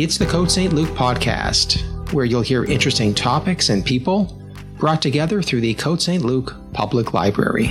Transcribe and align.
It's 0.00 0.16
the 0.16 0.26
Côte 0.26 0.48
Saint-Luc 0.48 0.90
podcast, 0.90 1.82
where 2.12 2.24
you'll 2.24 2.40
hear 2.40 2.64
interesting 2.64 3.12
topics 3.12 3.68
and 3.68 3.84
people 3.84 4.40
brought 4.76 5.02
together 5.02 5.42
through 5.42 5.60
the 5.60 5.74
Côte 5.74 6.00
Saint-Luc 6.00 6.54
Public 6.72 7.14
Library. 7.14 7.66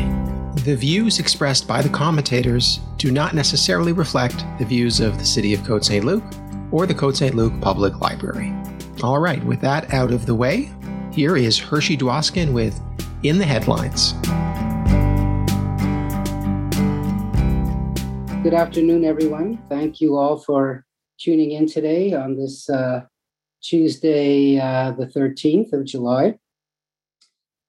The 0.65 0.75
views 0.75 1.19
expressed 1.19 1.69
by 1.69 1.81
the 1.81 1.87
commentators 1.87 2.81
do 2.97 3.11
not 3.11 3.33
necessarily 3.33 3.93
reflect 3.93 4.43
the 4.59 4.65
views 4.65 4.99
of 4.99 5.17
the 5.17 5.23
City 5.23 5.53
of 5.53 5.61
Côte 5.61 5.85
Saint-Luc 5.85 6.21
or 6.69 6.85
the 6.85 6.93
Côte 6.93 7.15
Saint-Luc 7.15 7.61
Public 7.61 8.01
Library. 8.01 8.53
All 9.01 9.19
right, 9.19 9.41
with 9.45 9.61
that 9.61 9.93
out 9.93 10.11
of 10.11 10.25
the 10.25 10.35
way, 10.35 10.69
here 11.13 11.37
is 11.37 11.57
Hershey 11.57 11.95
Dwoskin 11.95 12.51
with 12.51 12.77
In 13.23 13.37
the 13.37 13.45
Headlines. 13.45 14.11
Good 18.43 18.53
afternoon, 18.53 19.05
everyone. 19.05 19.63
Thank 19.69 20.01
you 20.01 20.17
all 20.17 20.35
for 20.35 20.83
tuning 21.19 21.51
in 21.51 21.67
today 21.67 22.13
on 22.13 22.37
this 22.37 22.69
uh, 22.69 23.01
Tuesday, 23.61 24.59
uh, 24.59 24.91
the 24.91 25.07
13th 25.07 25.73
of 25.73 25.85
July. 25.85 26.37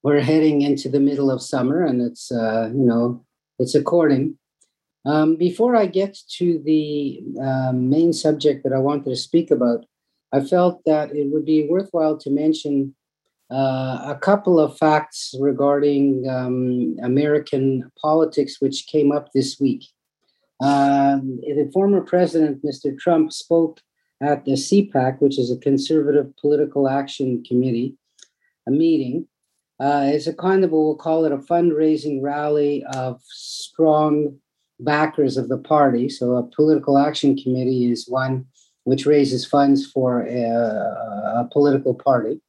We're 0.03 0.21
heading 0.21 0.63
into 0.63 0.89
the 0.89 1.01
middle 1.01 1.31
of 1.31 1.43
summer 1.43 1.85
and 1.85 2.01
it's, 2.01 2.31
uh, 2.31 2.71
you 2.73 2.85
know, 2.85 3.25
it's 3.59 3.75
according. 3.75 4.39
Um, 5.05 5.37
before 5.37 5.75
I 5.75 5.87
get 5.87 6.19
to 6.37 6.61
the 6.65 7.23
uh, 7.43 7.73
main 7.73 8.13
subject 8.13 8.65
that 8.65 8.73
I 8.73 8.79
wanted 8.79 9.07
to 9.07 9.17
speak 9.17 9.51
about, 9.51 9.87
I 10.33 10.41
felt 10.41 10.83
that 10.85 11.15
it 11.17 11.33
would 11.33 11.45
be 11.45 11.67
worthwhile 11.67 12.19
to 12.19 12.31
mention 12.31 12.95
uh, 13.51 14.03
a 14.05 14.19
couple 14.21 14.61
of 14.61 14.77
facts 14.77 15.35
regarding 15.41 16.29
um, 16.29 16.97
American 17.03 17.91
politics 18.01 18.61
which 18.61 18.87
came 18.87 19.11
up 19.11 19.33
this 19.33 19.59
week. 19.59 19.87
Um, 20.61 21.39
the 21.43 21.71
former 21.73 22.01
president, 22.01 22.65
Mr. 22.65 22.99
Trump, 22.99 23.33
spoke 23.33 23.81
at 24.21 24.45
the 24.45 24.53
CPAC, 24.53 25.21
which 25.21 25.39
is 25.39 25.51
a 25.51 25.59
Conservative 25.59 26.35
Political 26.37 26.89
Action 26.89 27.45
Committee, 27.45 27.97
a 28.67 28.71
meeting. 28.71 29.29
Uh, 29.79 30.11
it's 30.13 30.27
a 30.27 30.35
kind 30.35 30.65
of, 30.65 30.73
we'll 30.73 30.97
call 30.97 31.25
it 31.25 31.33
a 31.33 31.39
fundraising 31.39 32.21
rally 32.21 32.85
of 32.93 33.21
strong 33.25 34.37
backers 34.81 35.37
of 35.37 35.49
the 35.49 35.59
party. 35.59 36.09
So, 36.09 36.35
a 36.35 36.43
political 36.43 36.99
action 36.99 37.37
committee 37.37 37.91
is 37.91 38.09
one 38.09 38.47
which 38.89 39.05
raises 39.05 39.45
funds 39.45 39.85
for 39.85 40.23
a, 40.23 40.45
a 40.45 41.49
political 41.53 41.95
party. 41.95 42.41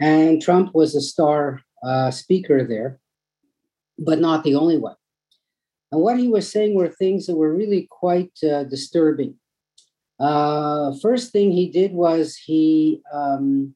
And 0.00 0.42
Trump 0.42 0.74
was 0.74 0.96
a 0.96 1.00
star 1.00 1.62
uh, 1.84 2.10
speaker 2.10 2.66
there, 2.66 2.98
but 3.96 4.18
not 4.18 4.42
the 4.42 4.56
only 4.56 4.76
one. 4.76 4.96
And 5.92 6.00
what 6.00 6.18
he 6.18 6.26
was 6.26 6.50
saying 6.50 6.74
were 6.74 6.88
things 6.88 7.26
that 7.26 7.36
were 7.36 7.54
really 7.54 7.86
quite 7.90 8.32
uh, 8.42 8.64
disturbing. 8.64 9.34
Uh, 10.18 10.94
first 11.02 11.32
thing 11.32 11.52
he 11.52 11.68
did 11.68 11.92
was 11.92 12.34
he 12.34 13.02
um, 13.12 13.74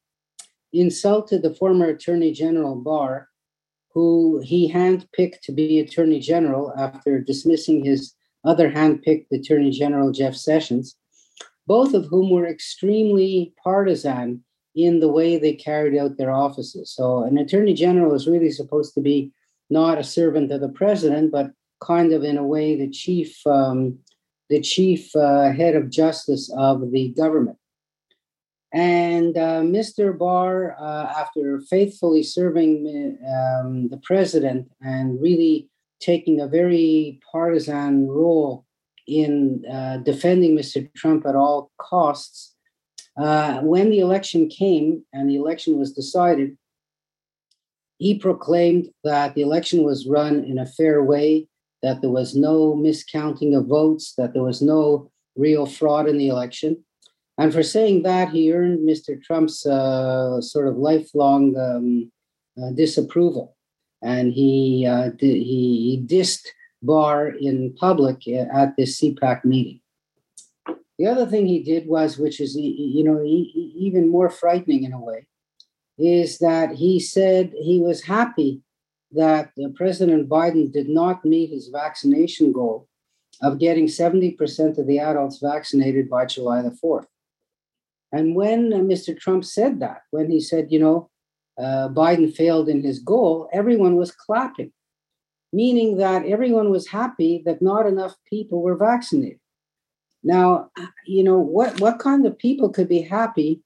insulted 0.73 1.43
the 1.43 1.53
former 1.53 1.89
Attorney 1.89 2.31
General 2.31 2.75
Barr, 2.75 3.29
who 3.93 4.41
he 4.43 4.71
handpicked 4.71 5.41
to 5.43 5.51
be 5.51 5.79
Attorney 5.79 6.19
General 6.19 6.73
after 6.77 7.19
dismissing 7.19 7.85
his 7.85 8.13
other 8.43 8.71
handpicked 8.71 9.27
Attorney 9.31 9.71
General, 9.71 10.11
Jeff 10.11 10.35
Sessions, 10.35 10.95
both 11.67 11.93
of 11.93 12.05
whom 12.05 12.31
were 12.31 12.47
extremely 12.47 13.53
partisan 13.63 14.43
in 14.73 14.99
the 14.99 15.07
way 15.07 15.37
they 15.37 15.53
carried 15.53 15.97
out 15.97 16.17
their 16.17 16.31
offices. 16.31 16.91
So, 16.91 17.23
an 17.23 17.37
Attorney 17.37 17.73
General 17.73 18.13
is 18.13 18.27
really 18.27 18.51
supposed 18.51 18.93
to 18.93 19.01
be 19.01 19.31
not 19.69 19.97
a 19.97 20.03
servant 20.03 20.51
of 20.51 20.61
the 20.61 20.69
president, 20.69 21.31
but 21.31 21.51
kind 21.79 22.13
of 22.13 22.23
in 22.23 22.37
a 22.37 22.45
way 22.45 22.75
the 22.75 22.89
chief 22.89 23.45
um, 23.45 23.99
the 24.49 24.61
chief 24.61 25.15
uh, 25.15 25.51
head 25.51 25.75
of 25.75 25.89
justice 25.89 26.51
of 26.55 26.91
the 26.91 27.09
government. 27.09 27.57
And 28.73 29.37
uh, 29.37 29.61
Mr. 29.61 30.17
Barr, 30.17 30.75
uh, 30.79 31.13
after 31.17 31.61
faithfully 31.69 32.23
serving 32.23 33.17
um, 33.25 33.89
the 33.89 33.97
president 33.97 34.69
and 34.81 35.21
really 35.21 35.69
taking 35.99 36.39
a 36.39 36.47
very 36.47 37.19
partisan 37.31 38.07
role 38.07 38.65
in 39.07 39.63
uh, 39.71 39.97
defending 39.97 40.55
Mr. 40.55 40.93
Trump 40.95 41.25
at 41.25 41.35
all 41.35 41.71
costs, 41.77 42.55
uh, 43.17 43.61
when 43.61 43.89
the 43.89 43.99
election 43.99 44.47
came 44.47 45.03
and 45.13 45.29
the 45.29 45.35
election 45.35 45.79
was 45.79 45.93
decided, 45.93 46.57
he 47.97 48.19
proclaimed 48.19 48.89
that 49.03 49.33
the 49.33 49.41
election 49.41 49.83
was 49.83 50.07
run 50.07 50.43
in 50.43 50.59
a 50.59 50.65
fair 50.65 51.03
way 51.03 51.47
that 51.83 52.01
there 52.01 52.09
was 52.09 52.35
no 52.35 52.75
miscounting 52.75 53.57
of 53.57 53.67
votes, 53.67 54.13
that 54.17 54.33
there 54.33 54.43
was 54.43 54.61
no 54.61 55.11
real 55.35 55.65
fraud 55.65 56.07
in 56.07 56.17
the 56.17 56.27
election. 56.27 56.83
And 57.37 57.53
for 57.53 57.63
saying 57.63 58.03
that, 58.03 58.29
he 58.29 58.51
earned 58.51 58.87
Mr. 58.87 59.21
Trump's 59.21 59.65
uh, 59.65 60.41
sort 60.41 60.67
of 60.67 60.77
lifelong 60.77 61.55
um, 61.57 62.11
uh, 62.61 62.71
disapproval. 62.71 63.55
And 64.01 64.33
he, 64.33 64.87
uh, 64.89 65.09
di- 65.09 65.43
he 65.43 66.03
dissed 66.05 66.47
Barr 66.81 67.29
in 67.29 67.75
public 67.79 68.23
uh, 68.27 68.45
at 68.53 68.75
this 68.75 68.99
CPAC 68.99 69.45
meeting. 69.45 69.81
The 70.97 71.05
other 71.05 71.27
thing 71.27 71.45
he 71.45 71.61
did 71.61 71.87
was, 71.87 72.17
which 72.17 72.39
is 72.39 72.55
you 72.55 73.03
know 73.03 73.23
even 73.23 74.09
more 74.09 74.31
frightening 74.31 74.83
in 74.83 74.93
a 74.93 74.99
way, 74.99 75.27
is 75.99 76.39
that 76.39 76.71
he 76.71 76.99
said 76.99 77.53
he 77.55 77.79
was 77.79 78.03
happy 78.03 78.61
that 79.11 79.51
President 79.75 80.27
Biden 80.27 80.71
did 80.71 80.89
not 80.89 81.23
meet 81.23 81.49
his 81.49 81.69
vaccination 81.69 82.51
goal 82.51 82.87
of 83.41 83.59
getting 83.59 83.85
70% 83.85 84.77
of 84.77 84.87
the 84.87 84.99
adults 84.99 85.39
vaccinated 85.39 86.09
by 86.09 86.25
July 86.25 86.61
the 86.61 86.71
4th. 86.83 87.05
And 88.11 88.35
when 88.35 88.73
uh, 88.73 88.77
Mr. 88.77 89.17
Trump 89.17 89.45
said 89.45 89.79
that, 89.79 90.01
when 90.11 90.31
he 90.31 90.39
said, 90.39 90.71
you 90.71 90.79
know, 90.79 91.09
uh, 91.57 91.89
Biden 91.89 92.33
failed 92.33 92.69
in 92.69 92.83
his 92.83 92.99
goal, 92.99 93.49
everyone 93.51 93.95
was 93.95 94.11
clapping, 94.11 94.71
meaning 95.51 95.97
that 95.97 96.25
everyone 96.25 96.71
was 96.71 96.87
happy 96.87 97.41
that 97.45 97.61
not 97.61 97.85
enough 97.85 98.15
people 98.29 98.61
were 98.61 98.77
vaccinated. 98.77 99.39
Now, 100.23 100.69
you 101.05 101.23
know, 101.23 101.39
what, 101.39 101.79
what 101.79 101.99
kind 101.99 102.25
of 102.25 102.37
people 102.37 102.69
could 102.69 102.89
be 102.89 103.01
happy 103.01 103.61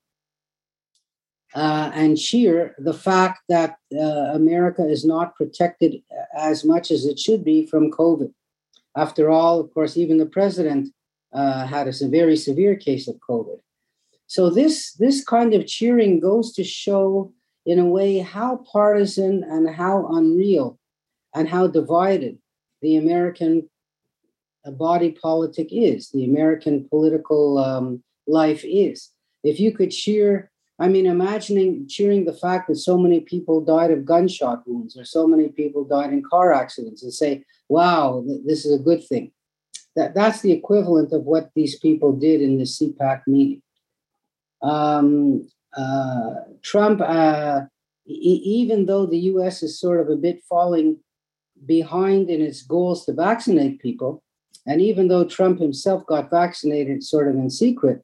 uh, 1.55 1.91
and 1.93 2.17
cheer 2.17 2.75
the 2.77 2.93
fact 2.93 3.41
that 3.49 3.77
uh, 3.93 4.31
America 4.33 4.85
is 4.87 5.03
not 5.05 5.35
protected 5.35 6.01
as 6.35 6.63
much 6.63 6.91
as 6.91 7.05
it 7.05 7.19
should 7.19 7.43
be 7.43 7.65
from 7.65 7.91
COVID. 7.91 8.31
After 8.95 9.29
all, 9.29 9.59
of 9.59 9.73
course, 9.73 9.97
even 9.97 10.17
the 10.17 10.25
president 10.25 10.93
uh, 11.33 11.65
had 11.65 11.87
a 11.87 12.07
very 12.07 12.35
severe 12.35 12.75
case 12.75 13.07
of 13.07 13.15
COVID. 13.27 13.59
So 14.27 14.49
this 14.49 14.93
this 14.93 15.23
kind 15.23 15.53
of 15.53 15.67
cheering 15.67 16.19
goes 16.19 16.53
to 16.53 16.63
show, 16.63 17.33
in 17.65 17.79
a 17.79 17.85
way, 17.85 18.19
how 18.19 18.63
partisan 18.71 19.43
and 19.43 19.69
how 19.69 20.07
unreal 20.07 20.79
and 21.35 21.47
how 21.47 21.67
divided 21.67 22.37
the 22.81 22.97
American 22.97 23.69
uh, 24.65 24.71
body 24.71 25.11
politic 25.11 25.69
is, 25.71 26.09
the 26.09 26.25
American 26.25 26.87
political 26.89 27.57
um, 27.57 28.03
life 28.27 28.63
is. 28.63 29.09
If 29.43 29.59
you 29.59 29.71
could 29.71 29.91
cheer 29.91 30.50
I 30.81 30.87
mean, 30.87 31.05
imagining 31.05 31.87
cheering 31.87 32.25
the 32.25 32.33
fact 32.33 32.67
that 32.67 32.77
so 32.77 32.97
many 32.97 33.19
people 33.19 33.61
died 33.61 33.91
of 33.91 34.03
gunshot 34.03 34.67
wounds 34.67 34.97
or 34.97 35.05
so 35.05 35.27
many 35.27 35.49
people 35.49 35.83
died 35.83 36.11
in 36.11 36.23
car 36.27 36.51
accidents 36.51 37.03
and 37.03 37.13
say, 37.13 37.45
wow, 37.69 38.23
th- 38.27 38.41
this 38.47 38.65
is 38.65 38.73
a 38.73 38.83
good 38.83 39.05
thing. 39.07 39.31
That, 39.95 40.15
that's 40.15 40.41
the 40.41 40.51
equivalent 40.51 41.13
of 41.13 41.21
what 41.25 41.51
these 41.53 41.77
people 41.77 42.13
did 42.13 42.41
in 42.41 42.57
the 42.57 42.63
CPAC 42.63 43.21
meeting. 43.27 43.61
Um, 44.63 45.47
uh, 45.77 46.31
Trump, 46.63 46.99
uh, 46.99 47.61
e- 48.07 48.41
even 48.43 48.87
though 48.87 49.05
the 49.05 49.19
US 49.33 49.61
is 49.61 49.79
sort 49.79 49.99
of 49.99 50.09
a 50.09 50.15
bit 50.15 50.41
falling 50.49 50.97
behind 51.63 52.31
in 52.31 52.41
its 52.41 52.63
goals 52.63 53.05
to 53.05 53.13
vaccinate 53.13 53.81
people, 53.81 54.23
and 54.65 54.81
even 54.81 55.09
though 55.09 55.25
Trump 55.25 55.59
himself 55.59 56.07
got 56.07 56.31
vaccinated 56.31 57.03
sort 57.03 57.27
of 57.27 57.35
in 57.35 57.51
secret, 57.51 58.03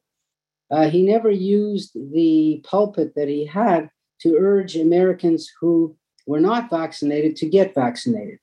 uh, 0.70 0.88
he 0.90 1.02
never 1.02 1.30
used 1.30 1.92
the 1.94 2.62
pulpit 2.64 3.14
that 3.14 3.28
he 3.28 3.46
had 3.46 3.90
to 4.20 4.36
urge 4.36 4.76
Americans 4.76 5.50
who 5.60 5.96
were 6.26 6.40
not 6.40 6.70
vaccinated 6.70 7.36
to 7.36 7.48
get 7.48 7.74
vaccinated. 7.74 8.38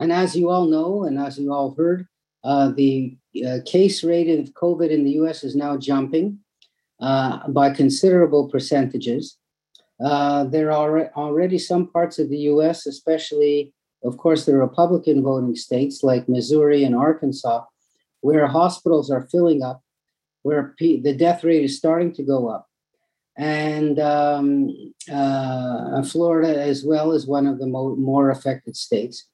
And 0.00 0.12
as 0.12 0.36
you 0.36 0.50
all 0.50 0.66
know, 0.66 1.04
and 1.04 1.18
as 1.18 1.38
you 1.38 1.52
all 1.52 1.74
heard, 1.76 2.06
uh, 2.44 2.70
the 2.70 3.16
uh, 3.46 3.58
case 3.66 4.04
rate 4.04 4.38
of 4.38 4.54
COVID 4.54 4.90
in 4.90 5.04
the 5.04 5.12
US 5.12 5.42
is 5.42 5.56
now 5.56 5.76
jumping 5.76 6.38
uh, 7.00 7.48
by 7.48 7.70
considerable 7.70 8.48
percentages. 8.48 9.38
Uh, 10.00 10.44
there 10.44 10.70
are 10.70 11.10
already 11.16 11.58
some 11.58 11.88
parts 11.88 12.20
of 12.20 12.30
the 12.30 12.38
US, 12.52 12.86
especially, 12.86 13.74
of 14.04 14.16
course, 14.16 14.44
the 14.44 14.56
Republican 14.56 15.22
voting 15.24 15.56
states 15.56 16.04
like 16.04 16.28
Missouri 16.28 16.84
and 16.84 16.94
Arkansas, 16.94 17.64
where 18.20 18.46
hospitals 18.46 19.10
are 19.10 19.28
filling 19.32 19.62
up 19.64 19.82
where 20.48 20.74
the 20.78 21.14
death 21.14 21.44
rate 21.44 21.64
is 21.64 21.76
starting 21.76 22.10
to 22.14 22.22
go 22.22 22.48
up. 22.48 22.66
And 23.36 23.98
um, 24.00 24.94
uh, 25.12 26.02
Florida, 26.02 26.58
as 26.72 26.84
well, 26.84 27.12
is 27.12 27.26
one 27.26 27.46
of 27.46 27.58
the 27.58 27.66
mo- 27.66 27.96
more 27.96 28.30
affected 28.30 28.74
states, 28.74 29.26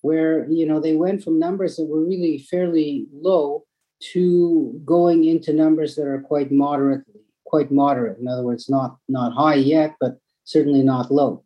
where 0.00 0.50
you 0.50 0.66
know 0.66 0.80
they 0.80 0.96
went 0.96 1.22
from 1.22 1.38
numbers 1.38 1.76
that 1.76 1.84
were 1.84 2.02
really 2.02 2.38
fairly 2.50 3.06
low 3.12 3.64
to 4.12 4.80
going 4.84 5.24
into 5.24 5.52
numbers 5.52 5.94
that 5.96 6.06
are 6.06 6.22
quite 6.22 6.50
moderate, 6.50 7.04
quite 7.44 7.70
moderate. 7.70 8.18
In 8.18 8.26
other 8.26 8.42
words, 8.42 8.68
not 8.68 8.96
not 9.08 9.34
high 9.34 9.60
yet, 9.76 9.90
but 10.00 10.18
certainly 10.44 10.82
not 10.82 11.12
low. 11.12 11.44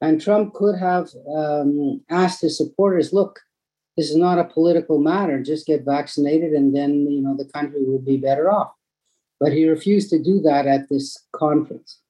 And 0.00 0.20
Trump 0.20 0.54
could 0.54 0.78
have 0.78 1.10
um, 1.36 2.00
asked 2.08 2.40
his 2.40 2.56
supporters, 2.56 3.12
"Look, 3.12 3.40
this 3.96 4.10
is 4.10 4.16
not 4.16 4.38
a 4.38 4.44
political 4.44 4.98
matter. 4.98 5.42
Just 5.42 5.66
get 5.66 5.84
vaccinated, 5.84 6.52
and 6.52 6.74
then 6.74 7.06
you 7.08 7.22
know 7.22 7.36
the 7.36 7.44
country 7.44 7.84
will 7.84 8.00
be 8.00 8.16
better 8.16 8.50
off." 8.50 8.72
But 9.40 9.52
he 9.52 9.68
refused 9.68 10.10
to 10.10 10.22
do 10.22 10.40
that 10.42 10.66
at 10.66 10.88
this 10.88 11.18
conference. 11.32 12.00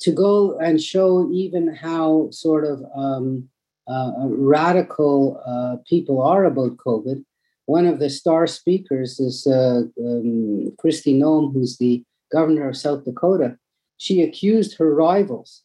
To 0.00 0.12
go 0.12 0.58
and 0.58 0.82
show 0.82 1.30
even 1.30 1.74
how 1.74 2.28
sort 2.30 2.64
of 2.64 2.82
um, 2.94 3.48
uh, 3.88 4.12
radical 4.26 5.40
uh, 5.46 5.76
people 5.88 6.20
are 6.20 6.44
about 6.44 6.76
COVID, 6.76 7.24
one 7.66 7.86
of 7.86 8.00
the 8.00 8.10
star 8.10 8.46
speakers 8.46 9.20
is 9.20 9.46
uh, 9.46 9.82
um, 10.00 10.72
Kristi 10.82 11.16
Noem, 11.16 11.52
who's 11.52 11.78
the 11.78 12.04
governor 12.32 12.68
of 12.68 12.76
South 12.76 13.04
Dakota. 13.04 13.56
She 13.98 14.22
accused 14.22 14.76
her 14.78 14.92
rivals, 14.92 15.62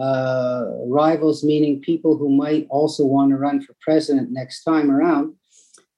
uh, 0.00 0.64
rivals 0.86 1.42
meaning 1.42 1.80
people 1.80 2.16
who 2.16 2.28
might 2.28 2.66
also 2.70 3.04
want 3.04 3.30
to 3.30 3.36
run 3.36 3.62
for 3.62 3.74
president 3.80 4.30
next 4.30 4.62
time 4.64 4.90
around. 4.90 5.34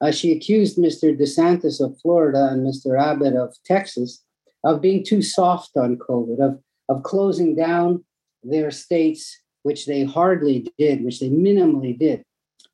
Uh, 0.00 0.12
she 0.12 0.32
accused 0.32 0.78
Mr. 0.78 1.18
DeSantis 1.18 1.80
of 1.84 1.98
Florida 2.00 2.48
and 2.52 2.64
Mr. 2.66 3.00
Abbott 3.00 3.34
of 3.34 3.54
Texas 3.64 4.22
of 4.64 4.80
being 4.80 5.04
too 5.04 5.22
soft 5.22 5.76
on 5.76 5.96
COVID, 5.96 6.40
of, 6.40 6.60
of 6.88 7.02
closing 7.02 7.56
down 7.56 8.04
their 8.42 8.70
states, 8.70 9.40
which 9.62 9.86
they 9.86 10.04
hardly 10.04 10.68
did, 10.78 11.04
which 11.04 11.20
they 11.20 11.28
minimally 11.28 11.98
did. 11.98 12.22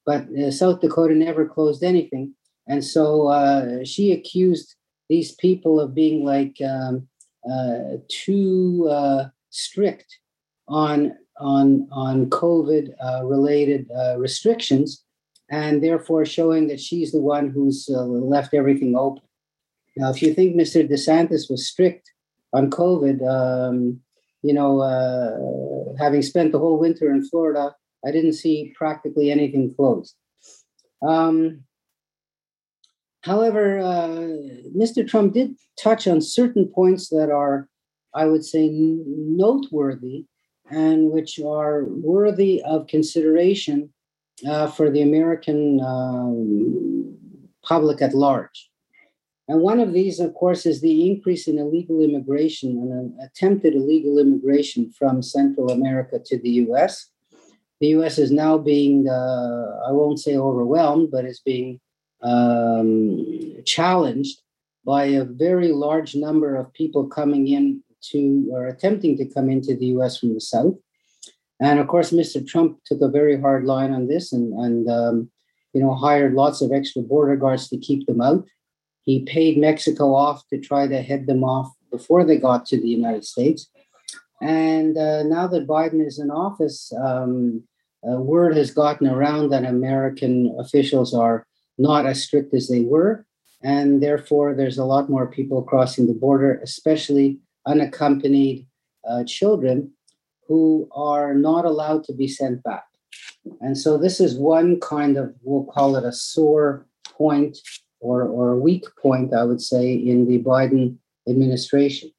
But 0.05 0.27
uh, 0.37 0.51
South 0.51 0.81
Dakota 0.81 1.15
never 1.15 1.47
closed 1.47 1.83
anything. 1.83 2.35
And 2.67 2.85
so 2.85 3.29
uh, 3.29 3.85
she 3.85 4.13
accused 4.13 4.75
these 5.09 5.33
people 5.33 5.81
of 5.81 5.95
being 5.95 6.25
like 6.25 6.57
um, 6.63 7.09
uh, 7.51 7.99
too 8.09 8.89
uh, 8.91 9.29
strict 9.51 10.19
on 10.69 11.17
on 11.39 11.89
on 11.91 12.27
COVID 12.31 12.95
uh, 13.03 13.25
related 13.25 13.91
uh, 13.91 14.17
restrictions, 14.19 15.05
and 15.51 15.83
therefore 15.83 16.25
showing 16.25 16.69
that 16.69 16.81
she's 16.81 17.13
the 17.13 17.21
one 17.21 17.51
who's 17.51 17.89
uh, 17.93 18.03
left 18.03 18.55
everything 18.55 18.97
open. 18.97 19.23
Now, 19.97 20.11
if 20.11 20.23
you 20.23 20.35
think 20.35 20.57
Mr. 20.57 20.89
DeSantis 20.89 21.49
was 21.49 21.69
strict 21.69 22.11
on 22.53 22.71
COVID, 22.71 23.23
um, 23.29 24.01
you 24.43 24.53
know, 24.53 25.95
having 25.99 26.23
spent 26.23 26.53
the 26.53 26.59
whole 26.59 26.79
winter 26.79 27.11
in 27.13 27.25
Florida, 27.25 27.75
I 28.05 28.11
didn't 28.11 28.33
see 28.33 28.75
practically 28.77 29.31
anything 29.31 29.73
closed. 29.75 30.17
Um, 31.07 31.65
However, 33.25 33.79
uh, 33.79 34.37
Mr. 34.77 35.09
Trump 35.09 35.33
did 35.33 35.57
touch 35.83 36.07
on 36.07 36.21
certain 36.21 36.69
points 36.69 37.09
that 37.09 37.31
are, 37.31 37.71
I 38.15 38.27
would 38.27 38.45
say, 38.45 38.69
noteworthy 38.71 40.27
and 40.71 41.11
which 41.11 41.39
are 41.39 41.85
worthy 41.85 42.63
of 42.63 42.87
consideration 42.87 43.93
uh, 44.49 44.67
for 44.67 44.91
the 44.91 45.03
American 45.03 45.81
um, 45.81 47.17
public 47.63 48.03
at 48.03 48.15
large. 48.15 48.71
And 49.47 49.61
one 49.61 49.79
of 49.79 49.93
these, 49.93 50.21
of 50.21 50.33
course, 50.35 50.65
is 50.65 50.81
the 50.81 51.07
increase 51.11 51.47
in 51.47 51.59
illegal 51.59 52.01
immigration 52.01 52.79
and 52.79 53.13
attempted 53.21 53.75
illegal 53.75 54.19
immigration 54.19 54.91
from 54.91 55.23
Central 55.23 55.71
America 55.71 56.19
to 56.25 56.39
the 56.39 56.51
US. 56.67 57.11
The 57.81 57.89
US 57.89 58.19
is 58.19 58.31
now 58.31 58.57
being, 58.57 59.07
uh, 59.07 59.81
I 59.87 59.93
won't 59.93 60.19
say 60.19 60.37
overwhelmed, 60.37 61.11
but 61.11 61.27
is 61.27 61.41
being 61.41 61.79
um, 62.23 63.63
challenged 63.67 64.41
by 64.87 65.05
a 65.05 65.25
very 65.25 65.73
large 65.73 66.15
number 66.15 66.57
of 66.57 66.73
people 66.73 67.07
coming 67.07 67.49
in 67.49 67.83
to 68.11 68.49
or 68.53 68.67
attempting 68.67 69.17
to 69.19 69.27
come 69.27 69.49
into 69.51 69.75
the 69.77 69.87
US 69.87 70.19
from 70.19 70.35
the 70.35 70.41
South. 70.41 70.75
And 71.61 71.79
of 71.79 71.87
course, 71.87 72.11
Mr. 72.11 72.47
Trump 72.47 72.79
took 72.85 73.01
a 73.01 73.09
very 73.09 73.41
hard 73.41 73.65
line 73.65 73.93
on 73.93 74.09
this 74.09 74.33
and, 74.33 74.53
and 74.55 74.89
um, 74.89 75.31
you 75.73 75.81
know, 75.81 75.95
hired 75.95 76.35
lots 76.35 76.61
of 76.61 76.73
extra 76.73 77.03
border 77.03 77.37
guards 77.37 77.69
to 77.69 77.79
keep 77.79 78.07
them 78.07 78.21
out. 78.21 78.45
He 79.03 79.25
paid 79.25 79.59
Mexico 79.59 80.15
off 80.15 80.47
to 80.49 80.59
try 80.59 80.87
to 80.87 81.03
head 81.03 81.27
them 81.27 81.45
off 81.45 81.73
before 81.91 82.25
they 82.25 82.39
got 82.39 82.67
to 82.67 82.81
the 82.81 82.89
United 82.89 83.25
States. 83.25 83.69
And 84.41 84.97
uh, 84.97 85.23
now 85.25 85.47
that 85.49 85.67
Biden 85.67 86.05
is 86.05 86.19
in 86.19 86.31
office, 86.31 86.93
um, 86.97 87.63
word 88.03 88.57
has 88.57 88.71
gotten 88.71 89.07
around 89.07 89.51
that 89.51 89.65
American 89.65 90.55
officials 90.59 91.15
are 91.15 91.47
not 91.79 92.07
as 92.07 92.23
strict 92.23 92.53
as 92.55 92.69
they 92.69 92.81
were. 92.81 93.27
And 93.63 94.03
therefore, 94.03 94.55
there's 94.55 94.79
a 94.79 94.85
lot 94.85 95.09
more 95.09 95.27
people 95.27 95.63
crossing 95.63 96.07
the 96.07 96.13
border, 96.13 96.61
especially 96.63 97.39
unaccompanied 97.67 98.67
uh, 99.09 99.25
children 99.25 99.93
who 100.47 100.89
are 100.93 101.35
not 101.35 101.65
allowed 101.65 102.05
to 102.05 102.13
be 102.13 102.29
sent 102.29 102.63
back. 102.63 102.85
And 103.61 103.77
so, 103.77 103.99
this 103.99 104.21
is 104.21 104.37
one 104.37 104.81
kind 104.81 105.17
of, 105.17 105.35
we'll 105.43 105.65
call 105.65 105.97
it 105.97 106.05
a 106.05 106.13
sore 106.13 106.87
point 107.05 107.59
or, 108.01 108.23
or 108.23 108.51
a 108.51 108.59
weak 108.59 108.85
point, 109.01 109.35
I 109.35 109.45
would 109.45 109.61
say, 109.61 109.93
in 109.93 110.29
the 110.29 110.39
Biden 110.39 110.97
administration. 111.29 112.11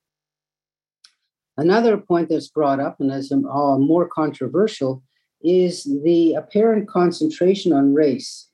Another 1.58 1.98
point 1.98 2.30
that's 2.30 2.50
brought 2.50 2.80
up 2.80 3.00
and 3.00 3.12
is 3.12 3.32
uh, 3.32 3.78
more 3.78 4.08
controversial 4.08 5.04
is 5.42 5.84
the 6.04 6.34
apparent 6.34 6.88
concentration 6.88 7.72
on 7.72 7.94
race 7.94 8.50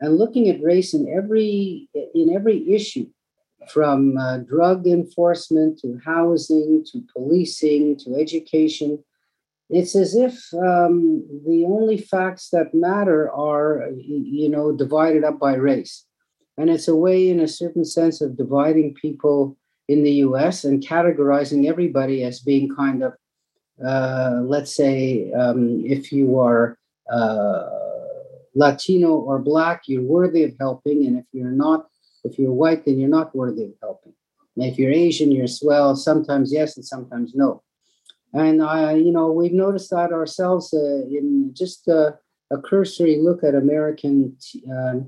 and 0.00 0.16
looking 0.16 0.48
at 0.48 0.62
race 0.62 0.94
in 0.94 1.08
every 1.08 1.88
in 2.14 2.34
every 2.34 2.68
issue 2.70 3.06
from 3.68 4.16
uh, 4.18 4.38
drug 4.38 4.86
enforcement 4.86 5.78
to 5.78 6.00
housing 6.04 6.84
to 6.84 7.02
policing 7.12 7.96
to 7.96 8.14
education 8.14 9.02
it's 9.72 9.94
as 9.94 10.16
if 10.16 10.52
um, 10.54 11.22
the 11.46 11.64
only 11.64 11.96
facts 11.96 12.48
that 12.50 12.74
matter 12.74 13.30
are 13.30 13.88
you 13.96 14.48
know 14.48 14.72
divided 14.72 15.24
up 15.24 15.38
by 15.38 15.54
race 15.54 16.06
and 16.56 16.70
it's 16.70 16.88
a 16.88 16.96
way 16.96 17.30
in 17.30 17.40
a 17.40 17.48
certain 17.48 17.84
sense 17.84 18.20
of 18.20 18.36
dividing 18.36 18.94
people 18.94 19.56
in 19.88 20.02
the 20.02 20.12
us 20.12 20.64
and 20.64 20.86
categorizing 20.86 21.68
everybody 21.68 22.24
as 22.24 22.40
being 22.40 22.74
kind 22.74 23.02
of 23.02 23.12
uh, 23.84 24.40
let's 24.44 24.74
say 24.74 25.32
um, 25.32 25.82
if 25.86 26.12
you 26.12 26.38
are 26.38 26.76
uh, 27.10 27.68
Latino 28.54 29.14
or 29.14 29.38
Black, 29.38 29.82
you're 29.86 30.02
worthy 30.02 30.44
of 30.44 30.54
helping. 30.58 31.06
And 31.06 31.18
if 31.18 31.24
you're 31.32 31.50
not, 31.50 31.86
if 32.24 32.38
you're 32.38 32.52
white, 32.52 32.84
then 32.84 32.98
you're 32.98 33.08
not 33.08 33.34
worthy 33.34 33.64
of 33.64 33.72
helping. 33.80 34.12
And 34.56 34.66
if 34.66 34.78
you're 34.78 34.92
Asian, 34.92 35.32
you're 35.32 35.46
swell. 35.46 35.96
Sometimes 35.96 36.52
yes, 36.52 36.76
and 36.76 36.84
sometimes 36.84 37.32
no. 37.34 37.62
And 38.32 38.62
I, 38.62 38.94
you 38.94 39.12
know, 39.12 39.32
we've 39.32 39.52
noticed 39.52 39.90
that 39.90 40.12
ourselves 40.12 40.72
uh, 40.72 41.06
in 41.06 41.52
just 41.52 41.88
a, 41.88 42.18
a, 42.50 42.58
cursory 42.58 43.18
look 43.20 43.42
at 43.42 43.54
American 43.56 44.36
uh, 44.72 45.00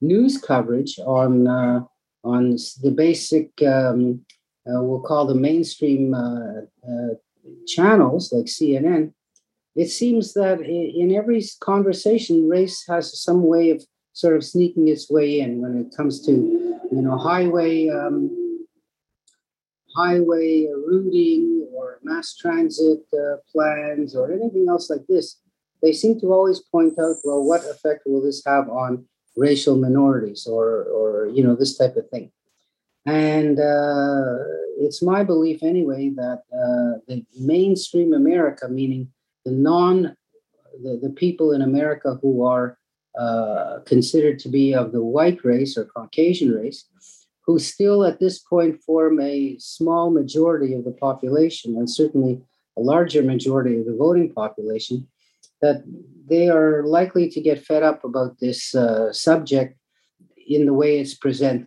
news 0.00 0.38
coverage 0.38 0.98
on 1.00 1.48
uh, 1.48 1.80
on 2.22 2.56
the 2.82 2.90
basic, 2.94 3.50
um, 3.62 4.24
uh, 4.68 4.82
we'll 4.82 5.00
call 5.00 5.26
the 5.26 5.34
mainstream 5.34 6.14
uh, 6.14 6.60
uh, 6.86 7.14
channels 7.66 8.32
like 8.32 8.46
CNN 8.46 9.12
it 9.78 9.90
seems 9.90 10.34
that 10.34 10.60
in 10.60 11.14
every 11.14 11.40
conversation, 11.60 12.48
race 12.48 12.84
has 12.88 13.22
some 13.22 13.44
way 13.44 13.70
of 13.70 13.84
sort 14.18 14.34
of 14.34 14.44
sneaking 14.44 14.88
its 14.88 15.08
way 15.08 15.38
in 15.38 15.62
when 15.62 15.78
it 15.78 15.96
comes 15.96 16.26
to, 16.26 16.32
you 16.32 17.02
know, 17.02 17.16
highway 17.16 17.88
um, 17.88 18.66
highway 19.94 20.66
routing 20.88 21.68
or 21.72 22.00
mass 22.02 22.34
transit 22.34 22.98
uh, 23.14 23.36
plans 23.52 24.16
or 24.16 24.32
anything 24.32 24.66
else 24.68 24.90
like 24.90 25.06
this. 25.08 25.40
They 25.82 25.92
seem 25.92 26.18
to 26.18 26.32
always 26.32 26.58
point 26.58 26.98
out, 26.98 27.14
well, 27.22 27.44
what 27.44 27.64
effect 27.64 28.02
will 28.06 28.20
this 28.20 28.42
have 28.44 28.68
on 28.68 29.04
racial 29.36 29.76
minorities 29.76 30.48
or, 30.48 30.82
or 30.98 31.28
you 31.28 31.44
know, 31.44 31.54
this 31.54 31.78
type 31.78 31.94
of 31.94 32.10
thing. 32.10 32.32
And 33.06 33.60
uh, 33.60 34.34
it's 34.80 35.00
my 35.00 35.22
belief 35.22 35.62
anyway 35.62 36.10
that 36.16 36.42
uh, 36.52 36.98
the 37.06 37.24
mainstream 37.38 38.12
America, 38.12 38.68
meaning 38.68 39.12
the 39.44 39.52
non 39.52 40.16
the, 40.82 40.98
the 41.00 41.10
people 41.10 41.52
in 41.52 41.62
America 41.62 42.18
who 42.20 42.44
are 42.44 42.78
uh, 43.18 43.80
considered 43.84 44.38
to 44.38 44.48
be 44.48 44.74
of 44.74 44.92
the 44.92 45.02
white 45.02 45.44
race 45.44 45.76
or 45.76 45.84
Caucasian 45.84 46.52
race, 46.52 46.84
who 47.44 47.58
still 47.58 48.04
at 48.04 48.20
this 48.20 48.38
point 48.38 48.80
form 48.82 49.20
a 49.20 49.56
small 49.58 50.10
majority 50.10 50.74
of 50.74 50.84
the 50.84 50.92
population 50.92 51.76
and 51.76 51.90
certainly 51.90 52.40
a 52.76 52.80
larger 52.80 53.22
majority 53.22 53.78
of 53.78 53.86
the 53.86 53.96
voting 53.96 54.32
population, 54.32 55.06
that 55.60 55.82
they 56.28 56.48
are 56.48 56.84
likely 56.84 57.28
to 57.28 57.40
get 57.40 57.64
fed 57.64 57.82
up 57.82 58.04
about 58.04 58.38
this 58.38 58.74
uh, 58.74 59.12
subject 59.12 59.76
in 60.46 60.66
the 60.66 60.72
way 60.72 61.00
it's 61.00 61.14
presented. 61.14 61.66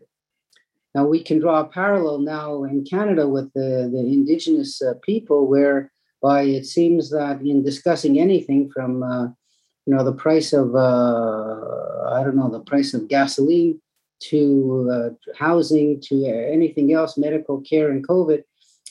Now, 0.96 1.06
we 1.06 1.24
can 1.24 1.40
draw 1.40 1.62
a 1.62 1.68
parallel 1.68 2.20
now 2.20 2.64
in 2.64 2.84
Canada 2.84 3.28
with 3.28 3.52
the, 3.54 3.90
the 3.92 4.00
Indigenous 4.00 4.82
uh, 4.82 4.94
people, 5.02 5.48
where 5.48 5.92
by 6.22 6.44
it 6.44 6.66
seems 6.66 7.10
that 7.12 7.42
in 7.42 7.64
discussing 7.64 8.20
anything 8.20 8.70
from 8.74 9.04
uh, 9.04 9.28
you 9.86 9.96
know 9.96 10.04
the 10.04 10.14
price 10.14 10.54
of 10.54 10.76
uh, 10.76 12.12
I 12.12 12.24
don't 12.24 12.36
know 12.36 12.50
the 12.50 12.62
price 12.62 12.94
of 12.94 13.08
gasoline 13.08 13.82
to 14.30 14.90
uh, 14.92 15.34
housing 15.38 16.00
to 16.02 16.26
anything 16.26 16.94
else, 16.94 17.18
medical 17.18 17.62
care 17.62 17.90
and 17.90 18.08
COVID, 18.08 18.44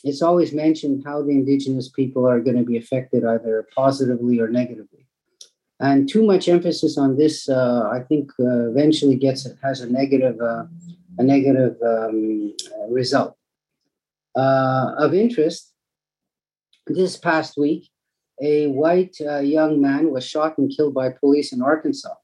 it's 0.04 0.22
always 0.22 0.52
mentioned 0.52 1.02
how 1.04 1.22
the 1.22 1.30
indigenous 1.30 1.88
people 1.88 2.26
are 2.26 2.40
going 2.40 2.56
to 2.56 2.64
be 2.64 2.76
affected 2.76 3.24
either 3.24 3.66
positively 3.74 4.40
or 4.40 4.48
negatively. 4.48 5.06
And 5.78 6.08
too 6.08 6.24
much 6.24 6.48
emphasis 6.48 6.98
on 6.98 7.16
this, 7.16 7.48
uh, 7.48 7.88
I 7.90 8.00
think, 8.00 8.30
uh, 8.38 8.68
eventually 8.70 9.16
gets 9.16 9.46
has 9.62 9.80
a 9.80 9.88
negative 9.88 10.38
uh, 10.40 10.64
a 11.18 11.22
negative 11.22 11.76
um, 11.82 12.54
result. 12.88 13.36
Uh, 14.36 14.94
of 14.98 15.12
interest, 15.12 15.72
this 16.86 17.16
past 17.16 17.56
week, 17.58 17.89
a 18.40 18.68
white 18.68 19.16
uh, 19.20 19.38
young 19.38 19.80
man 19.80 20.10
was 20.10 20.26
shot 20.26 20.56
and 20.58 20.72
killed 20.74 20.94
by 20.94 21.10
police 21.10 21.52
in 21.52 21.62
Arkansas. 21.62 22.14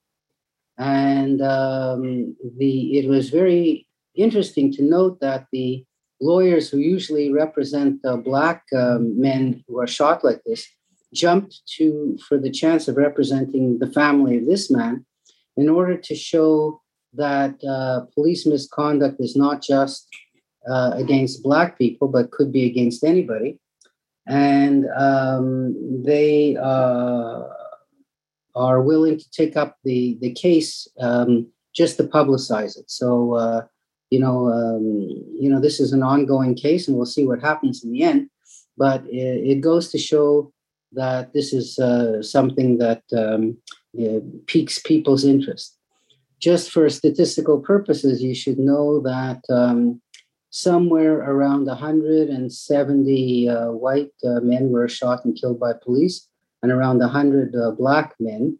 And 0.78 1.40
um, 1.42 2.36
the 2.58 2.98
it 2.98 3.08
was 3.08 3.30
very 3.30 3.86
interesting 4.14 4.72
to 4.72 4.82
note 4.82 5.20
that 5.20 5.46
the 5.52 5.84
lawyers 6.20 6.70
who 6.70 6.78
usually 6.78 7.30
represent 7.32 8.04
uh, 8.04 8.16
black 8.16 8.64
um, 8.74 9.20
men 9.20 9.62
who 9.66 9.78
are 9.78 9.86
shot 9.86 10.24
like 10.24 10.40
this 10.44 10.66
jumped 11.14 11.62
to 11.76 12.18
for 12.28 12.38
the 12.38 12.50
chance 12.50 12.88
of 12.88 12.96
representing 12.96 13.78
the 13.78 13.90
family 13.92 14.38
of 14.38 14.46
this 14.46 14.70
man 14.70 15.04
in 15.56 15.68
order 15.68 15.96
to 15.96 16.14
show 16.14 16.80
that 17.14 17.54
uh, 17.64 18.00
police 18.14 18.44
misconduct 18.44 19.16
is 19.20 19.36
not 19.36 19.62
just 19.62 20.08
uh, 20.68 20.92
against 20.94 21.42
black 21.42 21.78
people 21.78 22.08
but 22.08 22.30
could 22.30 22.52
be 22.52 22.66
against 22.66 23.04
anybody 23.04 23.58
and 24.26 24.86
um, 24.96 26.02
they 26.04 26.56
uh, 26.56 27.42
are 28.54 28.82
willing 28.82 29.18
to 29.18 29.30
take 29.30 29.56
up 29.56 29.76
the 29.84 30.18
the 30.20 30.32
case 30.32 30.88
um, 31.00 31.46
just 31.74 31.96
to 31.96 32.04
publicize 32.04 32.78
it. 32.78 32.90
So 32.90 33.34
uh, 33.34 33.66
you 34.10 34.20
know, 34.20 34.48
um, 34.48 34.84
you 35.38 35.50
know, 35.50 35.60
this 35.60 35.80
is 35.80 35.92
an 35.92 36.02
ongoing 36.02 36.54
case, 36.54 36.88
and 36.88 36.96
we'll 36.96 37.06
see 37.06 37.26
what 37.26 37.40
happens 37.40 37.84
in 37.84 37.92
the 37.92 38.02
end. 38.02 38.30
But 38.76 39.04
it, 39.06 39.50
it 39.52 39.60
goes 39.60 39.90
to 39.90 39.98
show 39.98 40.52
that 40.92 41.32
this 41.32 41.52
is 41.52 41.78
uh, 41.78 42.22
something 42.22 42.78
that 42.78 43.02
um, 43.16 43.58
piques 44.46 44.78
people's 44.78 45.24
interest. 45.24 45.76
Just 46.38 46.70
for 46.70 46.88
statistical 46.90 47.58
purposes, 47.58 48.22
you 48.22 48.34
should 48.34 48.58
know 48.58 49.00
that 49.00 49.40
um, 49.48 50.00
somewhere 50.56 51.18
around 51.18 51.66
170 51.66 53.48
uh, 53.48 53.72
white 53.72 54.10
uh, 54.24 54.40
men 54.40 54.70
were 54.70 54.88
shot 54.88 55.22
and 55.26 55.38
killed 55.38 55.60
by 55.60 55.74
police 55.84 56.28
and 56.62 56.72
around 56.72 56.98
100 56.98 57.54
uh, 57.54 57.72
black 57.72 58.14
men. 58.18 58.58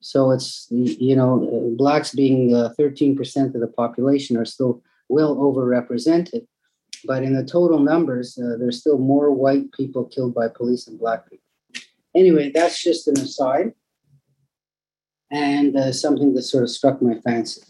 So 0.00 0.32
it's, 0.32 0.66
you 0.70 1.14
know, 1.14 1.72
blacks 1.78 2.12
being 2.12 2.52
uh, 2.52 2.70
13% 2.76 3.54
of 3.54 3.60
the 3.60 3.68
population 3.68 4.36
are 4.36 4.44
still 4.44 4.82
well 5.08 5.36
overrepresented. 5.36 6.48
But 7.04 7.22
in 7.22 7.34
the 7.36 7.44
total 7.44 7.78
numbers, 7.78 8.36
uh, 8.36 8.56
there's 8.58 8.80
still 8.80 8.98
more 8.98 9.30
white 9.30 9.70
people 9.70 10.04
killed 10.04 10.34
by 10.34 10.48
police 10.48 10.86
than 10.86 10.96
black 10.96 11.30
people. 11.30 11.44
Anyway, 12.12 12.50
that's 12.52 12.82
just 12.82 13.06
an 13.06 13.20
aside 13.20 13.72
and 15.30 15.76
uh, 15.76 15.92
something 15.92 16.34
that 16.34 16.42
sort 16.42 16.64
of 16.64 16.70
struck 16.70 17.00
my 17.00 17.20
fancy. 17.20 17.62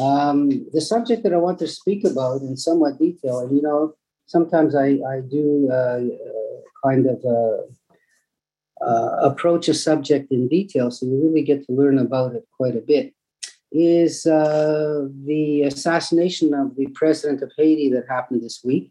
Um, 0.00 0.66
the 0.72 0.80
subject 0.80 1.22
that 1.22 1.32
I 1.32 1.36
want 1.36 1.58
to 1.60 1.68
speak 1.68 2.04
about 2.04 2.42
in 2.42 2.56
somewhat 2.56 2.98
detail, 2.98 3.40
and 3.40 3.54
you 3.54 3.62
know, 3.62 3.94
sometimes 4.26 4.74
I, 4.74 4.98
I 5.06 5.20
do 5.28 5.68
uh, 5.70 6.00
uh 6.02 6.60
kind 6.84 7.06
of 7.06 7.24
uh, 7.24 8.84
uh, 8.84 9.16
approach 9.30 9.68
a 9.68 9.74
subject 9.74 10.32
in 10.32 10.48
detail, 10.48 10.90
so 10.90 11.06
you 11.06 11.20
really 11.22 11.42
get 11.42 11.64
to 11.66 11.72
learn 11.72 11.98
about 11.98 12.34
it 12.34 12.44
quite 12.56 12.76
a 12.76 12.80
bit, 12.80 13.14
is 13.72 14.26
uh, 14.26 15.06
the 15.24 15.62
assassination 15.62 16.52
of 16.54 16.76
the 16.76 16.88
president 16.88 17.42
of 17.42 17.52
Haiti 17.56 17.88
that 17.90 18.08
happened 18.08 18.42
this 18.42 18.62
week. 18.64 18.90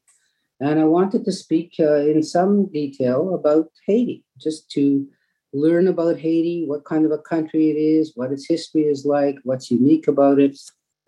And 0.59 0.79
I 0.79 0.85
wanted 0.85 1.25
to 1.25 1.31
speak 1.31 1.73
uh, 1.79 1.97
in 1.97 2.23
some 2.23 2.67
detail 2.67 3.35
about 3.35 3.69
Haiti, 3.85 4.23
just 4.37 4.71
to 4.71 5.05
learn 5.51 5.87
about 5.87 6.17
Haiti, 6.17 6.65
what 6.65 6.85
kind 6.85 7.05
of 7.05 7.11
a 7.11 7.17
country 7.17 7.69
it 7.69 7.75
is, 7.75 8.13
what 8.15 8.31
its 8.31 8.47
history 8.47 8.83
is 8.83 9.05
like, 9.05 9.35
what's 9.43 9.69
unique 9.69 10.07
about 10.07 10.39
it, 10.39 10.57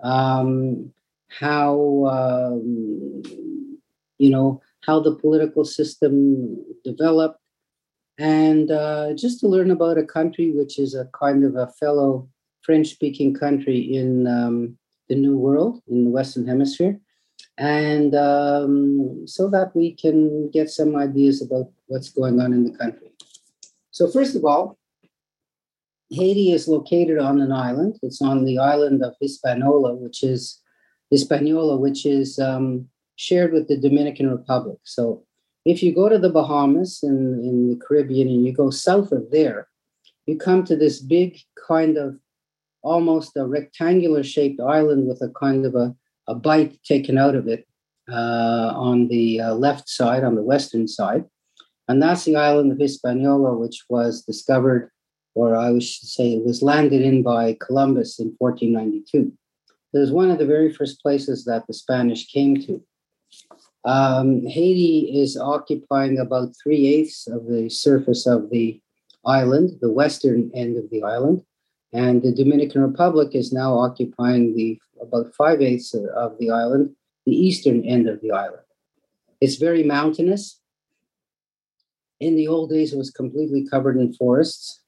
um, 0.03 0.91
how, 1.29 2.05
um, 2.05 3.23
you 4.17 4.29
know, 4.29 4.61
how 4.85 4.99
the 4.99 5.15
political 5.15 5.65
system 5.65 6.63
developed, 6.83 7.39
and 8.17 8.71
uh, 8.71 9.13
just 9.13 9.39
to 9.41 9.47
learn 9.47 9.71
about 9.71 9.97
a 9.97 10.03
country 10.03 10.51
which 10.51 10.79
is 10.79 10.95
a 10.95 11.09
kind 11.19 11.43
of 11.43 11.55
a 11.55 11.67
fellow 11.79 12.29
French 12.61 12.87
speaking 12.87 13.33
country 13.33 13.79
in 13.79 14.27
um, 14.27 14.77
the 15.09 15.15
New 15.15 15.37
World, 15.37 15.81
in 15.87 16.05
the 16.05 16.11
Western 16.11 16.47
Hemisphere. 16.47 16.99
And 17.57 18.15
um, 18.15 19.23
so 19.25 19.49
that 19.49 19.75
we 19.75 19.93
can 19.93 20.49
get 20.51 20.69
some 20.69 20.95
ideas 20.95 21.41
about 21.41 21.71
what's 21.87 22.09
going 22.09 22.39
on 22.41 22.53
in 22.53 22.63
the 22.63 22.77
country. 22.77 23.11
So, 23.91 24.09
first 24.09 24.35
of 24.35 24.43
all, 24.43 24.77
Haiti 26.15 26.51
is 26.51 26.67
located 26.67 27.19
on 27.19 27.41
an 27.41 27.51
island. 27.51 27.93
It's 28.01 28.21
on 28.21 28.45
the 28.45 28.57
island 28.57 29.03
of 29.03 29.13
Hispaniola, 29.21 29.95
which 29.95 30.23
is 30.23 30.61
Hispaniola, 31.11 31.75
which 31.77 32.05
is 32.05 32.39
um, 32.39 32.87
shared 33.15 33.51
with 33.53 33.67
the 33.67 33.77
Dominican 33.77 34.29
Republic. 34.29 34.79
So 34.83 35.23
if 35.65 35.83
you 35.83 35.93
go 35.93 36.07
to 36.09 36.19
the 36.19 36.29
Bahamas 36.29 36.99
in, 37.03 37.17
in 37.47 37.69
the 37.69 37.79
Caribbean 37.85 38.27
and 38.27 38.45
you 38.45 38.53
go 38.53 38.69
south 38.69 39.11
of 39.11 39.31
there, 39.31 39.67
you 40.25 40.37
come 40.37 40.63
to 40.65 40.75
this 40.75 40.99
big 40.99 41.39
kind 41.67 41.97
of 41.97 42.17
almost 42.81 43.35
a 43.35 43.45
rectangular 43.45 44.23
shaped 44.23 44.59
island 44.59 45.07
with 45.07 45.21
a 45.21 45.29
kind 45.29 45.65
of 45.65 45.75
a, 45.75 45.95
a 46.27 46.35
bite 46.35 46.81
taken 46.83 47.17
out 47.17 47.35
of 47.35 47.47
it 47.47 47.67
uh, 48.11 48.71
on 48.75 49.07
the 49.07 49.41
uh, 49.41 49.53
left 49.53 49.89
side, 49.89 50.23
on 50.23 50.35
the 50.35 50.43
western 50.43 50.87
side. 50.87 51.25
And 51.87 52.01
that's 52.01 52.25
the 52.25 52.35
island 52.35 52.71
of 52.71 52.79
Hispaniola, 52.79 53.57
which 53.57 53.85
was 53.89 54.23
discovered, 54.23 54.91
or 55.35 55.55
I 55.55 55.77
should 55.79 56.07
say, 56.07 56.33
it 56.33 56.45
was 56.45 56.63
landed 56.63 57.01
in 57.01 57.21
by 57.21 57.57
Columbus 57.59 58.19
in 58.19 58.33
1492. 58.39 59.31
It 59.93 59.97
was 59.99 60.11
one 60.11 60.31
of 60.31 60.39
the 60.39 60.45
very 60.45 60.73
first 60.73 61.01
places 61.01 61.45
that 61.45 61.67
the 61.67 61.73
Spanish 61.73 62.27
came 62.27 62.55
to. 62.61 62.81
Um, 63.83 64.45
Haiti 64.45 65.21
is 65.21 65.37
occupying 65.37 66.17
about 66.17 66.55
three 66.61 66.87
eighths 66.87 67.27
of 67.27 67.45
the 67.47 67.69
surface 67.69 68.25
of 68.25 68.49
the 68.49 68.81
island, 69.25 69.77
the 69.81 69.91
western 69.91 70.49
end 70.55 70.77
of 70.77 70.89
the 70.89 71.03
island, 71.03 71.43
and 71.93 72.23
the 72.23 72.33
Dominican 72.33 72.81
Republic 72.81 73.35
is 73.35 73.53
now 73.53 73.77
occupying 73.77 74.55
the 74.55 74.79
about 75.01 75.35
five 75.35 75.61
eighths 75.61 75.93
of 75.93 76.37
the 76.39 76.49
island, 76.49 76.95
the 77.25 77.35
eastern 77.35 77.83
end 77.83 78.07
of 78.07 78.21
the 78.21 78.31
island. 78.31 78.63
It's 79.41 79.55
very 79.55 79.83
mountainous. 79.83 80.61
In 82.19 82.35
the 82.35 82.47
old 82.47 82.69
days, 82.69 82.93
it 82.93 82.97
was 82.97 83.11
completely 83.11 83.67
covered 83.69 83.97
in 83.97 84.13
forests. 84.13 84.81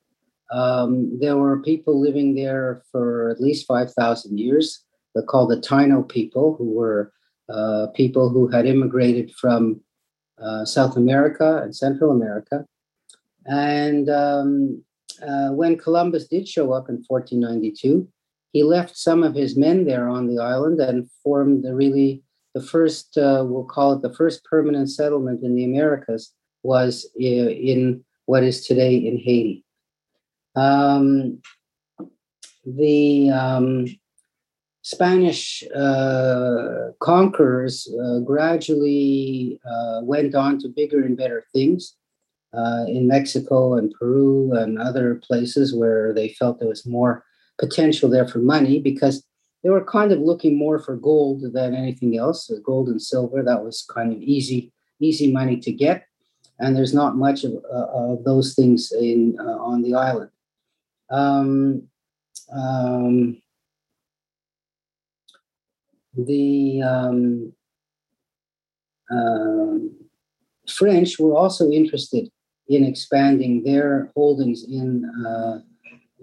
Um, 0.51 1.17
there 1.19 1.37
were 1.37 1.61
people 1.61 1.99
living 1.99 2.35
there 2.35 2.83
for 2.91 3.29
at 3.29 3.41
least 3.41 3.67
5,000 3.67 4.37
years. 4.37 4.83
They're 5.13 5.23
called 5.23 5.51
the 5.51 5.57
Taino 5.57 6.07
people, 6.07 6.55
who 6.57 6.71
were 6.71 7.11
uh, 7.49 7.87
people 7.95 8.29
who 8.29 8.47
had 8.47 8.65
immigrated 8.65 9.31
from 9.31 9.81
uh, 10.41 10.65
South 10.65 10.95
America 10.95 11.61
and 11.63 11.75
Central 11.75 12.11
America. 12.11 12.65
And 13.45 14.09
um, 14.09 14.83
uh, 15.25 15.49
when 15.49 15.77
Columbus 15.77 16.27
did 16.27 16.47
show 16.47 16.73
up 16.73 16.89
in 16.89 17.03
1492, 17.07 18.07
he 18.51 18.63
left 18.63 18.97
some 18.97 19.23
of 19.23 19.35
his 19.35 19.57
men 19.57 19.85
there 19.85 20.07
on 20.07 20.27
the 20.27 20.41
island 20.41 20.79
and 20.79 21.09
formed 21.23 21.63
the 21.63 21.73
really 21.73 22.23
the 22.53 22.61
first, 22.61 23.17
uh, 23.17 23.45
we'll 23.47 23.65
call 23.65 23.93
it 23.93 24.01
the 24.01 24.13
first 24.13 24.43
permanent 24.45 24.89
settlement 24.89 25.43
in 25.43 25.55
the 25.55 25.63
Americas, 25.63 26.33
was 26.63 27.07
in 27.15 28.03
what 28.25 28.43
is 28.43 28.65
today 28.65 28.95
in 28.95 29.17
Haiti. 29.17 29.63
Um, 30.57 31.39
the 32.65 33.29
um, 33.29 33.85
Spanish 34.81 35.63
uh, 35.75 36.91
conquerors 36.99 37.87
uh, 38.03 38.19
gradually 38.19 39.59
uh, 39.69 40.01
went 40.03 40.33
on 40.33 40.59
to 40.59 40.69
bigger 40.69 41.03
and 41.03 41.15
better 41.15 41.45
things 41.53 41.95
uh, 42.53 42.85
in 42.87 43.07
Mexico 43.07 43.75
and 43.75 43.93
Peru 43.99 44.53
and 44.53 44.79
other 44.79 45.21
places 45.27 45.75
where 45.75 46.13
they 46.13 46.29
felt 46.29 46.59
there 46.59 46.67
was 46.67 46.85
more 46.85 47.23
potential 47.59 48.09
there 48.09 48.27
for 48.27 48.39
money 48.39 48.79
because 48.79 49.23
they 49.63 49.69
were 49.69 49.83
kind 49.83 50.11
of 50.11 50.19
looking 50.19 50.57
more 50.57 50.79
for 50.79 50.95
gold 50.95 51.43
than 51.53 51.75
anything 51.75 52.17
else. 52.17 52.49
Gold 52.63 52.87
and 52.89 53.01
silver 53.01 53.43
that 53.43 53.63
was 53.63 53.85
kind 53.93 54.11
of 54.11 54.21
easy, 54.21 54.71
easy 54.99 55.31
money 55.31 55.57
to 55.57 55.71
get, 55.71 56.05
and 56.59 56.75
there's 56.75 56.93
not 56.93 57.17
much 57.17 57.43
of, 57.43 57.53
uh, 57.71 57.87
of 57.91 58.23
those 58.23 58.55
things 58.55 58.91
in 58.91 59.37
uh, 59.39 59.57
on 59.57 59.81
the 59.81 59.93
island. 59.93 60.31
Um, 61.09 61.87
um, 62.53 63.41
the 66.15 66.81
um, 66.81 67.53
uh, 69.11 69.77
French 70.67 71.19
were 71.19 71.35
also 71.35 71.69
interested 71.69 72.29
in 72.67 72.83
expanding 72.83 73.63
their 73.63 74.11
holdings 74.15 74.65
in 74.67 75.05
uh, 75.25 75.59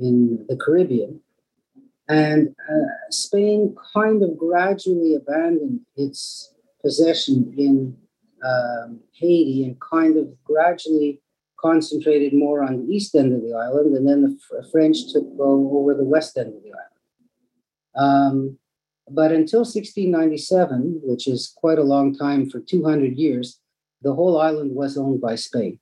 in 0.00 0.44
the 0.48 0.56
Caribbean, 0.56 1.20
And 2.08 2.48
uh, 2.48 3.10
Spain 3.10 3.76
kind 3.94 4.22
of 4.22 4.36
gradually 4.36 5.14
abandoned 5.14 5.80
its 5.96 6.52
possession 6.82 7.54
in 7.56 7.96
um, 8.44 9.00
Haiti 9.12 9.64
and 9.64 9.80
kind 9.80 10.16
of 10.16 10.26
gradually 10.44 11.20
concentrated 11.64 12.34
more 12.34 12.62
on 12.62 12.86
the 12.86 12.92
east 12.92 13.14
end 13.14 13.32
of 13.32 13.40
the 13.40 13.54
island, 13.54 13.96
and 13.96 14.06
then 14.06 14.22
the 14.22 14.68
French 14.70 15.12
took 15.12 15.24
over 15.38 15.94
the 15.94 16.04
west 16.04 16.36
end 16.36 16.48
of 16.48 16.62
the 16.62 16.72
island. 16.72 16.94
Um, 17.96 18.58
but 19.08 19.32
until 19.32 19.60
1697, 19.60 21.00
which 21.02 21.26
is 21.26 21.52
quite 21.56 21.78
a 21.78 21.82
long 21.82 22.14
time 22.14 22.50
for 22.50 22.60
200 22.60 23.16
years, 23.16 23.60
the 24.02 24.14
whole 24.14 24.40
island 24.40 24.74
was 24.74 24.98
owned 24.98 25.20
by 25.20 25.36
Spain. 25.36 25.78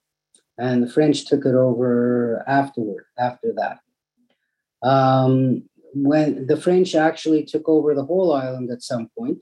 And 0.58 0.82
the 0.82 0.90
French 0.90 1.26
took 1.26 1.44
it 1.44 1.54
over 1.54 2.44
afterward, 2.46 3.04
after 3.18 3.52
that. 3.56 3.78
Um, 4.86 5.64
when 5.94 6.46
the 6.46 6.56
French 6.56 6.94
actually 6.94 7.44
took 7.44 7.68
over 7.68 7.94
the 7.94 8.04
whole 8.04 8.32
island 8.32 8.70
at 8.70 8.82
some 8.82 9.08
point, 9.18 9.38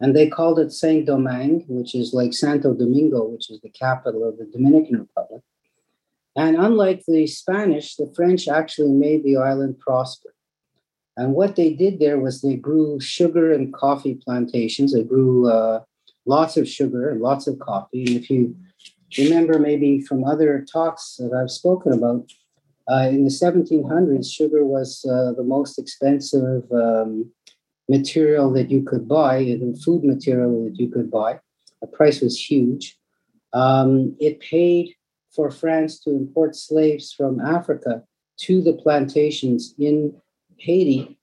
and 0.00 0.16
they 0.16 0.28
called 0.28 0.58
it 0.58 0.72
Saint 0.72 1.06
Domingue, 1.06 1.64
which 1.68 1.94
is 1.94 2.14
like 2.14 2.32
Santo 2.32 2.74
Domingo, 2.74 3.24
which 3.24 3.50
is 3.50 3.60
the 3.60 3.70
capital 3.70 4.26
of 4.26 4.38
the 4.38 4.46
Dominican 4.46 5.00
Republic. 5.00 5.42
And 6.36 6.56
unlike 6.56 7.04
the 7.06 7.26
Spanish, 7.26 7.96
the 7.96 8.12
French 8.14 8.48
actually 8.48 8.92
made 8.92 9.24
the 9.24 9.36
island 9.36 9.78
prosper. 9.78 10.34
And 11.16 11.34
what 11.34 11.56
they 11.56 11.74
did 11.74 11.98
there 11.98 12.18
was 12.18 12.40
they 12.40 12.56
grew 12.56 13.00
sugar 13.00 13.52
and 13.52 13.74
coffee 13.74 14.14
plantations. 14.14 14.92
They 14.92 15.02
grew 15.02 15.50
uh, 15.50 15.80
lots 16.24 16.56
of 16.56 16.68
sugar 16.68 17.10
and 17.10 17.20
lots 17.20 17.46
of 17.46 17.58
coffee. 17.58 18.04
And 18.06 18.16
if 18.16 18.30
you 18.30 18.56
remember, 19.18 19.58
maybe 19.58 20.00
from 20.00 20.24
other 20.24 20.64
talks 20.72 21.16
that 21.16 21.32
I've 21.32 21.50
spoken 21.50 21.92
about, 21.92 22.30
uh, 22.90 23.08
in 23.08 23.24
the 23.24 23.30
1700s, 23.30 24.32
sugar 24.32 24.64
was 24.64 25.04
uh, 25.04 25.32
the 25.36 25.44
most 25.44 25.78
expensive 25.78 26.64
um, 26.72 27.30
material 27.88 28.52
that 28.52 28.70
you 28.70 28.82
could 28.82 29.06
buy, 29.06 29.44
the 29.44 29.80
food 29.84 30.04
material 30.04 30.64
that 30.64 30.78
you 30.78 30.88
could 30.88 31.10
buy. 31.10 31.38
The 31.80 31.86
price 31.88 32.20
was 32.20 32.38
huge. 32.38 32.98
Um, 33.52 34.16
it 34.20 34.40
paid 34.40 34.94
for 35.34 35.50
France 35.50 36.00
to 36.00 36.10
import 36.10 36.56
slaves 36.56 37.12
from 37.12 37.40
Africa 37.40 38.02
to 38.38 38.60
the 38.62 38.72
plantations 38.72 39.74
in 39.78 40.14
Haiti 40.58 41.18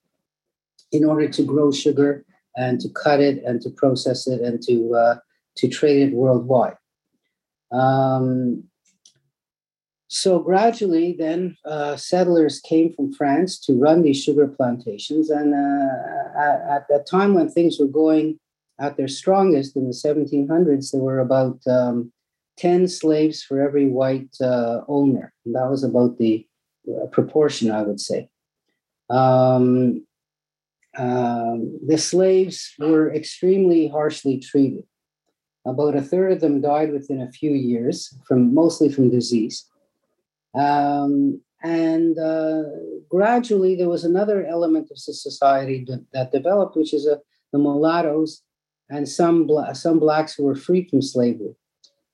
in 0.91 1.03
order 1.03 1.27
to 1.27 1.43
grow 1.43 1.71
sugar 1.71 2.25
and 2.55 2.79
to 2.79 2.89
cut 2.89 3.19
it 3.19 3.43
and 3.43 3.61
to 3.61 3.69
process 3.69 4.27
it 4.27 4.41
and 4.41 4.61
to 4.63 4.95
uh, 4.95 5.15
to 5.55 5.67
trade 5.67 6.07
it 6.07 6.13
worldwide. 6.13 6.77
Um, 7.71 8.63
so 10.07 10.39
gradually, 10.39 11.15
then 11.17 11.57
uh, 11.65 11.97
settlers 11.97 12.61
came 12.61 12.93
from 12.93 13.11
France 13.13 13.59
to 13.61 13.73
run 13.73 14.03
these 14.03 14.21
sugar 14.23 14.47
plantations, 14.47 15.29
and 15.29 15.53
uh, 15.53 16.39
at, 16.39 16.61
at 16.69 16.87
that 16.89 17.05
time 17.09 17.33
when 17.33 17.49
things 17.49 17.77
were 17.79 17.87
going 17.87 18.39
at 18.79 18.95
their 18.95 19.07
strongest 19.07 19.75
in 19.75 19.85
the 19.85 19.93
1700s, 19.93 20.91
there 20.91 21.01
were 21.01 21.19
about 21.19 21.59
um, 21.67 22.11
10 22.57 22.87
slaves 22.87 23.43
for 23.43 23.61
every 23.61 23.87
white 23.87 24.35
uh, 24.41 24.81
owner. 24.87 25.33
And 25.45 25.55
that 25.55 25.69
was 25.69 25.83
about 25.83 26.17
the 26.17 26.45
uh, 26.89 27.07
proportion, 27.07 27.71
I 27.71 27.83
would 27.83 27.99
say. 27.99 28.29
Um, 29.09 30.05
um, 30.97 31.79
the 31.85 31.97
slaves 31.97 32.73
were 32.79 33.13
extremely 33.13 33.87
harshly 33.87 34.39
treated. 34.39 34.83
About 35.65 35.95
a 35.95 36.01
third 36.01 36.31
of 36.31 36.41
them 36.41 36.61
died 36.61 36.91
within 36.91 37.21
a 37.21 37.31
few 37.31 37.51
years, 37.51 38.17
from 38.27 38.53
mostly 38.53 38.89
from 38.89 39.11
disease. 39.11 39.65
Um, 40.57 41.41
and 41.63 42.17
uh, 42.17 42.63
gradually, 43.09 43.75
there 43.75 43.89
was 43.89 44.03
another 44.03 44.45
element 44.45 44.89
of 44.91 44.97
society 44.97 45.83
that, 45.87 46.05
that 46.13 46.31
developed, 46.31 46.75
which 46.75 46.93
is 46.93 47.05
a, 47.05 47.13
uh, 47.13 47.17
the 47.53 47.59
mulattoes 47.59 48.43
and 48.89 49.07
some 49.07 49.47
bla- 49.47 49.73
some 49.73 49.99
blacks 49.99 50.35
who 50.35 50.43
were 50.43 50.55
freed 50.55 50.89
from 50.89 51.01
slavery. 51.01 51.55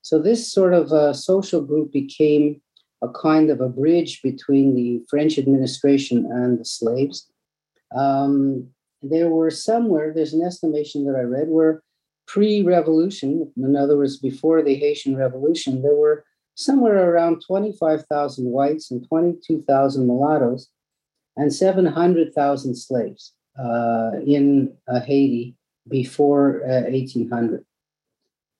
So 0.03 0.19
this 0.19 0.51
sort 0.51 0.73
of 0.73 0.91
uh, 0.91 1.13
social 1.13 1.61
group 1.61 1.93
became 1.93 2.61
a 3.01 3.09
kind 3.09 3.49
of 3.49 3.61
a 3.61 3.69
bridge 3.69 4.21
between 4.21 4.75
the 4.75 5.01
French 5.09 5.39
administration 5.39 6.29
and 6.29 6.59
the 6.59 6.65
slaves. 6.65 7.31
Um, 7.95 8.67
there 9.01 9.29
were 9.29 9.49
somewhere, 9.49 10.13
there's 10.13 10.33
an 10.33 10.43
estimation 10.43 11.05
that 11.05 11.15
I 11.17 11.21
read, 11.21 11.47
where 11.47 11.81
pre 12.27 12.63
revolution, 12.63 13.51
in 13.55 13.75
other 13.77 13.97
words, 13.97 14.17
before 14.17 14.61
the 14.61 14.75
Haitian 14.75 15.15
Revolution, 15.15 15.81
there 15.81 15.95
were 15.95 16.25
somewhere 16.55 17.09
around 17.09 17.41
25,000 17.45 18.45
whites 18.45 18.91
and 18.91 19.07
22,000 19.07 20.05
mulattoes 20.05 20.69
and 21.37 21.53
700,000 21.53 22.75
slaves 22.75 23.33
uh, 23.57 24.11
in 24.25 24.73
uh, 24.87 24.99
Haiti 24.99 25.55
before 25.87 26.61
1800. 26.65 27.65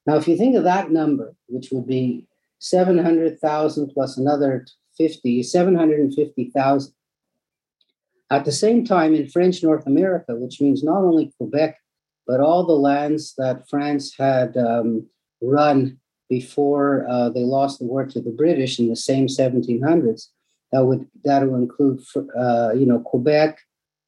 Now, 0.06 0.18
if 0.18 0.28
you 0.28 0.38
think 0.38 0.56
of 0.56 0.64
that 0.64 0.92
number, 0.92 1.36
which 1.48 1.70
would 1.72 1.88
be 1.88 2.28
700,000 2.60 3.92
plus 3.94 4.18
another 4.18 4.66
50, 4.98 5.44
750,000. 5.44 6.94
At 8.30 8.46
the 8.46 8.52
same 8.52 8.86
time, 8.86 9.14
in 9.14 9.30
French 9.30 9.62
North 9.62 9.86
America, 9.86 10.36
which 10.36 10.62
means 10.62 10.84
not 10.84 11.04
only 11.04 11.34
Quebec, 11.38 11.78
but 12.26 12.40
all 12.40 12.66
the 12.66 12.74
lands 12.74 13.34
that 13.38 13.70
France 13.70 14.16
had 14.18 14.56
um, 14.56 15.08
run 15.42 16.00
before 16.30 17.06
uh, 17.10 17.30
they 17.30 17.42
lost 17.42 17.80
the 17.80 17.86
war 17.86 18.06
to 18.06 18.22
the 18.22 18.32
British 18.32 18.80
in 18.80 18.88
the 18.88 18.96
same 18.96 19.28
1700s, 19.28 20.30
that 20.72 20.86
would 20.86 21.06
that 21.26 21.48
would 21.48 21.62
include, 21.62 22.02
uh, 22.40 22.72
you 22.74 22.86
know, 22.86 23.00
Quebec, 23.00 23.60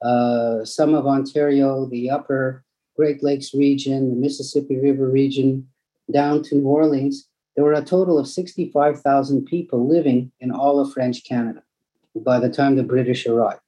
uh, 0.02 0.64
some 0.64 0.96
of 0.96 1.06
Ontario, 1.06 1.88
the 1.88 2.10
Upper 2.10 2.64
Great 2.96 3.22
Lakes 3.22 3.54
region, 3.54 4.10
the 4.10 4.16
Mississippi 4.16 4.78
River 4.80 5.08
region, 5.08 5.68
down 6.12 6.44
to 6.44 6.56
New 6.56 6.68
Orleans, 6.68 7.28
there 7.56 7.64
were 7.64 7.74
a 7.74 7.84
total 7.84 8.20
of 8.20 8.28
65,000 8.28 9.46
people 9.46 9.88
living 9.88 10.32
in 10.40 10.52
all 10.52 10.80
of 10.80 10.92
French 10.94 11.24
Canada 11.24 11.64
by 12.16 12.40
the 12.40 12.50
time 12.50 12.76
the 12.76 12.84
British 12.84 13.26
arrived, 13.26 13.62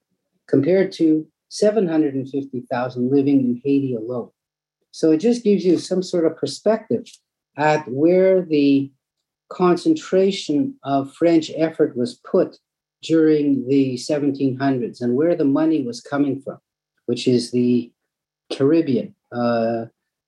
compared 0.48 0.92
to 0.94 1.28
750,000 1.50 3.12
living 3.12 3.40
in 3.40 3.62
Haiti 3.64 3.96
alone. 3.96 4.30
So 4.92 5.12
it 5.12 5.18
just 5.18 5.44
gives 5.44 5.66
you 5.66 5.78
some 5.78 6.04
sort 6.04 6.26
of 6.26 6.38
perspective 6.38 7.06
at 7.58 7.88
where 7.88 8.42
the 8.42 8.92
concentration 9.50 10.76
of 10.84 11.14
French 11.14 11.52
effort 11.56 11.96
was 11.96 12.16
put 12.16 12.58
during 13.02 13.68
the 13.68 13.96
1700s 13.96 15.02
and 15.02 15.16
where 15.16 15.36
the 15.36 15.46
money 15.46 15.82
was 15.84 16.02
coming 16.02 16.42
from, 16.42 16.58
which 17.06 17.28
is 17.28 17.52
the 17.52 17.92
Caribbean, 18.52 19.14
uh, 19.32 19.86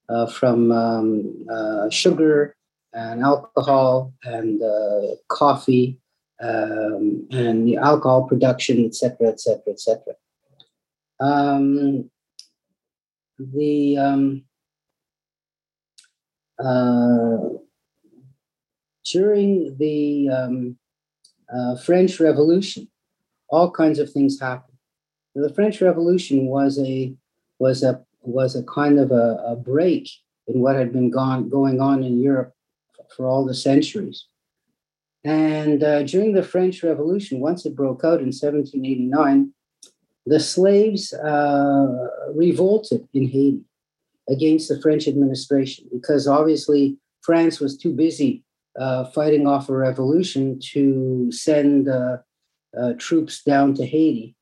uh, 0.10 0.28
from 0.28 0.72
um, 0.72 1.46
uh, 1.50 1.90
sugar 1.90 2.56
and 2.94 3.24
alcohol 3.24 4.14
and 4.24 4.62
uh, 4.62 5.16
coffee 5.28 6.00
um, 6.42 7.28
and 7.32 7.68
the 7.68 7.78
alcohol 7.78 8.24
production, 8.24 8.86
etc., 8.86 9.30
etc., 9.30 9.62
etc. 9.68 10.16
The 13.40 13.98
um, 13.98 14.44
uh, 16.60 17.38
during 19.06 19.78
the 19.78 20.30
um, 20.30 20.78
uh, 21.54 21.78
French 21.78 22.20
Revolution, 22.20 22.90
all 23.50 23.72
kinds 23.72 23.98
of 24.00 24.12
things 24.12 24.40
happened. 24.40 24.78
The 25.36 25.54
French 25.54 25.82
Revolution 25.82 26.48
was 26.48 26.80
a 26.80 27.14
was 27.60 27.84
a 27.84 28.04
was 28.22 28.56
a 28.56 28.64
kind 28.64 29.00
of 29.00 29.12
a, 29.12 29.44
a 29.46 29.56
break 29.56 30.10
in 30.48 30.62
what 30.62 30.76
had 30.76 30.92
been 30.92 31.10
gone, 31.10 31.50
going 31.50 31.80
on 31.80 32.04
in 32.04 32.20
Europe 32.22 32.54
for 33.16 33.28
all 33.28 33.46
the 33.46 33.54
centuries. 33.54 34.26
And 35.24 35.84
uh, 35.84 36.04
during 36.04 36.34
the 36.34 36.44
French 36.44 36.82
Revolution, 36.84 37.40
once 37.40 37.66
it 37.66 37.76
broke 37.76 38.04
out 38.04 38.20
in 38.20 38.32
1789, 38.32 39.54
the 40.26 40.40
slaves 40.40 41.12
uh, 41.14 42.08
revolted 42.36 43.08
in 43.14 43.28
Haiti 43.28 43.62
against 44.30 44.70
the 44.70 44.80
French 44.80 45.08
administration 45.08 45.86
because 45.92 46.28
obviously 46.28 46.98
France 47.22 47.60
was 47.60 47.78
too 47.78 47.92
busy 47.92 48.44
uh, 48.80 49.06
fighting 49.06 49.48
off 49.48 49.70
a 49.70 49.74
revolution 49.74 50.60
to 50.72 51.32
send 51.32 51.90
uh, 51.90 52.18
uh, 52.80 52.94
troops 52.98 53.44
down 53.44 53.74
to 53.74 53.86
Haiti. 53.86 54.36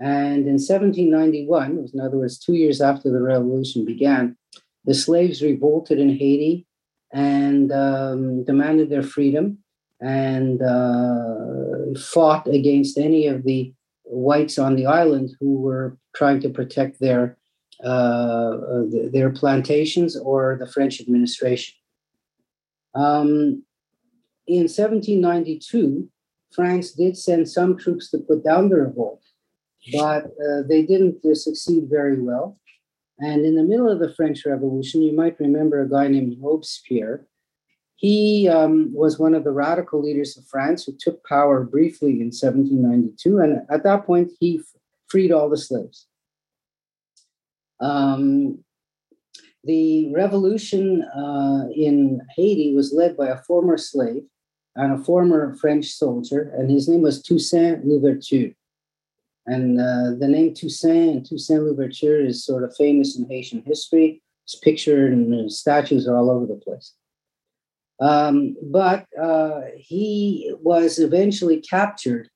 And 0.00 0.46
in 0.46 0.58
1791, 0.58 1.88
in 1.92 2.00
other 2.00 2.18
words, 2.18 2.38
two 2.38 2.54
years 2.54 2.80
after 2.80 3.10
the 3.10 3.20
revolution 3.20 3.84
began, 3.84 4.36
the 4.84 4.94
slaves 4.94 5.42
revolted 5.42 5.98
in 5.98 6.10
Haiti 6.10 6.66
and 7.12 7.72
um, 7.72 8.44
demanded 8.44 8.90
their 8.90 9.02
freedom 9.02 9.58
and 10.00 10.62
uh, 10.62 11.98
fought 11.98 12.46
against 12.46 12.96
any 12.96 13.26
of 13.26 13.42
the 13.42 13.72
whites 14.04 14.58
on 14.58 14.76
the 14.76 14.86
island 14.86 15.30
who 15.40 15.60
were 15.60 15.98
trying 16.14 16.40
to 16.40 16.48
protect 16.48 17.00
their 17.00 17.36
uh, 17.84 18.56
their 19.12 19.30
plantations 19.30 20.16
or 20.16 20.56
the 20.58 20.66
French 20.66 21.00
administration. 21.00 21.74
Um, 22.94 23.62
in 24.48 24.62
1792, 24.62 26.08
France 26.52 26.92
did 26.92 27.16
send 27.16 27.48
some 27.48 27.76
troops 27.76 28.10
to 28.10 28.18
put 28.18 28.42
down 28.42 28.68
the 28.68 28.76
revolt, 28.76 29.22
but 29.92 30.26
uh, 30.26 30.62
they 30.68 30.82
didn't 30.82 31.24
uh, 31.24 31.34
succeed 31.34 31.84
very 31.90 32.20
well. 32.20 32.58
And 33.18 33.44
in 33.44 33.56
the 33.56 33.64
middle 33.64 33.90
of 33.90 33.98
the 33.98 34.14
French 34.14 34.46
Revolution, 34.46 35.02
you 35.02 35.12
might 35.12 35.40
remember 35.40 35.82
a 35.82 35.88
guy 35.88 36.08
named 36.08 36.36
Robespierre. 36.40 37.26
He 37.96 38.48
um, 38.48 38.92
was 38.94 39.18
one 39.18 39.34
of 39.34 39.42
the 39.42 39.50
radical 39.50 40.00
leaders 40.00 40.36
of 40.36 40.46
France 40.46 40.84
who 40.84 40.92
took 40.96 41.24
power 41.24 41.64
briefly 41.64 42.20
in 42.20 42.28
1792. 42.28 43.38
And 43.38 43.62
at 43.70 43.82
that 43.82 44.06
point, 44.06 44.30
he 44.38 44.60
f- 44.60 44.80
freed 45.08 45.32
all 45.32 45.50
the 45.50 45.56
slaves. 45.56 46.06
Um, 47.80 48.60
the 49.64 50.12
revolution 50.14 51.02
uh, 51.02 51.66
in 51.74 52.20
Haiti 52.36 52.74
was 52.74 52.92
led 52.92 53.16
by 53.16 53.28
a 53.28 53.42
former 53.42 53.76
slave 53.76 54.22
and 54.76 54.92
a 54.92 55.04
former 55.04 55.56
French 55.56 55.86
soldier, 55.86 56.52
and 56.56 56.70
his 56.70 56.88
name 56.88 57.02
was 57.02 57.20
Toussaint 57.20 57.84
Louverture. 57.84 58.54
And 59.48 59.80
uh, 59.80 60.12
the 60.18 60.28
name 60.28 60.52
Toussaint 60.52 61.26
Toussaint 61.26 61.62
Louverture 61.62 62.20
is 62.20 62.44
sort 62.44 62.64
of 62.64 62.76
famous 62.76 63.16
in 63.16 63.26
Haitian 63.28 63.62
history. 63.66 64.22
It's 64.44 64.54
pictured 64.56 65.12
and 65.12 65.50
statues 65.50 66.06
are 66.06 66.16
all 66.16 66.30
over 66.30 66.46
the 66.46 66.56
place. 66.56 66.92
Um, 68.00 68.56
but 68.62 69.06
uh, 69.20 69.62
he 69.76 70.54
was 70.60 70.98
eventually 70.98 71.60
captured 71.60 72.28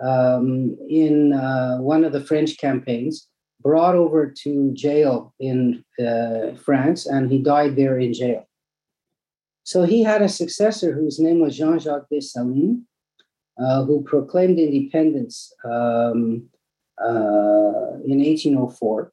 um, 0.00 0.76
in 0.88 1.32
uh, 1.32 1.78
one 1.78 2.04
of 2.04 2.12
the 2.12 2.20
French 2.20 2.58
campaigns, 2.58 3.28
brought 3.62 3.94
over 3.94 4.30
to 4.42 4.72
jail 4.74 5.34
in 5.40 5.84
uh, 6.04 6.54
France, 6.62 7.06
and 7.06 7.30
he 7.30 7.38
died 7.38 7.76
there 7.76 7.98
in 7.98 8.12
jail. 8.12 8.46
So 9.62 9.84
he 9.84 10.02
had 10.02 10.20
a 10.20 10.28
successor 10.28 10.92
whose 10.92 11.18
name 11.18 11.40
was 11.40 11.56
Jean 11.56 11.78
Jacques 11.78 12.08
Dessalines, 12.12 12.82
uh, 13.58 13.84
who 13.84 14.02
proclaimed 14.02 14.58
independence 14.58 15.52
um, 15.64 16.48
uh, 17.02 17.98
in 18.04 18.18
1804. 18.18 19.12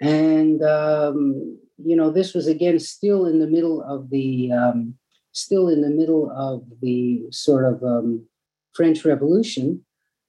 And, 0.00 0.62
um, 0.62 1.58
you 1.78 1.96
know, 1.96 2.10
this 2.10 2.34
was 2.34 2.46
again 2.46 2.78
still 2.78 3.26
in 3.26 3.38
the 3.38 3.46
middle 3.46 3.82
of 3.82 4.10
the, 4.10 4.52
um, 4.52 4.94
still 5.32 5.68
in 5.68 5.82
the 5.82 5.90
middle 5.90 6.30
of 6.30 6.64
the 6.80 7.24
sort 7.30 7.64
of 7.64 7.82
um, 7.82 8.26
French 8.72 9.04
Revolution. 9.04 9.84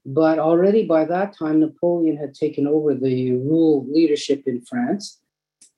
But 0.06 0.38
already 0.38 0.86
by 0.86 1.06
that 1.06 1.36
time, 1.36 1.60
Napoleon 1.60 2.18
had 2.18 2.34
taken 2.36 2.68
over 2.68 2.94
the 2.94 3.32
rule 3.32 3.86
leadership 3.90 4.44
in 4.46 4.62
France. 4.62 5.20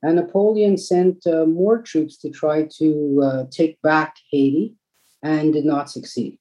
And 0.02 0.16
Napoleon 0.16 0.76
sent 0.76 1.26
uh, 1.26 1.46
more 1.46 1.82
troops 1.82 2.16
to 2.18 2.30
try 2.30 2.68
to 2.78 3.20
uh, 3.24 3.44
take 3.50 3.80
back 3.82 4.16
Haiti 4.30 4.74
and 5.22 5.52
did 5.52 5.64
not 5.64 5.90
succeed. 5.90 6.38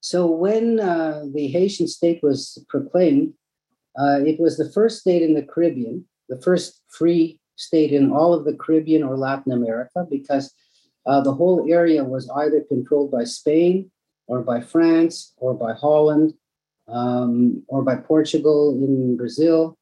So 0.00 0.26
when 0.26 0.80
uh, 0.80 1.26
the 1.32 1.48
Haitian 1.48 1.86
state 1.86 2.22
was 2.22 2.64
proclaimed, 2.68 3.34
uh, 3.98 4.20
it 4.24 4.40
was 4.40 4.56
the 4.56 4.70
first 4.72 5.00
state 5.00 5.22
in 5.22 5.34
the 5.34 5.42
Caribbean, 5.42 6.06
the 6.28 6.40
first 6.40 6.82
free 6.88 7.38
state 7.56 7.92
in 7.92 8.10
all 8.10 8.32
of 8.32 8.44
the 8.44 8.54
Caribbean 8.54 9.02
or 9.02 9.16
Latin 9.16 9.52
America, 9.52 10.06
because 10.10 10.54
uh, 11.06 11.20
the 11.20 11.34
whole 11.34 11.66
area 11.70 12.02
was 12.04 12.30
either 12.30 12.62
controlled 12.62 13.10
by 13.10 13.24
Spain 13.24 13.90
or 14.26 14.40
by 14.40 14.60
France 14.60 15.34
or 15.36 15.54
by 15.54 15.72
Holland 15.74 16.34
um, 16.88 17.62
or 17.68 17.82
by 17.82 17.96
Portugal 17.96 18.70
in 18.82 19.16
Brazil 19.16 19.76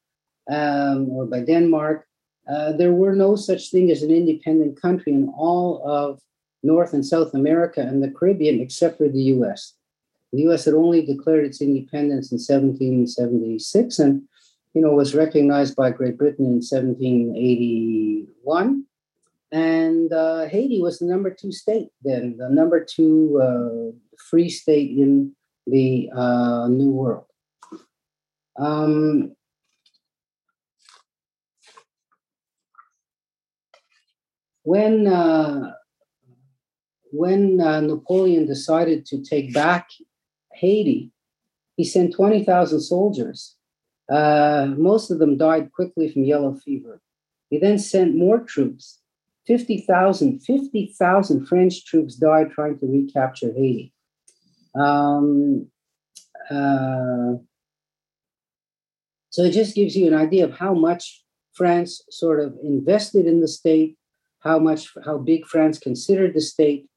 um, 0.49 1.09
or 1.09 1.25
by 1.25 1.41
Denmark. 1.41 2.05
Uh, 2.51 2.71
there 2.73 2.93
were 2.93 3.15
no 3.15 3.35
such 3.35 3.69
thing 3.69 3.91
as 3.91 4.01
an 4.01 4.11
independent 4.11 4.81
country 4.81 5.13
in 5.13 5.31
all 5.37 5.81
of 5.87 6.19
North 6.63 6.93
and 6.93 7.05
South 7.05 7.33
America 7.33 7.81
and 7.81 8.03
the 8.03 8.11
Caribbean 8.11 8.59
except 8.59 8.97
for 8.97 9.07
the 9.07 9.21
US. 9.35 9.75
The 10.31 10.41
U.S. 10.41 10.65
had 10.65 10.75
only 10.75 11.03
declared 11.05 11.45
its 11.45 11.61
independence 11.61 12.31
in 12.31 12.37
1776, 12.37 13.99
and 13.99 14.23
you 14.73 14.81
know 14.81 14.93
was 14.93 15.15
recognized 15.15 15.75
by 15.75 15.91
Great 15.91 16.17
Britain 16.17 16.45
in 16.45 16.61
1781. 16.61 18.85
And 19.51 20.13
uh, 20.13 20.45
Haiti 20.45 20.79
was 20.79 20.99
the 20.99 21.07
number 21.07 21.31
two 21.31 21.51
state 21.51 21.89
then, 22.03 22.37
the 22.37 22.49
number 22.49 22.85
two 22.85 23.41
uh, 23.41 23.89
free 24.29 24.49
state 24.49 24.91
in 24.91 25.35
the 25.65 26.11
uh, 26.15 26.67
New 26.67 26.91
World. 26.91 27.25
Um, 28.57 29.35
when 34.63 35.07
uh, 35.07 35.71
when 37.11 37.59
uh, 37.59 37.81
Napoleon 37.81 38.45
decided 38.45 39.05
to 39.07 39.23
take 39.23 39.53
back 39.53 39.89
Haiti, 40.59 41.11
he 41.77 41.83
sent 41.83 42.13
20,000 42.13 42.81
soldiers. 42.81 43.55
Uh, 44.11 44.73
most 44.77 45.11
of 45.11 45.19
them 45.19 45.37
died 45.37 45.71
quickly 45.71 46.11
from 46.11 46.23
yellow 46.23 46.53
fever. 46.53 47.01
He 47.49 47.57
then 47.57 47.79
sent 47.79 48.15
more 48.15 48.39
troops. 48.39 48.99
50,000, 49.47 50.41
50,000 50.41 51.45
French 51.45 51.85
troops 51.85 52.15
died 52.15 52.51
trying 52.51 52.77
to 52.79 52.85
recapture 52.85 53.53
Haiti. 53.55 53.93
Um, 54.75 55.67
uh, 56.49 57.39
so 59.29 59.43
it 59.43 59.51
just 59.51 59.75
gives 59.75 59.95
you 59.95 60.07
an 60.07 60.13
idea 60.13 60.43
of 60.43 60.51
how 60.51 60.73
much 60.73 61.23
France 61.53 62.01
sort 62.09 62.39
of 62.39 62.57
invested 62.63 63.25
in 63.25 63.41
the 63.41 63.47
state, 63.47 63.97
how 64.39 64.59
much, 64.59 64.89
how 65.05 65.17
big 65.17 65.45
France 65.45 65.79
considered 65.79 66.33
the 66.33 66.41
state, 66.41 66.88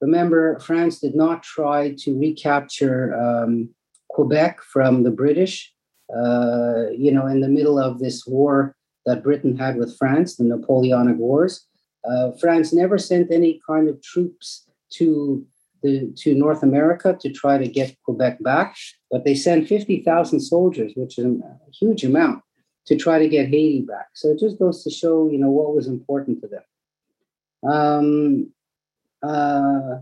Remember, 0.00 0.58
France 0.60 1.00
did 1.00 1.14
not 1.14 1.42
try 1.42 1.94
to 1.98 2.18
recapture 2.18 3.14
um, 3.14 3.70
Quebec 4.08 4.60
from 4.62 5.02
the 5.02 5.10
British. 5.10 5.72
Uh, 6.14 6.88
you 6.96 7.12
know, 7.12 7.26
in 7.26 7.40
the 7.40 7.48
middle 7.48 7.78
of 7.78 7.98
this 7.98 8.26
war 8.26 8.74
that 9.04 9.22
Britain 9.22 9.56
had 9.56 9.76
with 9.76 9.96
France, 9.98 10.36
the 10.36 10.44
Napoleonic 10.44 11.16
Wars, 11.16 11.66
uh, 12.08 12.30
France 12.40 12.72
never 12.72 12.96
sent 12.96 13.30
any 13.30 13.60
kind 13.66 13.88
of 13.88 14.00
troops 14.02 14.66
to 14.94 15.44
the 15.82 16.12
to 16.16 16.34
North 16.34 16.62
America 16.62 17.16
to 17.20 17.30
try 17.30 17.58
to 17.58 17.68
get 17.68 17.96
Quebec 18.04 18.42
back, 18.42 18.76
but 19.10 19.24
they 19.24 19.34
sent 19.34 19.68
fifty 19.68 20.02
thousand 20.02 20.40
soldiers, 20.40 20.92
which 20.96 21.18
is 21.18 21.26
a 21.26 21.56
huge 21.72 22.04
amount, 22.04 22.42
to 22.86 22.96
try 22.96 23.18
to 23.18 23.28
get 23.28 23.48
Haiti 23.48 23.82
back. 23.82 24.08
So 24.14 24.30
it 24.30 24.38
just 24.38 24.58
goes 24.58 24.82
to 24.84 24.90
show, 24.90 25.28
you 25.30 25.38
know, 25.38 25.50
what 25.50 25.74
was 25.74 25.86
important 25.86 26.40
to 26.40 26.48
them. 26.48 27.70
Um, 27.70 28.52
uh, 29.22 30.00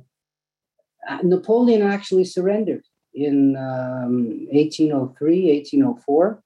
Napoleon 1.22 1.82
actually 1.82 2.24
surrendered 2.24 2.84
in 3.14 3.56
um, 3.56 4.46
1803, 4.52 5.52
1804, 5.58 6.42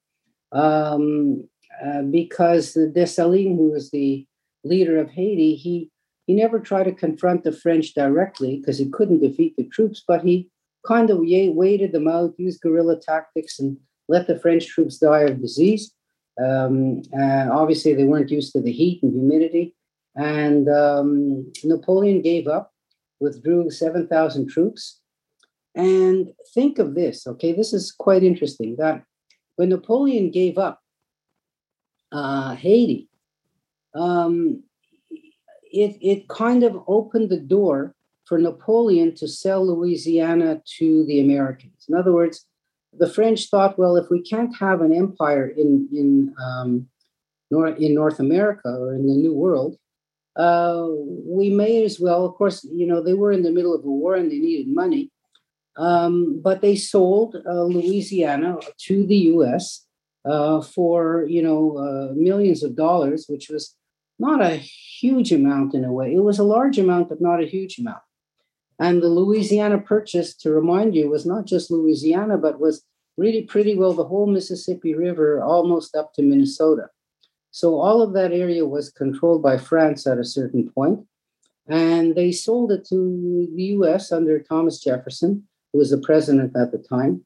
um, 0.52 1.48
uh, 1.84 2.02
because 2.02 2.74
Dessalines, 2.74 3.56
who 3.56 3.70
was 3.70 3.90
the 3.90 4.26
leader 4.64 4.98
of 4.98 5.10
Haiti, 5.10 5.54
he 5.54 5.90
he 6.26 6.34
never 6.34 6.60
tried 6.60 6.84
to 6.84 6.92
confront 6.92 7.42
the 7.42 7.50
French 7.50 7.92
directly 7.92 8.58
because 8.58 8.78
he 8.78 8.88
couldn't 8.88 9.20
defeat 9.20 9.56
the 9.56 9.64
troops, 9.64 10.04
but 10.06 10.22
he 10.22 10.48
kind 10.86 11.10
of 11.10 11.18
waited 11.20 11.90
them 11.90 12.06
out, 12.06 12.34
used 12.38 12.60
guerrilla 12.60 13.00
tactics, 13.00 13.58
and 13.58 13.76
let 14.08 14.28
the 14.28 14.38
French 14.38 14.68
troops 14.68 14.98
die 14.98 15.22
of 15.22 15.40
disease. 15.40 15.92
Um, 16.40 17.02
obviously, 17.20 17.94
they 17.94 18.04
weren't 18.04 18.30
used 18.30 18.52
to 18.52 18.60
the 18.60 18.70
heat 18.70 19.02
and 19.02 19.12
humidity. 19.12 19.74
And 20.16 20.68
um, 20.68 21.52
Napoleon 21.64 22.22
gave 22.22 22.46
up, 22.46 22.72
withdrew 23.20 23.70
7,000 23.70 24.48
troops. 24.48 25.00
And 25.74 26.32
think 26.52 26.78
of 26.78 26.94
this, 26.94 27.26
okay? 27.26 27.52
This 27.52 27.72
is 27.72 27.92
quite 27.92 28.22
interesting 28.22 28.76
that 28.76 29.04
when 29.56 29.68
Napoleon 29.68 30.30
gave 30.30 30.58
up 30.58 30.80
uh, 32.10 32.54
Haiti, 32.56 33.08
um, 33.94 34.64
it, 35.72 35.96
it 36.00 36.28
kind 36.28 36.64
of 36.64 36.82
opened 36.88 37.30
the 37.30 37.38
door 37.38 37.94
for 38.24 38.38
Napoleon 38.38 39.14
to 39.16 39.28
sell 39.28 39.66
Louisiana 39.66 40.62
to 40.78 41.04
the 41.06 41.20
Americans. 41.20 41.86
In 41.88 41.94
other 41.94 42.12
words, 42.12 42.46
the 42.92 43.08
French 43.08 43.48
thought, 43.48 43.78
well, 43.78 43.96
if 43.96 44.10
we 44.10 44.22
can't 44.22 44.54
have 44.56 44.80
an 44.80 44.92
empire 44.92 45.46
in 45.46 45.88
in 45.92 46.34
um, 46.44 46.88
in 47.78 47.94
North 47.94 48.20
America 48.20 48.68
or 48.68 48.94
in 48.94 49.06
the 49.06 49.14
New 49.14 49.34
World, 49.34 49.76
uh, 50.36 50.86
we 51.26 51.50
may 51.50 51.84
as 51.84 51.98
well, 51.98 52.24
of 52.24 52.34
course, 52.34 52.64
you 52.72 52.86
know, 52.86 53.02
they 53.02 53.14
were 53.14 53.32
in 53.32 53.42
the 53.42 53.50
middle 53.50 53.74
of 53.74 53.84
a 53.84 53.88
war 53.88 54.14
and 54.14 54.30
they 54.30 54.38
needed 54.38 54.72
money, 54.72 55.10
um, 55.76 56.40
but 56.42 56.60
they 56.60 56.76
sold 56.76 57.36
uh, 57.46 57.62
Louisiana 57.64 58.58
to 58.86 59.06
the 59.06 59.16
U.S. 59.34 59.86
Uh, 60.24 60.60
for 60.60 61.24
you 61.28 61.42
know 61.42 61.78
uh, 61.78 62.14
millions 62.14 62.62
of 62.62 62.76
dollars, 62.76 63.26
which 63.28 63.48
was 63.48 63.74
not 64.18 64.42
a 64.42 64.56
huge 64.56 65.32
amount 65.32 65.74
in 65.74 65.84
a 65.84 65.92
way. 65.92 66.14
It 66.14 66.20
was 66.20 66.38
a 66.38 66.44
large 66.44 66.78
amount, 66.78 67.08
but 67.08 67.22
not 67.22 67.42
a 67.42 67.46
huge 67.46 67.78
amount. 67.78 68.02
And 68.78 69.02
the 69.02 69.08
Louisiana 69.08 69.78
purchase, 69.78 70.34
to 70.36 70.50
remind 70.50 70.94
you, 70.94 71.08
was 71.08 71.26
not 71.26 71.46
just 71.46 71.70
Louisiana, 71.70 72.36
but 72.38 72.60
was 72.60 72.84
really 73.16 73.42
pretty 73.42 73.74
well 73.74 73.92
the 73.92 74.04
whole 74.04 74.26
Mississippi 74.26 74.94
River, 74.94 75.42
almost 75.42 75.96
up 75.96 76.12
to 76.14 76.22
Minnesota. 76.22 76.88
So 77.50 77.80
all 77.80 78.00
of 78.02 78.12
that 78.14 78.32
area 78.32 78.66
was 78.66 78.90
controlled 78.90 79.42
by 79.42 79.58
France 79.58 80.06
at 80.06 80.18
a 80.18 80.24
certain 80.24 80.70
point, 80.70 81.00
and 81.68 82.14
they 82.14 82.32
sold 82.32 82.72
it 82.72 82.86
to 82.88 83.48
the 83.54 83.62
U.S. 83.76 84.12
under 84.12 84.38
Thomas 84.38 84.80
Jefferson, 84.80 85.44
who 85.72 85.78
was 85.78 85.90
the 85.90 85.98
president 85.98 86.56
at 86.56 86.72
the 86.72 86.78
time. 86.78 87.24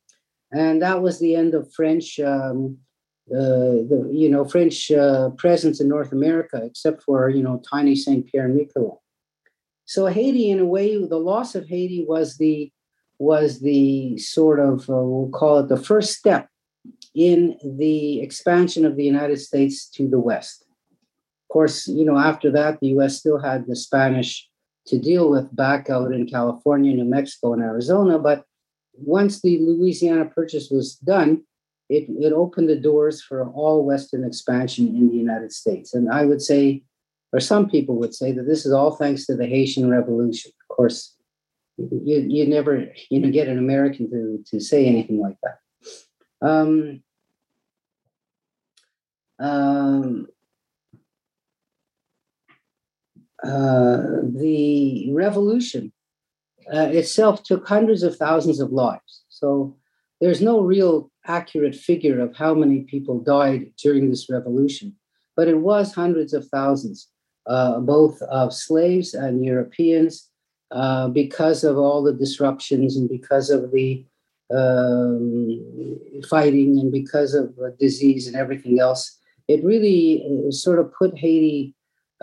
and 0.52 0.80
that 0.82 1.02
was 1.02 1.18
the 1.18 1.34
end 1.34 1.52
of 1.54 1.72
French, 1.72 2.20
um, 2.20 2.78
uh, 3.30 3.82
the 3.90 4.08
you 4.12 4.28
know 4.28 4.44
French 4.44 4.90
uh, 4.90 5.30
presence 5.30 5.80
in 5.80 5.88
North 5.88 6.12
America, 6.12 6.62
except 6.64 7.02
for 7.02 7.28
you 7.28 7.42
know 7.42 7.62
tiny 7.70 7.96
Saint 7.96 8.26
Pierre 8.26 8.46
and 8.46 8.58
Miquelon. 8.58 8.98
So 9.86 10.06
Haiti, 10.06 10.50
in 10.50 10.60
a 10.60 10.64
way, 10.64 11.04
the 11.04 11.18
loss 11.18 11.54
of 11.54 11.66
Haiti 11.68 12.04
was 12.06 12.36
the 12.36 12.70
was 13.18 13.60
the 13.60 14.18
sort 14.18 14.60
of 14.60 14.88
uh, 14.88 15.04
we'll 15.10 15.30
call 15.30 15.58
it 15.58 15.68
the 15.68 15.76
first 15.90 16.14
step 16.14 16.48
in 17.14 17.56
the 17.62 18.20
expansion 18.20 18.84
of 18.84 18.96
the 18.96 19.04
United 19.04 19.38
States 19.38 19.88
to 19.90 20.08
the 20.08 20.18
West. 20.18 20.66
Of 20.90 21.52
course, 21.52 21.86
you 21.86 22.04
know 22.04 22.18
after 22.18 22.50
that, 22.52 22.80
the 22.80 22.88
U.S. 22.88 23.18
still 23.18 23.38
had 23.38 23.66
the 23.66 23.76
Spanish 23.76 24.48
to 24.86 24.98
deal 24.98 25.30
with 25.30 25.54
back 25.54 25.88
out 25.88 26.12
in 26.12 26.26
California, 26.26 26.92
New 26.92 27.04
Mexico, 27.04 27.54
and 27.54 27.62
Arizona. 27.62 28.18
But 28.18 28.44
once 28.94 29.40
the 29.40 29.58
Louisiana 29.60 30.26
Purchase 30.26 30.68
was 30.70 30.96
done, 30.96 31.42
it, 31.88 32.06
it 32.08 32.32
opened 32.32 32.68
the 32.68 32.76
doors 32.76 33.22
for 33.22 33.48
all 33.50 33.84
Western 33.84 34.24
expansion 34.24 34.88
in 34.88 35.08
the 35.08 35.16
United 35.16 35.52
States. 35.52 35.94
And 35.94 36.10
I 36.10 36.24
would 36.24 36.42
say, 36.42 36.82
or 37.32 37.40
some 37.40 37.68
people 37.68 37.96
would 37.96 38.14
say, 38.14 38.32
that 38.32 38.46
this 38.46 38.66
is 38.66 38.72
all 38.72 38.92
thanks 38.92 39.26
to 39.26 39.36
the 39.36 39.46
Haitian 39.46 39.88
Revolution. 39.90 40.52
Of 40.68 40.76
course, 40.76 41.14
you, 41.76 42.26
you 42.28 42.46
never 42.46 42.88
you 43.10 43.20
know 43.20 43.30
get 43.30 43.48
an 43.48 43.58
American 43.58 44.10
to, 44.10 44.44
to 44.50 44.60
say 44.60 44.86
anything 44.86 45.20
like 45.20 45.36
that. 45.42 45.58
Um, 46.46 47.02
um, 49.44 50.26
uh, 53.42 54.02
the 54.22 55.10
revolution 55.12 55.92
uh, 56.72 56.88
itself 57.00 57.42
took 57.42 57.68
hundreds 57.68 58.02
of 58.02 58.16
thousands 58.16 58.58
of 58.58 58.72
lives. 58.72 59.24
So 59.28 59.76
there's 60.20 60.40
no 60.40 60.60
real 60.60 61.10
accurate 61.26 61.74
figure 61.74 62.20
of 62.20 62.34
how 62.34 62.54
many 62.54 62.80
people 62.82 63.18
died 63.20 63.72
during 63.76 64.08
this 64.08 64.30
revolution, 64.30 64.94
but 65.36 65.48
it 65.48 65.58
was 65.58 65.92
hundreds 65.92 66.32
of 66.32 66.46
thousands, 66.48 67.08
uh, 67.46 67.80
both 67.80 68.22
of 68.22 68.54
slaves 68.54 69.12
and 69.12 69.44
Europeans, 69.44 70.30
uh, 70.70 71.08
because 71.08 71.64
of 71.64 71.76
all 71.76 72.02
the 72.02 72.14
disruptions 72.14 72.96
and 72.96 73.08
because 73.08 73.50
of 73.50 73.70
the 73.72 74.06
um, 74.54 75.60
fighting 76.28 76.78
and 76.80 76.90
because 76.90 77.34
of 77.34 77.54
disease 77.78 78.26
and 78.26 78.36
everything 78.36 78.80
else. 78.80 79.20
It 79.48 79.64
really 79.64 80.24
uh, 80.24 80.50
sort 80.50 80.78
of 80.78 80.92
put 80.94 81.18
Haiti 81.18 81.74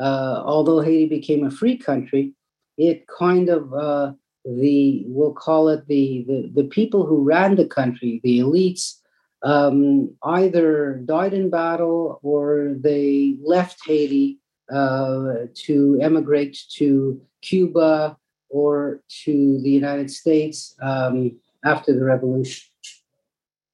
uh, 0.02 0.42
although 0.46 0.82
Haiti 0.82 1.08
became 1.08 1.46
a 1.46 1.52
free 1.52 1.78
country, 1.78 2.34
it 2.78 3.06
kind 3.08 3.50
of 3.50 3.74
uh, 3.74 4.14
the 4.46 5.04
we'll 5.06 5.34
call 5.34 5.70
it 5.70 5.88
the, 5.88 6.26
the 6.28 6.52
the 6.56 6.64
people 6.64 7.06
who 7.06 7.24
ran 7.24 7.56
the 7.56 7.68
country, 7.68 8.20
the 8.24 8.40
elites, 8.40 8.96
um, 9.44 10.12
either 10.24 11.02
died 11.06 11.34
in 11.34 11.50
battle 11.50 12.20
or 12.24 12.76
they 12.80 13.36
left 13.44 13.86
Haiti 13.86 14.40
uh, 14.74 15.46
to 15.54 16.00
emigrate 16.02 16.58
to 16.78 17.22
Cuba 17.42 18.18
or 18.50 19.02
to 19.24 19.62
the 19.62 19.70
United 19.70 20.10
States 20.10 20.76
um, 20.82 21.38
after 21.64 21.94
the 21.94 22.04
revolution. 22.04 22.68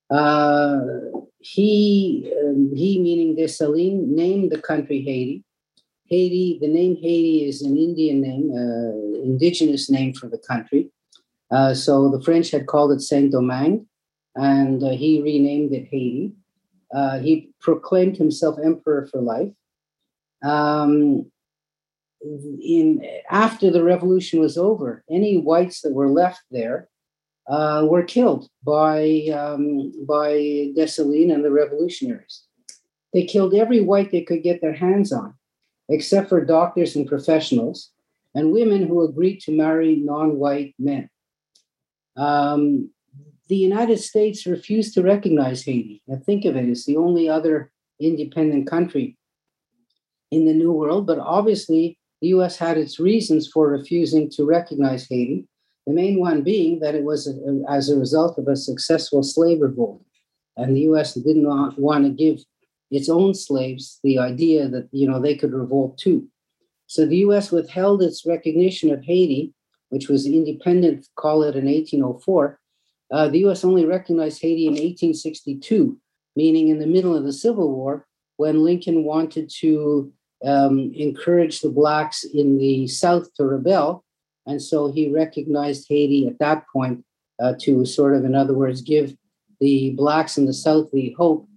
Uh, 0.09 0.79
he, 1.53 2.31
um, 2.43 2.71
he 2.75 2.99
meaning 2.99 3.35
Dessalines, 3.35 4.07
named 4.07 4.51
the 4.51 4.61
country 4.61 5.01
Haiti. 5.01 5.43
Haiti, 6.09 6.57
the 6.61 6.67
name 6.67 6.95
Haiti 6.95 7.45
is 7.47 7.61
an 7.61 7.77
Indian 7.77 8.21
name, 8.21 8.51
uh, 8.51 9.21
indigenous 9.23 9.89
name 9.89 10.13
for 10.13 10.27
the 10.27 10.37
country. 10.37 10.91
Uh, 11.49 11.73
so 11.73 12.09
the 12.09 12.21
French 12.21 12.51
had 12.51 12.67
called 12.67 12.91
it 12.91 13.01
Saint 13.01 13.31
Domingue, 13.31 13.87
and 14.35 14.83
uh, 14.83 14.89
he 14.89 15.21
renamed 15.21 15.73
it 15.73 15.87
Haiti. 15.89 16.33
Uh, 16.93 17.19
he 17.19 17.49
proclaimed 17.61 18.17
himself 18.17 18.57
emperor 18.63 19.07
for 19.07 19.21
life. 19.21 19.51
Um, 20.43 21.31
in 22.61 23.05
after 23.29 23.69
the 23.71 23.83
revolution 23.83 24.39
was 24.39 24.57
over, 24.57 25.03
any 25.09 25.37
whites 25.37 25.81
that 25.81 25.93
were 25.93 26.09
left 26.09 26.41
there 26.51 26.89
uh, 27.47 27.85
were 27.89 28.03
killed 28.03 28.49
by 28.63 29.27
um, 29.33 29.91
by 30.05 30.71
Dessalines 30.75 31.33
and 31.33 31.43
the 31.43 31.51
revolutionaries. 31.51 32.43
They 33.13 33.23
killed 33.25 33.53
every 33.53 33.81
white 33.81 34.11
they 34.11 34.21
could 34.21 34.43
get 34.43 34.61
their 34.61 34.73
hands 34.73 35.11
on 35.11 35.33
except 35.89 36.29
for 36.29 36.43
doctors 36.43 36.95
and 36.95 37.07
professionals, 37.07 37.91
and 38.35 38.51
women 38.51 38.87
who 38.87 39.03
agreed 39.03 39.39
to 39.41 39.55
marry 39.55 39.95
non 39.95 40.37
white 40.37 40.75
men. 40.77 41.09
Um, 42.15 42.91
the 43.47 43.55
United 43.55 43.99
States 43.99 44.45
refused 44.45 44.93
to 44.95 45.01
recognize 45.01 45.63
Haiti. 45.63 46.01
Now, 46.07 46.17
think 46.17 46.45
of 46.45 46.55
it, 46.55 46.67
it's 46.67 46.85
the 46.85 46.97
only 46.97 47.29
other 47.29 47.71
independent 47.99 48.67
country 48.67 49.17
in 50.31 50.45
the 50.45 50.53
New 50.53 50.71
World, 50.71 51.07
but 51.07 51.19
obviously 51.19 51.97
the 52.21 52.29
US 52.29 52.57
had 52.57 52.77
its 52.77 52.99
reasons 52.99 53.47
for 53.47 53.69
refusing 53.69 54.29
to 54.31 54.43
recognize 54.43 55.07
Haiti. 55.07 55.47
The 55.87 55.93
main 55.93 56.19
one 56.19 56.43
being 56.43 56.79
that 56.81 56.95
it 56.95 57.03
was 57.03 57.27
a, 57.27 57.63
as 57.71 57.89
a 57.89 57.97
result 57.97 58.37
of 58.37 58.47
a 58.47 58.57
successful 58.57 59.23
slave 59.23 59.61
revolt. 59.61 60.03
And 60.57 60.75
the 60.75 60.81
US 60.81 61.13
did 61.13 61.37
not 61.37 61.79
want 61.79 62.03
to 62.03 62.11
give 62.11 62.43
its 62.91 63.09
own 63.09 63.33
slaves 63.33 63.99
the 64.03 64.19
idea 64.19 64.67
that 64.67 64.89
you 64.91 65.07
know 65.07 65.21
they 65.21 65.35
could 65.35 65.53
revolt 65.53 65.97
too. 65.97 66.27
So 66.87 67.05
the 67.05 67.17
U.S. 67.17 67.51
withheld 67.51 68.01
its 68.01 68.25
recognition 68.25 68.91
of 68.91 69.03
Haiti, 69.03 69.53
which 69.89 70.07
was 70.07 70.25
independent, 70.25 71.07
call 71.15 71.43
it 71.43 71.55
in 71.55 71.65
1804. 71.65 72.59
Uh, 73.11 73.27
the 73.27 73.39
U.S. 73.39 73.63
only 73.63 73.85
recognized 73.85 74.41
Haiti 74.41 74.67
in 74.67 74.73
1862, 74.73 75.97
meaning 76.35 76.69
in 76.69 76.79
the 76.79 76.87
middle 76.87 77.15
of 77.15 77.23
the 77.23 77.33
Civil 77.33 77.73
War, 77.73 78.05
when 78.37 78.63
Lincoln 78.63 79.03
wanted 79.03 79.49
to 79.59 80.11
um, 80.45 80.91
encourage 80.95 81.59
the 81.59 81.69
blacks 81.69 82.23
in 82.23 82.57
the 82.57 82.87
South 82.87 83.33
to 83.35 83.43
rebel, 83.43 84.05
and 84.47 84.61
so 84.61 84.91
he 84.91 85.11
recognized 85.11 85.87
Haiti 85.89 86.27
at 86.27 86.39
that 86.39 86.65
point 86.71 87.03
uh, 87.39 87.53
to 87.61 87.85
sort 87.85 88.15
of, 88.15 88.25
in 88.25 88.33
other 88.33 88.53
words, 88.53 88.81
give 88.81 89.15
the 89.59 89.91
blacks 89.91 90.37
in 90.37 90.45
the 90.45 90.53
South 90.53 90.89
the 90.91 91.13
hope 91.17 91.47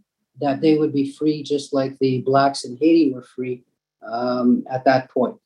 that 0.41 0.61
they 0.61 0.77
would 0.77 0.93
be 0.93 1.13
free 1.13 1.43
just 1.43 1.73
like 1.73 1.99
the 1.99 2.21
blacks 2.23 2.65
in 2.65 2.77
Haiti 2.81 3.13
were 3.13 3.23
free 3.23 3.63
um, 4.07 4.65
at 4.71 4.85
that 4.85 5.11
point. 5.11 5.37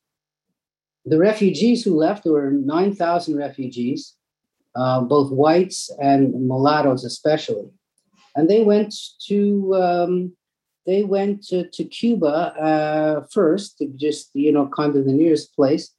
The 1.04 1.18
refugees 1.18 1.84
who 1.84 1.94
left, 1.94 2.24
were 2.24 2.50
9,000 2.50 3.36
refugees, 3.36 4.14
uh, 4.74 5.02
both 5.02 5.30
whites 5.30 5.90
and 6.00 6.32
mulattoes 6.48 7.04
especially. 7.04 7.68
And 8.34 8.48
they 8.48 8.62
went 8.62 8.94
to 9.28 9.74
um, 9.74 10.32
they 10.86 11.02
went 11.02 11.42
to, 11.44 11.68
to 11.70 11.84
Cuba 11.84 12.26
uh, 12.26 13.26
first, 13.30 13.78
to 13.78 13.86
just 13.96 14.30
you 14.34 14.52
know 14.52 14.68
kind 14.68 14.96
of 14.96 15.04
the 15.04 15.12
nearest 15.12 15.54
place, 15.54 15.93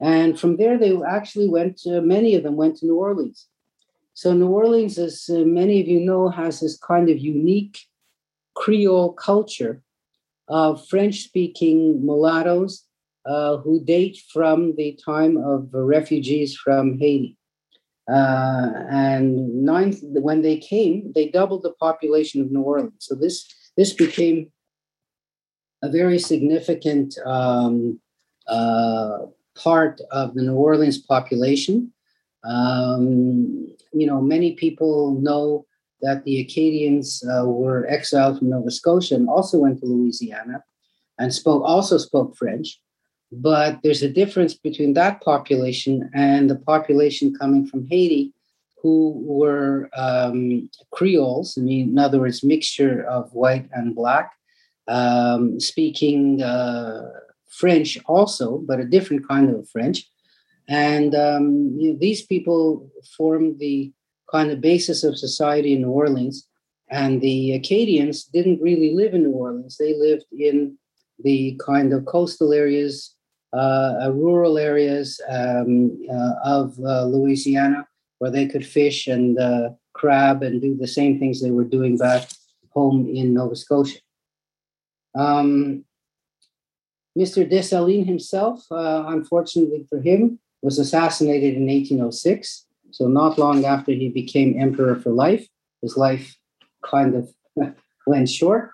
and 0.00 0.38
from 0.38 0.56
there 0.56 0.78
they 0.78 0.96
actually 1.08 1.48
went. 1.48 1.78
To, 1.78 2.00
many 2.00 2.34
of 2.34 2.42
them 2.42 2.56
went 2.56 2.76
to 2.78 2.86
New 2.86 2.96
Orleans. 2.96 3.48
So 4.14 4.32
New 4.32 4.48
Orleans, 4.48 4.98
as 4.98 5.28
uh, 5.30 5.40
many 5.40 5.80
of 5.80 5.88
you 5.88 6.00
know, 6.00 6.28
has 6.28 6.60
this 6.60 6.78
kind 6.78 7.10
of 7.10 7.18
unique 7.18 7.80
Creole 8.54 9.12
culture 9.12 9.82
of 10.48 10.86
French 10.88 11.20
speaking 11.20 12.04
mulattoes 12.04 12.84
uh, 13.26 13.58
who 13.58 13.84
date 13.84 14.18
from 14.32 14.74
the 14.76 14.98
time 15.04 15.36
of 15.36 15.68
refugees 15.72 16.56
from 16.56 16.98
Haiti. 16.98 17.36
Uh, 18.08 18.70
and 18.88 19.64
ninth, 19.64 19.98
when 20.02 20.42
they 20.42 20.56
came, 20.56 21.12
they 21.14 21.28
doubled 21.28 21.64
the 21.64 21.72
population 21.72 22.40
of 22.40 22.50
New 22.50 22.62
Orleans. 22.62 22.94
So 23.00 23.14
this 23.14 23.52
this 23.76 23.92
became 23.92 24.52
a 25.82 25.90
very 25.90 26.18
significant 26.18 27.18
um, 27.26 28.00
uh, 28.46 29.26
part 29.56 30.00
of 30.10 30.34
the 30.34 30.42
New 30.42 30.54
Orleans 30.54 30.98
population. 30.98 31.92
Um, 32.44 33.74
you 33.92 34.06
know, 34.06 34.20
many 34.20 34.52
people 34.52 35.18
know 35.20 35.66
that 36.02 36.24
the 36.24 36.40
Acadians 36.40 37.24
uh, 37.24 37.44
were 37.46 37.86
exiled 37.86 38.38
from 38.38 38.50
Nova 38.50 38.70
Scotia 38.70 39.14
and 39.14 39.28
also 39.28 39.58
went 39.58 39.80
to 39.80 39.86
Louisiana 39.86 40.62
and 41.18 41.32
spoke 41.32 41.62
also 41.64 41.98
spoke 41.98 42.36
French. 42.36 42.80
But 43.32 43.80
there's 43.82 44.02
a 44.02 44.08
difference 44.08 44.54
between 44.54 44.94
that 44.94 45.20
population 45.20 46.10
and 46.14 46.48
the 46.48 46.56
population 46.56 47.34
coming 47.34 47.66
from 47.66 47.86
Haiti, 47.86 48.32
who 48.80 49.20
were 49.24 49.88
um, 49.96 50.70
Creoles, 50.92 51.58
I 51.58 51.62
mean, 51.62 51.90
in 51.90 51.98
other 51.98 52.20
words, 52.20 52.44
mixture 52.44 53.02
of 53.02 53.32
white 53.32 53.68
and 53.72 53.96
black, 53.96 54.32
um, 54.86 55.58
speaking 55.58 56.40
uh, 56.40 57.10
French 57.48 57.98
also, 58.06 58.58
but 58.58 58.80
a 58.80 58.84
different 58.84 59.26
kind 59.26 59.50
of 59.50 59.68
French. 59.68 60.08
And 60.68 61.14
um, 61.14 61.76
you 61.78 61.92
know, 61.92 61.98
these 61.98 62.26
people 62.26 62.90
formed 63.16 63.58
the 63.58 63.92
kind 64.30 64.50
of 64.50 64.60
basis 64.60 65.04
of 65.04 65.18
society 65.18 65.74
in 65.74 65.82
New 65.82 65.90
Orleans. 65.90 66.48
And 66.90 67.20
the 67.20 67.52
Acadians 67.52 68.24
didn't 68.24 68.62
really 68.62 68.94
live 68.94 69.14
in 69.14 69.24
New 69.24 69.32
Orleans. 69.32 69.76
They 69.76 69.94
lived 69.94 70.26
in 70.32 70.78
the 71.22 71.60
kind 71.64 71.92
of 71.92 72.04
coastal 72.06 72.52
areas, 72.52 73.14
uh, 73.52 73.94
uh, 74.04 74.10
rural 74.12 74.58
areas 74.58 75.20
um, 75.28 75.98
uh, 76.10 76.34
of 76.44 76.78
uh, 76.84 77.04
Louisiana 77.04 77.86
where 78.18 78.30
they 78.30 78.46
could 78.46 78.66
fish 78.66 79.06
and 79.06 79.38
uh, 79.38 79.70
crab 79.94 80.42
and 80.42 80.60
do 80.60 80.76
the 80.76 80.86
same 80.86 81.18
things 81.18 81.40
they 81.40 81.50
were 81.50 81.64
doing 81.64 81.96
back 81.96 82.28
home 82.70 83.08
in 83.08 83.34
Nova 83.34 83.56
Scotia. 83.56 83.98
Um, 85.14 85.85
Mr. 87.16 87.48
Dessalines 87.50 88.06
himself, 88.06 88.64
uh, 88.70 89.04
unfortunately 89.08 89.86
for 89.88 90.00
him, 90.00 90.38
was 90.62 90.78
assassinated 90.78 91.54
in 91.54 91.66
1806. 91.66 92.66
So, 92.90 93.08
not 93.08 93.38
long 93.38 93.64
after 93.64 93.92
he 93.92 94.08
became 94.08 94.60
emperor 94.60 94.96
for 94.96 95.10
life, 95.10 95.46
his 95.82 95.96
life 95.96 96.36
kind 96.84 97.14
of 97.14 97.34
went 98.06 98.28
short. 98.28 98.70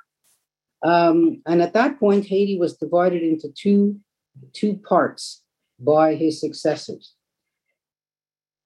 Um, 0.82 1.40
and 1.46 1.62
at 1.62 1.74
that 1.74 1.98
point, 1.98 2.26
Haiti 2.26 2.58
was 2.58 2.76
divided 2.76 3.22
into 3.22 3.48
two, 3.52 4.00
two 4.52 4.74
parts 4.74 5.42
by 5.78 6.14
his 6.14 6.40
successors. 6.40 7.14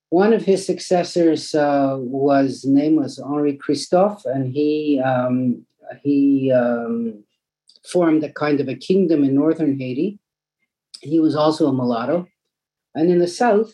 One 0.09 0.33
of 0.33 0.43
his 0.43 0.65
successors 0.65 1.53
uh, 1.53 1.97
was 1.99 2.65
name 2.65 2.95
was 2.95 3.19
Henri 3.19 3.55
Christophe, 3.57 4.23
and 4.25 4.53
he 4.53 5.01
um, 5.03 5.65
he 6.01 6.51
um, 6.51 7.23
formed 7.91 8.23
a 8.23 8.31
kind 8.31 8.59
of 8.59 8.67
a 8.67 8.75
kingdom 8.75 9.23
in 9.23 9.35
northern 9.35 9.79
Haiti. 9.79 10.19
He 11.01 11.19
was 11.19 11.35
also 11.35 11.67
a 11.67 11.73
mulatto, 11.73 12.27
and 12.95 13.09
in 13.09 13.19
the 13.19 13.27
south, 13.27 13.73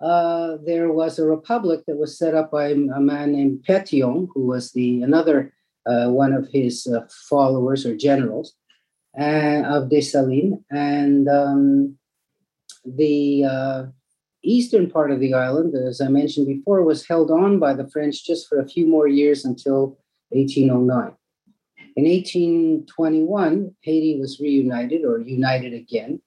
uh, 0.00 0.56
there 0.64 0.92
was 0.92 1.18
a 1.18 1.26
republic 1.26 1.80
that 1.86 1.96
was 1.96 2.18
set 2.18 2.34
up 2.34 2.50
by 2.50 2.68
a 2.70 2.74
man 2.74 3.32
named 3.32 3.64
Pétion, 3.68 4.28
who 4.34 4.46
was 4.46 4.72
the 4.72 5.02
another 5.02 5.52
uh, 5.86 6.08
one 6.08 6.32
of 6.32 6.48
his 6.48 6.86
uh, 6.86 7.06
followers 7.28 7.84
or 7.86 7.96
generals 7.96 8.54
of 9.16 9.88
Dessalines, 9.90 10.58
and 10.70 11.28
um, 11.28 11.96
the 12.84 13.44
uh, 13.44 13.84
eastern 14.42 14.90
part 14.90 15.10
of 15.10 15.20
the 15.20 15.34
island, 15.34 15.74
as 15.74 16.00
I 16.00 16.08
mentioned 16.08 16.46
before, 16.46 16.82
was 16.82 17.06
held 17.06 17.30
on 17.30 17.58
by 17.58 17.74
the 17.74 17.88
French 17.88 18.24
just 18.24 18.48
for 18.48 18.60
a 18.60 18.68
few 18.68 18.86
more 18.86 19.08
years 19.08 19.44
until 19.44 19.98
1809. 20.30 21.12
In 21.94 22.04
1821, 22.04 23.74
Haiti 23.82 24.18
was 24.18 24.40
reunited 24.40 25.04
or 25.04 25.20
united 25.20 25.74
again. 25.74 26.20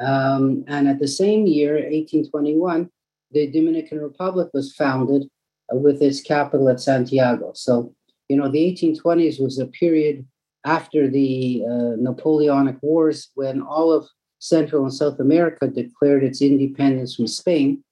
Um, 0.00 0.64
and 0.66 0.88
at 0.88 0.98
the 0.98 1.08
same 1.08 1.46
year, 1.46 1.74
1821, 1.74 2.90
the 3.32 3.50
Dominican 3.50 4.00
Republic 4.00 4.48
was 4.54 4.74
founded 4.74 5.28
uh, 5.72 5.76
with 5.76 6.00
its 6.02 6.20
capital 6.20 6.68
at 6.68 6.80
Santiago. 6.80 7.52
So, 7.54 7.94
you 8.28 8.36
know, 8.36 8.50
the 8.50 8.72
1820s 8.72 9.40
was 9.40 9.58
a 9.58 9.66
period 9.66 10.26
after 10.64 11.08
the 11.08 11.62
uh, 11.64 11.96
Napoleonic 11.98 12.76
Wars 12.82 13.30
when 13.34 13.62
all 13.62 13.92
of 13.92 14.06
Central 14.38 14.82
and 14.84 14.92
South 14.92 15.20
America 15.20 15.68
declared 15.68 16.24
its 16.24 16.42
independence 16.42 17.16
from 17.16 17.26
Spain. 17.26 17.82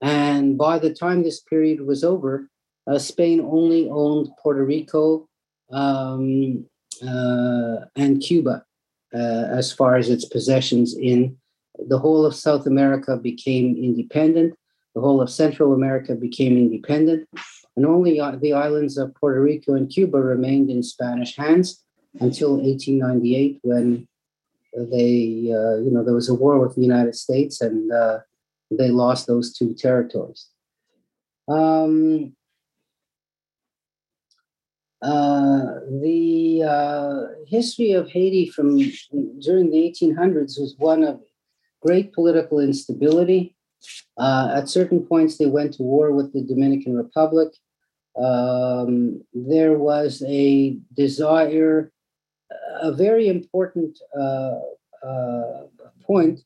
And 0.00 0.58
by 0.58 0.78
the 0.78 0.92
time 0.92 1.22
this 1.22 1.40
period 1.40 1.80
was 1.80 2.04
over, 2.04 2.48
uh, 2.86 2.98
Spain 2.98 3.40
only 3.40 3.88
owned 3.90 4.28
Puerto 4.42 4.64
Rico 4.64 5.28
um, 5.74 6.64
uh, 7.06 7.86
and 7.96 8.22
Cuba 8.22 8.64
uh, 9.12 9.44
as 9.60 9.72
far 9.72 9.96
as 9.96 10.08
its 10.08 10.24
possessions 10.24 10.96
in 10.96 11.36
the 11.88 11.98
whole 11.98 12.24
of 12.24 12.34
South 12.34 12.66
America 12.66 13.16
became 13.16 13.76
independent. 13.76 14.54
The 14.94 15.00
whole 15.00 15.20
of 15.20 15.28
Central 15.28 15.72
America 15.72 16.14
became 16.14 16.56
independent, 16.56 17.28
and 17.76 17.84
only 17.84 18.20
uh, 18.20 18.36
the 18.36 18.52
islands 18.52 18.96
of 18.96 19.14
Puerto 19.16 19.40
Rico 19.40 19.74
and 19.74 19.90
Cuba 19.90 20.18
remained 20.18 20.70
in 20.70 20.84
Spanish 20.84 21.36
hands 21.36 21.82
until 22.20 22.56
1898, 22.56 23.58
when 23.62 24.06
they, 24.76 25.52
uh, 25.52 25.76
you 25.82 25.90
know, 25.90 26.04
there 26.04 26.14
was 26.14 26.28
a 26.28 26.34
war 26.34 26.60
with 26.60 26.76
the 26.76 26.82
United 26.82 27.16
States 27.16 27.60
and 27.60 27.92
uh, 27.92 28.18
they 28.70 28.90
lost 28.90 29.26
those 29.26 29.52
two 29.52 29.74
territories. 29.74 30.48
Um, 31.48 32.34
uh, 35.04 35.80
the 36.02 36.62
uh, 36.62 37.44
history 37.46 37.92
of 37.92 38.08
Haiti 38.10 38.48
from 38.48 38.78
during 39.40 39.70
the 39.70 39.78
1800s 39.78 40.58
was 40.58 40.74
one 40.78 41.04
of 41.04 41.20
great 41.80 42.12
political 42.12 42.58
instability. 42.58 43.56
Uh, 44.16 44.52
at 44.56 44.68
certain 44.68 45.04
points, 45.04 45.36
they 45.36 45.46
went 45.46 45.74
to 45.74 45.82
war 45.82 46.10
with 46.10 46.32
the 46.32 46.42
Dominican 46.42 46.96
Republic. 46.96 47.50
Um, 48.16 49.22
there 49.34 49.76
was 49.76 50.22
a 50.26 50.78
desire 50.96 51.92
a 52.80 52.92
very 52.92 53.28
important 53.28 53.98
uh, 54.18 54.58
uh, 55.06 55.62
point 56.02 56.40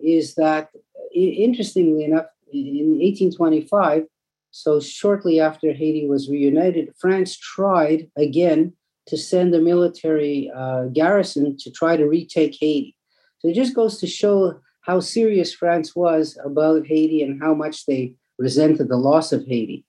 is 0.00 0.34
that, 0.34 0.70
interestingly 1.14 2.04
enough, 2.04 2.26
in 2.52 2.98
1825, 2.98 4.06
so 4.52 4.80
shortly 4.80 5.40
after 5.40 5.72
Haiti 5.72 6.06
was 6.06 6.28
reunited, 6.28 6.92
France 7.00 7.36
tried 7.36 8.10
again 8.16 8.74
to 9.06 9.16
send 9.16 9.54
a 9.54 9.60
military 9.60 10.52
uh, 10.54 10.84
garrison 10.92 11.56
to 11.58 11.70
try 11.70 11.96
to 11.96 12.06
retake 12.06 12.56
Haiti. 12.60 12.94
So 13.38 13.48
it 13.48 13.54
just 13.54 13.74
goes 13.74 13.98
to 13.98 14.06
show 14.06 14.60
how 14.82 15.00
serious 15.00 15.54
France 15.54 15.96
was 15.96 16.38
about 16.44 16.86
Haiti 16.86 17.22
and 17.22 17.42
how 17.42 17.54
much 17.54 17.86
they 17.86 18.14
resented 18.38 18.88
the 18.88 18.96
loss 18.96 19.32
of 19.32 19.46
Haiti. 19.46 19.86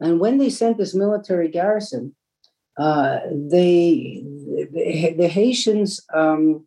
And 0.00 0.18
when 0.18 0.38
they 0.38 0.50
sent 0.50 0.78
this 0.78 0.94
military 0.94 1.48
garrison, 1.48 2.14
uh, 2.78 3.18
they 3.30 4.24
the, 4.72 5.14
the 5.18 5.28
Haitians 5.28 6.00
um, 6.14 6.66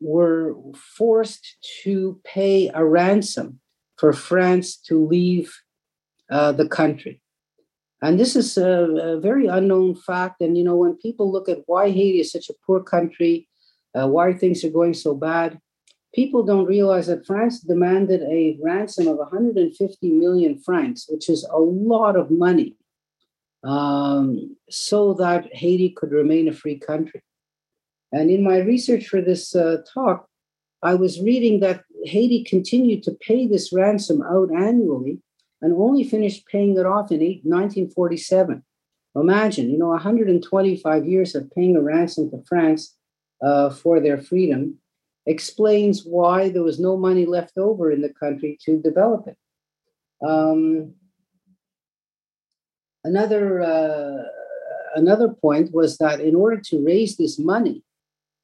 were 0.00 0.54
forced 0.96 1.56
to 1.82 2.20
pay 2.24 2.70
a 2.72 2.84
ransom 2.84 3.60
for 3.96 4.12
France 4.12 4.76
to 4.76 5.04
leave 5.04 5.52
uh, 6.30 6.52
the 6.52 6.68
country. 6.68 7.20
And 8.00 8.18
this 8.18 8.36
is 8.36 8.56
a, 8.56 8.70
a, 8.70 9.20
very 9.20 9.46
unknown 9.46 9.96
fact. 9.96 10.40
And, 10.40 10.56
you 10.56 10.62
know, 10.62 10.76
when 10.76 10.96
people 10.96 11.32
look 11.32 11.48
at 11.48 11.62
why 11.66 11.90
Haiti 11.90 12.20
is 12.20 12.30
such 12.30 12.48
a 12.48 12.54
poor 12.64 12.80
country, 12.80 13.48
uh, 13.94 14.06
why 14.06 14.32
things 14.32 14.62
are 14.64 14.70
going 14.70 14.94
so 14.94 15.14
bad, 15.14 15.58
people 16.14 16.44
don't 16.44 16.66
realize 16.66 17.08
that 17.08 17.26
France 17.26 17.60
demanded 17.60 18.22
a 18.22 18.58
ransom 18.62 19.08
of 19.08 19.16
150 19.16 20.10
million 20.10 20.58
francs, 20.60 21.06
which 21.08 21.28
is 21.28 21.44
a 21.50 21.58
lot 21.58 22.16
of 22.16 22.30
money 22.30 22.76
um, 23.64 24.56
so 24.70 25.14
that 25.14 25.48
Haiti 25.52 25.90
could 25.90 26.12
remain 26.12 26.48
a 26.48 26.52
free 26.52 26.78
country. 26.78 27.22
And 28.12 28.30
in 28.30 28.42
my 28.42 28.58
research 28.58 29.08
for 29.08 29.20
this 29.20 29.54
uh, 29.56 29.78
talk, 29.92 30.28
I 30.82 30.94
was 30.94 31.20
reading 31.20 31.60
that 31.60 31.82
Haiti 32.04 32.44
continued 32.44 33.02
to 33.02 33.18
pay 33.20 33.46
this 33.46 33.72
ransom 33.72 34.22
out 34.22 34.50
annually 34.54 35.20
and 35.60 35.72
only 35.72 36.04
finished 36.04 36.46
paying 36.46 36.76
it 36.76 36.86
off 36.86 37.10
in 37.10 37.20
1947. 37.20 38.62
Imagine, 39.16 39.70
you 39.70 39.78
know, 39.78 39.88
125 39.88 41.06
years 41.06 41.34
of 41.34 41.50
paying 41.50 41.76
a 41.76 41.82
ransom 41.82 42.30
to 42.30 42.42
France 42.46 42.96
uh, 43.42 43.70
for 43.70 44.00
their 44.00 44.18
freedom 44.18 44.78
explains 45.26 46.04
why 46.04 46.48
there 46.48 46.62
was 46.62 46.78
no 46.78 46.96
money 46.96 47.26
left 47.26 47.58
over 47.58 47.90
in 47.90 48.00
the 48.00 48.08
country 48.08 48.58
to 48.64 48.80
develop 48.80 49.26
it. 49.26 49.36
Um, 50.26 50.94
Another 53.04 53.62
uh, 53.62 54.24
another 54.94 55.28
point 55.28 55.72
was 55.72 55.98
that 55.98 56.20
in 56.20 56.34
order 56.34 56.60
to 56.66 56.84
raise 56.84 57.16
this 57.16 57.38
money, 57.38 57.82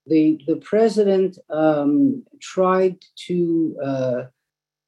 the 0.07 0.40
the 0.46 0.57
president 0.57 1.38
um, 1.50 2.24
tried 2.40 2.96
to 3.27 3.77
uh, 3.85 4.22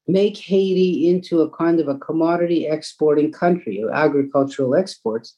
make 0.07 0.37
Haiti 0.37 1.09
into 1.09 1.41
a 1.41 1.49
kind 1.49 1.79
of 1.79 1.87
a 1.87 1.97
commodity 1.97 2.67
exporting 2.67 3.31
country, 3.31 3.83
agricultural 3.93 4.75
exports, 4.75 5.37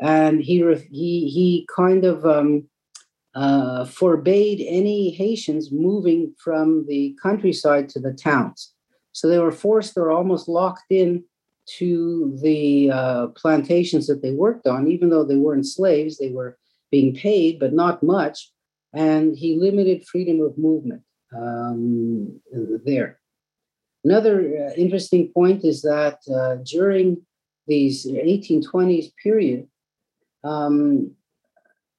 and 0.00 0.40
he 0.40 0.62
he 0.90 1.28
he 1.28 1.68
kind 1.74 2.04
of 2.04 2.24
um, 2.24 2.68
uh, 3.34 3.84
forbade 3.84 4.64
any 4.66 5.10
Haitians 5.10 5.70
moving 5.70 6.34
from 6.38 6.86
the 6.86 7.16
countryside 7.22 7.88
to 7.90 8.00
the 8.00 8.12
towns. 8.12 8.72
So 9.12 9.28
they 9.28 9.38
were 9.38 9.52
forced 9.52 9.96
or 9.96 10.10
almost 10.10 10.48
locked 10.48 10.90
in 10.90 11.24
to 11.78 12.38
the 12.42 12.90
uh, 12.90 13.26
plantations 13.28 14.06
that 14.06 14.22
they 14.22 14.30
worked 14.30 14.66
on, 14.66 14.88
even 14.88 15.10
though 15.10 15.24
they 15.24 15.36
weren't 15.36 15.66
slaves, 15.66 16.16
they 16.16 16.30
were 16.30 16.56
being 16.90 17.14
paid, 17.14 17.58
but 17.58 17.72
not 17.72 18.02
much. 18.02 18.52
And 18.92 19.36
he 19.36 19.56
limited 19.56 20.06
freedom 20.06 20.40
of 20.40 20.56
movement 20.56 21.02
um, 21.36 22.40
there. 22.84 23.18
Another 24.06 24.68
uh, 24.68 24.74
interesting 24.76 25.32
point 25.32 25.64
is 25.64 25.82
that 25.82 26.18
uh, 26.32 26.62
during 26.64 27.22
these 27.66 28.06
1820s 28.06 29.10
period, 29.20 29.66
um, 30.44 31.10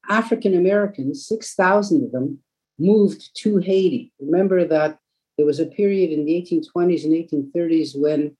African 0.07 0.55
Americans, 0.55 1.27
6,000 1.27 2.05
of 2.05 2.11
them, 2.13 2.39
moved 2.79 3.35
to 3.41 3.57
Haiti. 3.57 4.13
Remember 4.21 4.63
that 4.65 4.99
there 5.35 5.45
was 5.45 5.59
a 5.59 5.65
period 5.65 6.11
in 6.11 6.23
the 6.23 6.31
1820s 6.41 7.03
and 7.03 7.13
1830s 7.13 7.99
when 7.99 8.37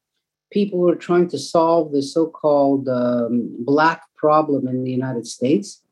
people 0.49 0.80
were 0.80 0.95
trying 0.95 1.28
to 1.28 1.38
solve 1.38 1.91
the 1.91 2.01
so-called 2.01 2.88
um, 2.88 3.53
black 3.65 4.03
problem 4.15 4.70
in 4.70 4.86
the 4.86 4.91
United 4.91 5.28
States. 5.28 5.84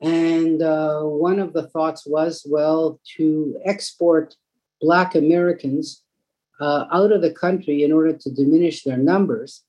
And 0.00 0.60
uh, 0.60 1.02
one 1.02 1.38
of 1.38 1.52
the 1.52 1.68
thoughts 1.68 2.04
was, 2.04 2.44
well, 2.50 2.98
to 3.16 3.56
export 3.64 4.34
Black 4.80 5.14
Americans 5.14 6.02
uh, 6.60 6.86
out 6.92 7.12
of 7.12 7.22
the 7.22 7.30
country 7.30 7.82
in 7.82 7.92
order 7.92 8.12
to 8.12 8.30
diminish 8.30 8.82
their 8.82 8.96
numbers. 8.96 9.62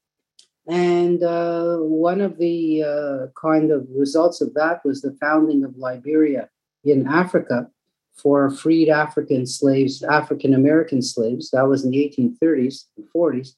And 0.67 1.23
uh, 1.23 1.77
one 1.77 2.19
of 2.19 2.37
the 2.37 2.83
uh, 2.83 3.27
kind 3.39 3.71
of 3.71 3.87
results 3.95 4.41
of 4.41 4.53
that 4.55 4.83
was 4.83 5.01
the 5.01 5.15
founding 5.19 5.63
of 5.63 5.77
Liberia 5.77 6.49
in 6.83 7.07
Africa 7.07 7.67
for 8.15 8.49
freed 8.49 8.89
African 8.89 9.45
slaves, 9.45 10.03
African 10.03 10.53
American 10.53 11.01
slaves. 11.01 11.51
That 11.51 11.67
was 11.67 11.85
in 11.85 11.91
the 11.91 11.97
1830s 11.97 12.85
and 12.97 13.05
40s. 13.15 13.51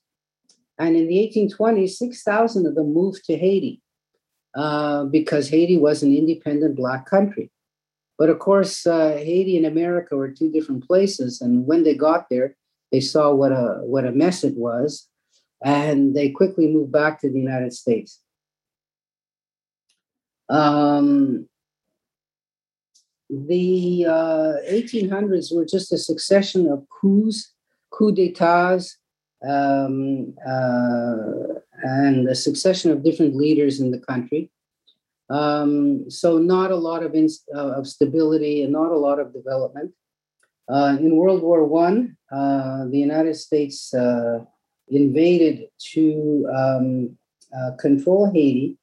And 0.77 0.95
in 0.95 1.07
the 1.07 1.15
1820s, 1.15 1.91
6,000 1.91 2.65
of 2.65 2.75
them 2.75 2.93
moved 2.93 3.25
to 3.25 3.37
Haiti 3.37 3.81
uh, 4.55 5.05
because 5.05 5.49
Haiti 5.49 5.77
was 5.77 6.03
an 6.03 6.15
independent 6.15 6.75
Black 6.75 7.05
country. 7.05 7.51
But 8.17 8.29
of 8.29 8.39
course, 8.39 8.85
uh, 8.85 9.15
Haiti 9.17 9.57
and 9.57 9.65
America 9.65 10.15
were 10.15 10.29
two 10.29 10.51
different 10.51 10.85
places. 10.85 11.41
And 11.41 11.65
when 11.65 11.83
they 11.83 11.95
got 11.95 12.29
there, 12.29 12.55
they 12.91 12.99
saw 12.99 13.31
what 13.31 13.51
a, 13.51 13.79
what 13.83 14.05
a 14.05 14.11
mess 14.11 14.43
it 14.43 14.55
was. 14.55 15.07
And 15.63 16.15
they 16.15 16.29
quickly 16.29 16.67
moved 16.67 16.91
back 16.91 17.19
to 17.21 17.29
the 17.29 17.39
United 17.39 17.73
States. 17.73 18.21
Um, 20.49 21.47
the 23.29 24.05
uh, 24.07 24.53
1800s 24.71 25.55
were 25.55 25.65
just 25.65 25.93
a 25.93 25.97
succession 25.97 26.67
of 26.67 26.85
coups, 26.89 27.53
coups 27.91 28.15
d'etats, 28.15 28.97
um, 29.47 30.33
uh, 30.45 31.59
and 31.83 32.27
a 32.27 32.35
succession 32.35 32.91
of 32.91 33.03
different 33.03 33.35
leaders 33.35 33.79
in 33.79 33.91
the 33.91 33.99
country. 33.99 34.49
Um, 35.29 36.09
so 36.09 36.39
not 36.39 36.71
a 36.71 36.75
lot 36.75 37.03
of, 37.03 37.13
inst- 37.13 37.47
uh, 37.55 37.73
of 37.73 37.87
stability 37.87 38.63
and 38.63 38.73
not 38.73 38.91
a 38.91 38.97
lot 38.97 39.19
of 39.19 39.31
development. 39.31 39.93
Uh, 40.69 40.97
in 40.99 41.15
World 41.15 41.41
War 41.41 41.65
One, 41.65 42.15
uh, 42.31 42.85
the 42.85 42.99
United 42.99 43.35
States 43.35 43.91
uh, 43.93 44.39
invaded 44.87 45.67
to 45.93 46.47
um, 46.55 47.17
control 47.79 48.31
Haiti 48.31 48.77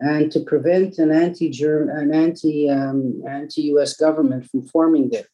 and 0.00 0.30
to 0.32 0.40
prevent 0.40 0.98
an 0.98 1.10
anti-German, 1.10 1.96
an 1.96 2.14
anti 2.14 2.68
um, 2.68 3.22
anti-U.S. 3.28 3.96
government 3.96 4.48
from 4.50 4.66
forming 4.66 5.10
there. 5.10 5.26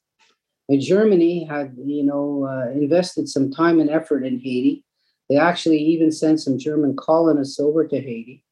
And 0.68 0.80
Germany 0.80 1.44
had, 1.44 1.74
you 1.84 2.04
know, 2.04 2.46
uh, 2.50 2.70
invested 2.70 3.28
some 3.28 3.50
time 3.50 3.80
and 3.80 3.90
effort 3.90 4.24
in 4.24 4.38
Haiti. 4.38 4.84
They 5.28 5.36
actually 5.36 5.78
even 5.78 6.12
sent 6.12 6.40
some 6.40 6.58
German 6.58 6.96
colonists 6.96 7.58
over 7.58 7.86
to 7.86 7.96
Haiti, 7.96 8.44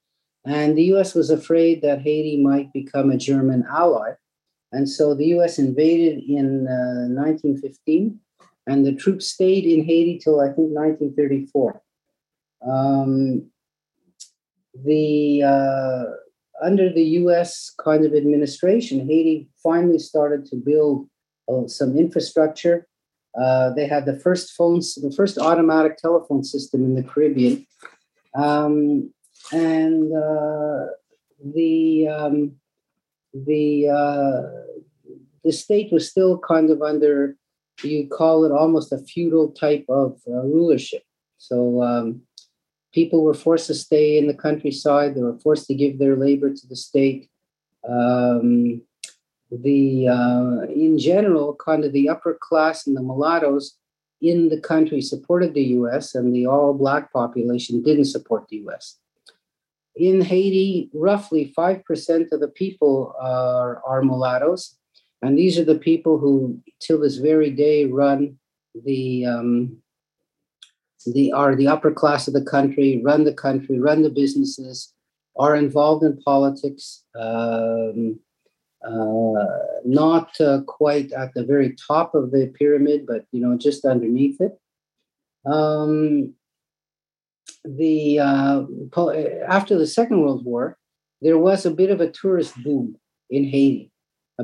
and 0.46 0.76
the 0.76 0.84
U.S. 0.84 1.14
was 1.14 1.28
afraid 1.28 1.82
that 1.82 2.00
Haiti 2.00 2.42
might 2.42 2.72
become 2.72 3.10
a 3.10 3.18
German 3.18 3.64
ally, 3.70 4.12
and 4.72 4.88
so 4.88 5.14
the 5.14 5.26
U.S. 5.26 5.58
invaded 5.58 6.24
in 6.26 6.66
uh, 6.66 7.12
1915, 7.12 8.18
and 8.66 8.86
the 8.86 8.94
troops 8.94 9.26
stayed 9.26 9.64
in 9.64 9.84
Haiti 9.84 10.18
till 10.18 10.40
I 10.40 10.46
think 10.46 10.70
1934. 10.70 11.82
Um, 12.66 13.50
the 14.74 15.42
uh, 15.42 16.04
under 16.64 16.90
the 16.90 17.04
U.S. 17.20 17.74
kind 17.78 18.04
of 18.06 18.14
administration, 18.14 19.06
Haiti 19.06 19.48
finally 19.62 19.98
started 19.98 20.46
to 20.46 20.56
build 20.56 21.08
uh, 21.52 21.66
some 21.66 21.96
infrastructure. 21.96 22.86
Uh, 23.38 23.70
they 23.70 23.86
had 23.86 24.06
the 24.06 24.18
first 24.18 24.52
phones, 24.52 24.94
the 24.94 25.12
first 25.12 25.38
automatic 25.38 25.96
telephone 25.98 26.44
system 26.44 26.84
in 26.84 26.94
the 26.94 27.02
Caribbean, 27.02 27.66
um, 28.34 29.12
and 29.52 30.14
uh, 30.14 30.86
the 31.44 32.08
um, 32.08 32.52
the 33.34 33.88
uh, 33.88 34.42
the 35.44 35.52
state 35.52 35.92
was 35.92 36.08
still 36.08 36.38
kind 36.38 36.70
of 36.70 36.82
under 36.82 37.36
you 37.82 38.08
call 38.08 38.44
it 38.44 38.52
almost 38.52 38.92
a 38.92 38.98
feudal 38.98 39.50
type 39.50 39.84
of 39.88 40.20
uh, 40.28 40.42
rulership. 40.42 41.02
So 41.38 41.82
um, 41.82 42.22
people 42.92 43.24
were 43.24 43.34
forced 43.34 43.66
to 43.68 43.74
stay 43.74 44.18
in 44.18 44.26
the 44.26 44.34
countryside. 44.34 45.14
They 45.14 45.22
were 45.22 45.38
forced 45.38 45.66
to 45.68 45.74
give 45.74 45.98
their 45.98 46.16
labor 46.16 46.50
to 46.50 46.66
the 46.68 46.76
state. 46.76 47.28
Um, 47.88 48.82
the 49.50 50.08
uh, 50.08 50.72
in 50.72 50.98
general, 50.98 51.54
kind 51.54 51.84
of 51.84 51.92
the 51.92 52.08
upper 52.08 52.38
class 52.40 52.86
and 52.86 52.96
the 52.96 53.02
mulattoes 53.02 53.76
in 54.20 54.48
the 54.48 54.60
country 54.60 55.02
supported 55.02 55.52
the 55.52 55.64
U.S., 55.80 56.14
and 56.14 56.32
the 56.34 56.46
all 56.46 56.72
black 56.72 57.12
population 57.12 57.82
didn't 57.82 58.04
support 58.04 58.46
the 58.48 58.58
U.S. 58.58 58.98
In 59.96 60.22
Haiti, 60.22 60.90
roughly 60.94 61.52
five 61.54 61.84
percent 61.84 62.28
of 62.32 62.40
the 62.40 62.48
people 62.48 63.14
are, 63.20 63.82
are 63.86 64.02
mulattoes, 64.02 64.78
and 65.20 65.38
these 65.38 65.58
are 65.58 65.64
the 65.64 65.78
people 65.78 66.18
who, 66.18 66.60
till 66.80 67.00
this 67.00 67.16
very 67.16 67.50
day, 67.50 67.84
run 67.84 68.38
the 68.84 69.26
um, 69.26 69.76
the 71.06 71.32
are 71.32 71.54
the 71.54 71.68
upper 71.68 71.90
class 71.90 72.26
of 72.26 72.34
the 72.34 72.44
country, 72.44 73.02
run 73.04 73.24
the 73.24 73.34
country, 73.34 73.78
run 73.78 74.02
the 74.02 74.10
businesses, 74.10 74.94
are 75.36 75.56
involved 75.56 76.04
in 76.04 76.20
politics, 76.22 77.04
um, 77.18 78.18
uh, 78.86 79.46
not 79.84 80.40
uh, 80.40 80.60
quite 80.66 81.12
at 81.12 81.34
the 81.34 81.44
very 81.44 81.76
top 81.86 82.14
of 82.14 82.30
the 82.30 82.52
pyramid, 82.58 83.06
but 83.06 83.26
you 83.32 83.40
know 83.40 83.56
just 83.56 83.84
underneath 83.84 84.40
it. 84.40 84.58
Um, 85.44 86.34
the 87.64 88.18
uh, 88.18 88.64
after 89.46 89.78
the 89.78 89.86
Second 89.86 90.20
World 90.20 90.44
War, 90.44 90.76
there 91.20 91.38
was 91.38 91.64
a 91.64 91.70
bit 91.70 91.90
of 91.90 92.00
a 92.00 92.10
tourist 92.10 92.54
boom 92.62 92.96
in 93.30 93.44
Haiti 93.44 93.92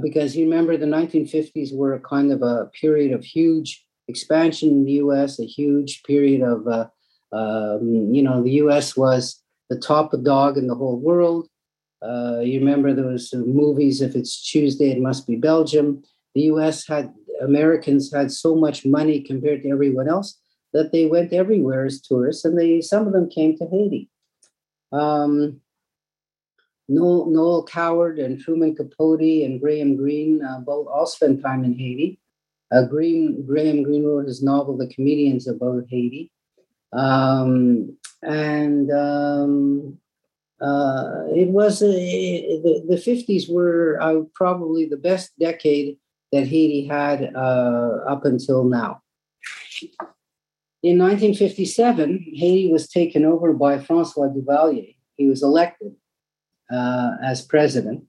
because 0.00 0.36
you 0.36 0.44
remember 0.44 0.76
the 0.76 0.86
1950s 0.86 1.74
were 1.74 1.94
a 1.94 2.00
kind 2.00 2.30
of 2.32 2.42
a 2.42 2.70
period 2.80 3.12
of 3.12 3.24
huge 3.24 3.84
expansion 4.06 4.70
in 4.70 4.84
the 4.84 4.92
U.S., 4.92 5.38
a 5.38 5.44
huge 5.44 6.02
period 6.04 6.42
of, 6.42 6.66
uh, 6.66 6.86
um, 7.32 8.12
you 8.12 8.22
know, 8.22 8.42
the 8.42 8.52
U.S. 8.52 8.96
was 8.96 9.42
the 9.70 9.78
top 9.78 10.12
dog 10.22 10.56
in 10.56 10.66
the 10.66 10.74
whole 10.74 10.98
world. 10.98 11.48
Uh, 12.00 12.40
you 12.40 12.60
remember 12.60 12.94
those 12.94 13.32
movies, 13.34 14.00
if 14.00 14.14
it's 14.14 14.48
Tuesday, 14.50 14.90
it 14.90 15.00
must 15.00 15.26
be 15.26 15.36
Belgium. 15.36 16.02
The 16.34 16.42
U.S. 16.42 16.86
had, 16.86 17.12
Americans 17.42 18.12
had 18.12 18.30
so 18.30 18.54
much 18.54 18.86
money 18.86 19.20
compared 19.20 19.62
to 19.62 19.70
everyone 19.70 20.08
else 20.08 20.38
that 20.78 20.92
they 20.92 21.06
went 21.06 21.32
everywhere 21.32 21.84
as 21.86 22.00
tourists, 22.00 22.44
and 22.44 22.56
they 22.56 22.80
some 22.80 23.06
of 23.06 23.12
them 23.12 23.28
came 23.28 23.58
to 23.58 23.66
Haiti. 23.66 24.08
Um, 24.92 25.60
Noel, 26.88 27.26
Noel 27.26 27.64
Coward 27.64 28.20
and 28.20 28.40
Truman 28.40 28.76
Capote 28.76 29.44
and 29.44 29.60
Graham 29.60 29.96
Greene 29.96 30.40
uh, 30.42 30.60
both 30.60 30.86
all 30.86 31.06
spent 31.06 31.42
time 31.42 31.64
in 31.64 31.74
Haiti. 31.74 32.20
Uh, 32.70 32.84
Green, 32.84 33.44
Graham 33.44 33.82
Greene 33.82 34.04
wrote 34.04 34.26
his 34.26 34.42
novel, 34.42 34.76
The 34.76 34.86
Comedians, 34.86 35.48
about 35.48 35.84
Haiti. 35.90 36.30
Um, 36.92 37.96
and 38.22 38.90
um, 38.92 39.98
uh, 40.60 41.24
it 41.34 41.48
was 41.48 41.80
the, 41.80 42.84
the 42.88 42.96
50s 42.96 43.52
were 43.52 43.98
uh, 44.00 44.22
probably 44.34 44.86
the 44.86 44.96
best 44.96 45.32
decade 45.38 45.98
that 46.32 46.46
Haiti 46.46 46.86
had 46.86 47.34
uh, 47.34 48.04
up 48.06 48.24
until 48.24 48.64
now. 48.64 49.02
In 50.82 50.98
1957, 50.98 52.34
Haiti 52.34 52.70
was 52.70 52.88
taken 52.88 53.24
over 53.24 53.52
by 53.52 53.78
Francois 53.78 54.28
Duvalier. 54.28 54.94
He 55.16 55.28
was 55.28 55.42
elected 55.42 55.96
uh, 56.70 57.12
as 57.22 57.42
president, 57.42 58.04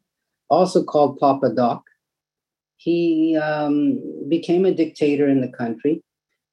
also 0.49 0.83
called 0.83 1.17
Papa 1.17 1.49
Doc 1.49 1.83
he 2.79 3.35
um, 3.35 3.99
became 4.29 4.63
a 4.63 4.73
dictator 4.73 5.27
in 5.27 5.41
the 5.41 5.49
country. 5.49 6.01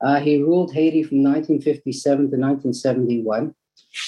Uh, 0.00 0.18
he 0.18 0.42
ruled 0.42 0.74
Haiti 0.74 1.04
from 1.04 1.22
1957 1.22 2.16
to 2.16 2.22
1971. 2.22 3.54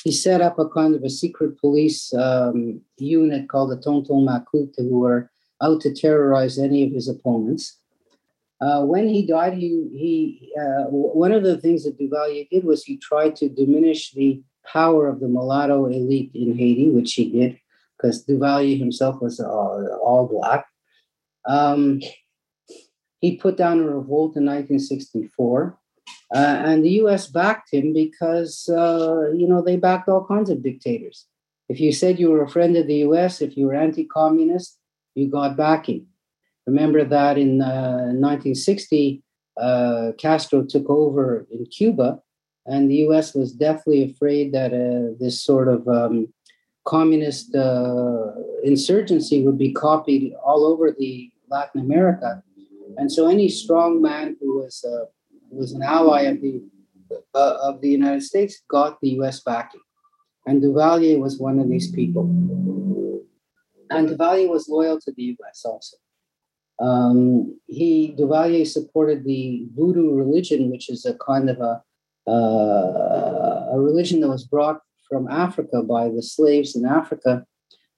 He 0.02 0.10
set 0.10 0.40
up 0.40 0.58
a 0.58 0.68
kind 0.68 0.96
of 0.96 1.04
a 1.04 1.10
secret 1.10 1.58
police 1.60 2.12
um, 2.14 2.80
unit 2.98 3.48
called 3.48 3.70
the 3.70 3.76
Tonton 3.76 4.26
Macoute, 4.26 4.74
who 4.76 4.98
were 4.98 5.30
out 5.62 5.80
to 5.82 5.94
terrorize 5.94 6.58
any 6.58 6.82
of 6.82 6.92
his 6.92 7.08
opponents. 7.08 7.78
Uh, 8.60 8.84
when 8.84 9.08
he 9.08 9.24
died, 9.24 9.54
he, 9.54 9.88
he 9.92 10.52
uh, 10.60 10.84
one 10.90 11.32
of 11.32 11.44
the 11.44 11.58
things 11.58 11.84
that 11.84 11.98
Duvalier 11.98 12.48
did 12.50 12.64
was 12.64 12.82
he 12.84 12.96
tried 12.96 13.36
to 13.36 13.48
diminish 13.48 14.12
the 14.12 14.42
power 14.66 15.08
of 15.08 15.20
the 15.20 15.28
mulatto 15.28 15.86
elite 15.86 16.32
in 16.34 16.56
Haiti, 16.56 16.90
which 16.90 17.14
he 17.14 17.30
did, 17.30 17.58
because 17.96 18.26
Duvalier 18.26 18.78
himself 18.78 19.20
was 19.22 19.38
uh, 19.38 19.46
all 19.46 20.28
black. 20.30 20.66
Um, 21.46 22.00
he 23.20 23.36
put 23.36 23.56
down 23.56 23.80
a 23.80 23.84
revolt 23.84 24.36
in 24.36 24.44
1964. 24.44 25.78
Uh, 26.34 26.38
and 26.38 26.84
the 26.84 26.90
US 27.02 27.26
backed 27.26 27.72
him 27.72 27.92
because, 27.92 28.68
uh, 28.68 29.30
you 29.32 29.48
know, 29.48 29.62
they 29.62 29.76
backed 29.76 30.08
all 30.08 30.26
kinds 30.26 30.50
of 30.50 30.62
dictators. 30.62 31.26
If 31.68 31.80
you 31.80 31.92
said 31.92 32.18
you 32.18 32.30
were 32.30 32.42
a 32.42 32.48
friend 32.48 32.76
of 32.76 32.86
the 32.86 32.96
US, 33.08 33.40
if 33.40 33.56
you 33.56 33.66
were 33.66 33.74
anti 33.74 34.04
communist, 34.04 34.78
you 35.14 35.28
got 35.28 35.56
backing. 35.56 36.06
Remember 36.68 37.02
that 37.02 37.38
in 37.38 37.62
uh, 37.62 38.12
1960, 38.12 39.22
uh, 39.56 40.12
Castro 40.18 40.62
took 40.62 40.90
over 40.90 41.46
in 41.50 41.64
Cuba, 41.64 42.20
and 42.66 42.90
the 42.90 42.96
US 43.06 43.34
was 43.34 43.52
deathly 43.52 44.04
afraid 44.10 44.52
that 44.52 44.74
uh, 44.74 45.16
this 45.18 45.40
sort 45.40 45.68
of 45.68 45.88
um, 45.88 46.28
communist 46.84 47.54
uh, 47.56 48.32
insurgency 48.62 49.42
would 49.44 49.56
be 49.56 49.72
copied 49.72 50.34
all 50.44 50.66
over 50.66 50.92
the 50.92 51.30
Latin 51.48 51.80
America. 51.80 52.42
And 52.98 53.10
so 53.10 53.28
any 53.28 53.48
strong 53.48 54.02
man 54.02 54.36
who 54.38 54.58
was 54.60 54.84
uh, 54.84 55.06
was 55.50 55.72
an 55.72 55.82
ally 55.82 56.22
of 56.32 56.42
the 56.42 56.62
uh, 57.34 57.56
of 57.62 57.80
the 57.80 57.88
United 57.88 58.24
States 58.24 58.60
got 58.68 59.00
the 59.00 59.10
U.S. 59.20 59.40
backing. 59.40 59.80
And 60.46 60.62
Duvalier 60.62 61.18
was 61.18 61.38
one 61.38 61.58
of 61.58 61.70
these 61.70 61.90
people. 61.90 62.24
And 63.88 64.02
Duvalier 64.10 64.50
was 64.50 64.68
loyal 64.68 65.00
to 65.00 65.12
the 65.16 65.34
US 65.38 65.64
also. 65.64 65.96
Um, 66.80 67.58
he 67.66 68.14
Duvalier 68.18 68.66
supported 68.66 69.24
the 69.24 69.66
Voodoo 69.74 70.14
religion, 70.14 70.70
which 70.70 70.88
is 70.88 71.04
a 71.04 71.14
kind 71.14 71.50
of 71.50 71.60
a 71.60 71.82
uh, 72.30 73.68
a 73.72 73.80
religion 73.80 74.20
that 74.20 74.28
was 74.28 74.44
brought 74.44 74.80
from 75.08 75.28
Africa 75.28 75.82
by 75.82 76.08
the 76.08 76.22
slaves 76.22 76.76
in 76.76 76.84
Africa 76.84 77.46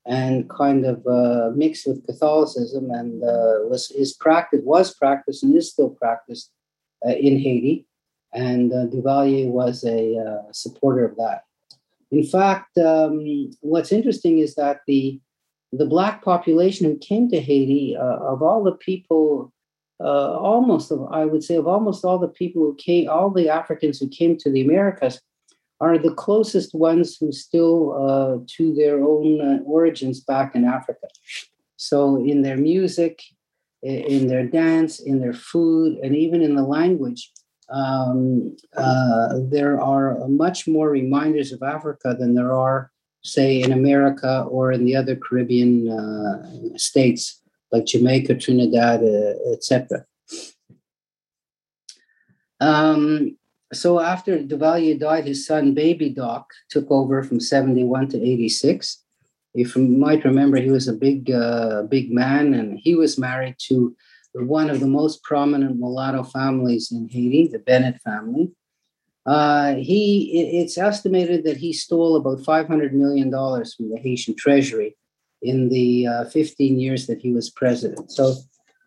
and 0.07 0.49
kind 0.49 0.87
of 0.87 1.07
uh, 1.07 1.51
mixed 1.55 1.87
with 1.87 2.07
Catholicism 2.07 2.91
and 2.91 3.23
uh, 3.23 3.67
was 3.69 3.91
is 3.91 4.15
practice 4.15 4.61
was 4.65 4.95
practiced 4.95 5.43
and 5.43 5.57
is 5.57 5.71
still 5.71 5.91
practiced 5.91 6.51
uh, 7.07 7.11
in 7.13 7.39
Haiti. 7.39 7.87
And 8.33 8.73
uh, 8.73 8.87
Duvalier 8.87 9.49
was 9.49 9.85
a 9.85 10.17
uh, 10.17 10.53
supporter 10.53 11.05
of 11.05 11.17
that. 11.17 11.43
In 12.13 12.25
fact, 12.25 12.79
um, 12.79 13.51
what's 13.61 13.93
interesting 13.93 14.39
is 14.39 14.55
that 14.55 14.81
the 14.87 15.21
the 15.73 15.87
black 15.87 16.23
population 16.23 16.87
who 16.87 16.99
came 16.99 17.29
to 17.31 17.41
Haiti, 17.41 17.97
uh, 17.97 18.17
of 18.17 18.43
all 18.43 18.63
the 18.65 18.73
people, 18.73 19.53
almost 20.01 20.91
of, 20.91 21.07
I 21.11 21.25
would 21.25 21.45
say 21.45 21.57
of 21.57 21.67
almost 21.67 22.05
all 22.05 22.19
the 22.19 22.29
people 22.29 22.63
who 22.63 22.75
came, 22.77 23.09
all 23.09 23.31
the 23.31 23.49
Africans 23.49 24.01
who 24.01 24.09
came 24.09 24.37
to 24.39 24.51
the 24.51 24.63
Americas, 24.63 25.21
are 25.81 25.97
the 25.97 26.13
closest 26.13 26.75
ones 26.75 27.17
who 27.19 27.33
still 27.33 27.95
uh, 27.95 28.45
to 28.57 28.75
their 28.75 29.03
own 29.03 29.41
uh, 29.41 29.63
origins 29.65 30.21
back 30.21 30.55
in 30.55 30.65
Africa. 30.65 31.07
So, 31.77 32.23
in 32.23 32.43
their 32.43 32.59
music, 32.59 33.23
in 33.83 34.27
their 34.27 34.47
dance, 34.47 35.01
in 35.01 35.21
their 35.21 35.33
food, 35.33 35.99
and 36.03 36.15
even 36.15 36.43
in 36.43 36.55
the 36.55 36.63
language, 36.63 37.33
um, 37.71 38.57
uh, 38.77 39.39
there 39.49 39.81
are 39.81 40.29
much 40.29 40.69
more 40.69 40.91
reminders 40.91 41.53
of 41.53 41.63
Africa 41.63 42.15
than 42.19 42.35
there 42.35 42.53
are, 42.53 42.91
say, 43.23 43.61
in 43.61 43.73
America 43.73 44.47
or 44.49 44.73
in 44.73 44.85
the 44.85 44.97
other 44.97 45.17
Caribbean 45.17 45.91
uh, 45.91 46.77
states 46.77 47.41
like 47.73 47.87
Jamaica, 47.87 48.35
Trinidad, 48.37 49.03
uh, 49.03 49.53
etc. 49.53 50.05
Um, 52.61 53.37
so 53.73 54.01
after 54.01 54.39
Duvalier 54.39 54.99
died, 54.99 55.27
his 55.27 55.47
son 55.47 55.75
Baby 55.75 56.11
Doc 56.11 56.51
took 56.69 56.91
over 56.91 57.23
from 57.23 57.41
71 57.41 58.09
to 58.09 58.21
86. 58.21 59.05
If 59.55 59.77
you 59.77 59.83
might 59.83 60.25
remember, 60.25 60.59
he 60.59 60.71
was 60.71 60.89
a 60.89 60.93
big, 60.93 61.31
uh, 61.31 61.83
big 61.85 62.13
man, 62.13 62.55
and 62.55 62.79
he 62.79 62.95
was 62.95 63.19
married 63.19 63.57
to 63.69 63.97
one 64.35 64.71
of 64.71 64.81
the 64.81 64.87
most 64.87 65.23
prominent 65.23 65.79
mulatto 65.79 66.23
families 66.23 66.93
in 66.93 67.09
Haiti, 67.09 67.49
the 67.49 67.59
Bennett 67.59 68.01
family. 68.01 68.53
Uh, 69.27 69.75
he, 69.75 70.61
it's 70.61 70.79
estimated 70.79 71.45
that 71.45 71.57
he 71.57 71.73
stole 71.73 72.17
about 72.17 72.45
500 72.45 72.95
million 72.95 73.31
dollars 73.31 73.75
from 73.75 73.91
the 73.91 73.99
Haitian 73.99 74.35
treasury 74.35 74.97
in 75.43 75.69
the 75.69 76.07
uh, 76.07 76.25
15 76.27 76.79
years 76.79 77.07
that 77.07 77.21
he 77.21 77.33
was 77.33 77.51
president. 77.51 78.11
So, 78.11 78.35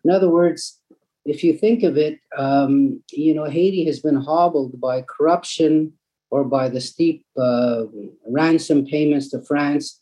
in 0.04 0.10
other 0.10 0.28
words, 0.28 0.80
if 1.24 1.42
you 1.42 1.56
think 1.56 1.82
of 1.82 1.96
it, 1.96 2.20
um, 2.36 3.02
you 3.12 3.34
know, 3.34 3.44
Haiti 3.44 3.84
has 3.86 4.00
been 4.00 4.16
hobbled 4.16 4.80
by 4.80 5.02
corruption 5.02 5.92
or 6.30 6.44
by 6.44 6.68
the 6.68 6.80
steep 6.80 7.24
uh, 7.36 7.84
ransom 8.26 8.86
payments 8.86 9.30
to 9.30 9.40
France. 9.42 10.00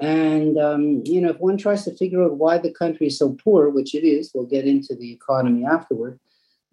And, 0.00 0.58
um, 0.58 1.02
you 1.04 1.20
know, 1.20 1.30
if 1.30 1.38
one 1.38 1.56
tries 1.56 1.84
to 1.84 1.94
figure 1.94 2.24
out 2.24 2.36
why 2.36 2.58
the 2.58 2.72
country 2.72 3.06
is 3.06 3.18
so 3.18 3.36
poor, 3.44 3.70
which 3.70 3.94
it 3.94 4.04
is, 4.04 4.32
we'll 4.34 4.46
get 4.46 4.66
into 4.66 4.96
the 4.96 5.12
economy 5.12 5.64
afterward, 5.64 6.18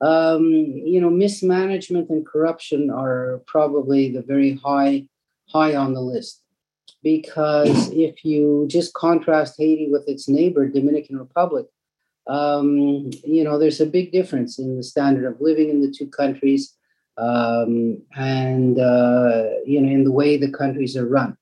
um, 0.01 0.51
you 0.51 0.99
know, 0.99 1.09
mismanagement 1.09 2.09
and 2.09 2.25
corruption 2.25 2.89
are 2.89 3.41
probably 3.45 4.11
the 4.11 4.21
very 4.21 4.55
high, 4.55 5.05
high 5.49 5.75
on 5.75 5.93
the 5.93 6.01
list. 6.01 6.41
Because 7.03 7.91
if 7.91 8.25
you 8.25 8.65
just 8.69 8.93
contrast 8.93 9.55
Haiti 9.57 9.89
with 9.89 10.07
its 10.07 10.27
neighbor, 10.27 10.67
Dominican 10.67 11.17
Republic, 11.17 11.67
um, 12.27 13.09
you 13.23 13.43
know, 13.43 13.57
there's 13.57 13.81
a 13.81 13.85
big 13.85 14.11
difference 14.11 14.59
in 14.59 14.77
the 14.77 14.83
standard 14.83 15.25
of 15.25 15.41
living 15.41 15.69
in 15.69 15.81
the 15.81 15.91
two 15.91 16.07
countries 16.07 16.75
um, 17.17 18.01
and, 18.15 18.79
uh, 18.79 19.45
you 19.65 19.81
know, 19.81 19.89
in 19.89 20.03
the 20.03 20.11
way 20.11 20.37
the 20.37 20.51
countries 20.51 20.95
are 20.95 21.07
run. 21.07 21.37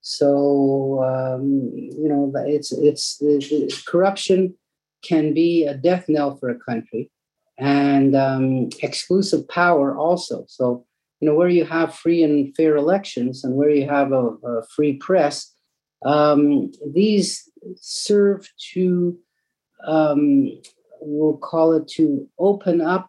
So, 0.00 1.02
um, 1.02 1.70
you 1.74 2.08
know, 2.08 2.32
it's, 2.46 2.72
it's, 2.72 3.18
it's, 3.20 3.82
corruption 3.82 4.54
can 5.02 5.34
be 5.34 5.64
a 5.64 5.74
death 5.74 6.06
knell 6.08 6.36
for 6.36 6.48
a 6.48 6.58
country 6.58 7.10
and 7.58 8.14
um, 8.14 8.68
exclusive 8.82 9.48
power 9.48 9.96
also. 9.96 10.44
So, 10.48 10.86
you 11.20 11.28
know, 11.28 11.34
where 11.34 11.48
you 11.48 11.64
have 11.64 11.94
free 11.94 12.22
and 12.22 12.54
fair 12.56 12.76
elections 12.76 13.44
and 13.44 13.54
where 13.54 13.70
you 13.70 13.88
have 13.88 14.12
a, 14.12 14.24
a 14.46 14.66
free 14.74 14.94
press, 14.94 15.52
um, 16.04 16.70
these 16.86 17.50
serve 17.76 18.48
to 18.72 19.18
um, 19.86 20.50
we'll 21.00 21.36
call 21.36 21.72
it 21.72 21.88
to 21.88 22.28
open 22.38 22.80
up, 22.80 23.08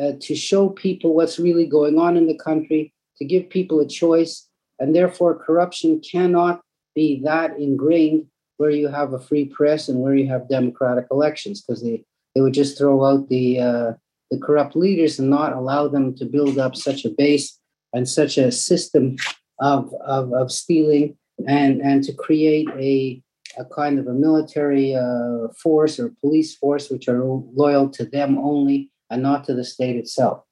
uh, 0.00 0.12
to 0.20 0.34
show 0.34 0.68
people 0.68 1.14
what's 1.14 1.38
really 1.38 1.66
going 1.66 1.98
on 1.98 2.16
in 2.16 2.26
the 2.26 2.38
country, 2.38 2.92
to 3.18 3.24
give 3.24 3.50
people 3.50 3.80
a 3.80 3.86
choice. 3.86 4.48
And 4.78 4.94
therefore, 4.94 5.38
corruption 5.38 6.00
cannot 6.00 6.60
be 6.94 7.20
that 7.24 7.58
ingrained 7.58 8.26
where 8.58 8.70
you 8.70 8.88
have 8.88 9.12
a 9.12 9.20
free 9.20 9.44
press 9.44 9.88
and 9.88 10.00
where 10.00 10.14
you 10.14 10.28
have 10.28 10.48
democratic 10.48 11.06
elections, 11.10 11.62
because 11.62 11.82
they, 11.82 12.04
they 12.34 12.40
would 12.40 12.54
just 12.54 12.78
throw 12.78 13.04
out 13.04 13.28
the, 13.28 13.60
uh, 13.60 13.92
the 14.30 14.38
corrupt 14.38 14.76
leaders 14.76 15.18
and 15.18 15.30
not 15.30 15.52
allow 15.52 15.88
them 15.88 16.14
to 16.16 16.24
build 16.24 16.58
up 16.58 16.76
such 16.76 17.04
a 17.04 17.10
base 17.10 17.58
and 17.92 18.08
such 18.08 18.38
a 18.38 18.52
system 18.52 19.16
of, 19.60 19.92
of, 20.04 20.32
of 20.32 20.52
stealing 20.52 21.16
and, 21.46 21.80
and 21.80 22.04
to 22.04 22.12
create 22.12 22.68
a, 22.76 23.22
a 23.58 23.64
kind 23.64 23.98
of 23.98 24.06
a 24.06 24.12
military 24.12 24.94
uh, 24.94 25.48
force 25.62 25.98
or 25.98 26.14
police 26.20 26.56
force 26.56 26.90
which 26.90 27.08
are 27.08 27.22
loyal 27.24 27.88
to 27.90 28.04
them 28.04 28.38
only 28.38 28.90
and 29.10 29.22
not 29.22 29.44
to 29.44 29.54
the 29.54 29.64
state 29.64 29.96
itself. 29.96 30.42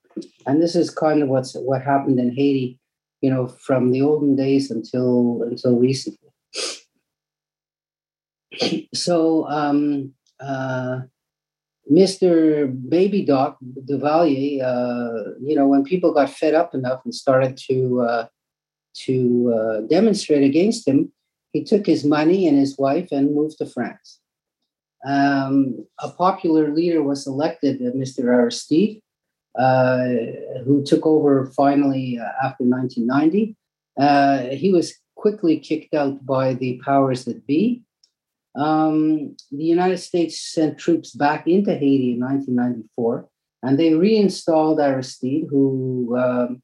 And 0.47 0.63
this 0.63 0.75
is 0.75 0.91
kind 0.91 1.23
of 1.23 1.29
what's 1.29 1.55
what 1.55 1.83
happened 1.83 2.19
in 2.19 2.35
Haiti, 2.35 2.79
you 3.21 3.31
know, 3.31 3.47
from 3.49 3.91
the 3.91 4.01
olden 4.01 4.35
days 4.35 4.71
until 4.71 5.43
until 5.43 5.77
recently. 5.77 6.19
so 8.95 9.47
um, 9.49 10.15
uh, 10.41 11.01
Mr. 11.91 12.67
Baby 12.89 13.25
Doc 13.25 13.59
Duvalier, 13.63 14.63
uh, 14.63 15.31
you 15.41 15.55
know, 15.55 15.69
when 15.69 15.85
people 15.85 16.13
got 16.13 16.31
fed 16.31 16.55
up 16.55 16.75
enough 16.75 17.01
and 17.05 17.15
started 17.15 17.57
to 17.69 18.01
uh, 18.01 18.27
to 19.05 19.55
uh, 19.55 19.81
demonstrate 19.89 20.43
against 20.43 20.89
him, 20.89 21.13
he 21.53 21.63
took 21.63 21.87
his 21.87 22.05
money 22.05 22.49
and 22.49 22.59
his 22.59 22.77
wife 22.79 23.09
and 23.13 23.35
moved 23.35 23.59
to 23.59 23.67
France. 23.67 24.21
Um, 25.07 25.87
a 26.01 26.11
popular 26.11 26.75
leader 26.75 27.03
was 27.03 27.27
elected, 27.27 27.81
uh, 27.81 27.93
Mr. 27.93 28.25
Aristide, 28.25 29.01
uh, 29.59 30.05
who 30.65 30.83
took 30.85 31.07
over 31.07 31.47
finally 31.57 32.19
uh, 32.19 32.47
after 32.47 32.65
1990. 32.65 33.57
Uh, 33.99 34.55
he 34.55 34.73
was 34.73 34.95
quickly 35.15 35.59
kicked 35.59 35.95
out 35.95 36.25
by 36.27 36.55
the 36.55 36.81
powers 36.85 37.25
that 37.25 37.47
be. 37.47 37.83
Um, 38.57 39.37
the 39.51 39.65
United 39.65 39.99
States 39.99 40.41
sent 40.41 40.79
troops 40.79 41.11
back 41.11 41.47
into 41.47 41.73
Haiti 41.73 42.15
in 42.15 42.21
1994, 42.21 43.29
and 43.63 43.79
they 43.79 43.95
reinstalled 43.95 44.81
Aristide, 44.81 45.47
who, 45.51 46.17
um, 46.19 46.63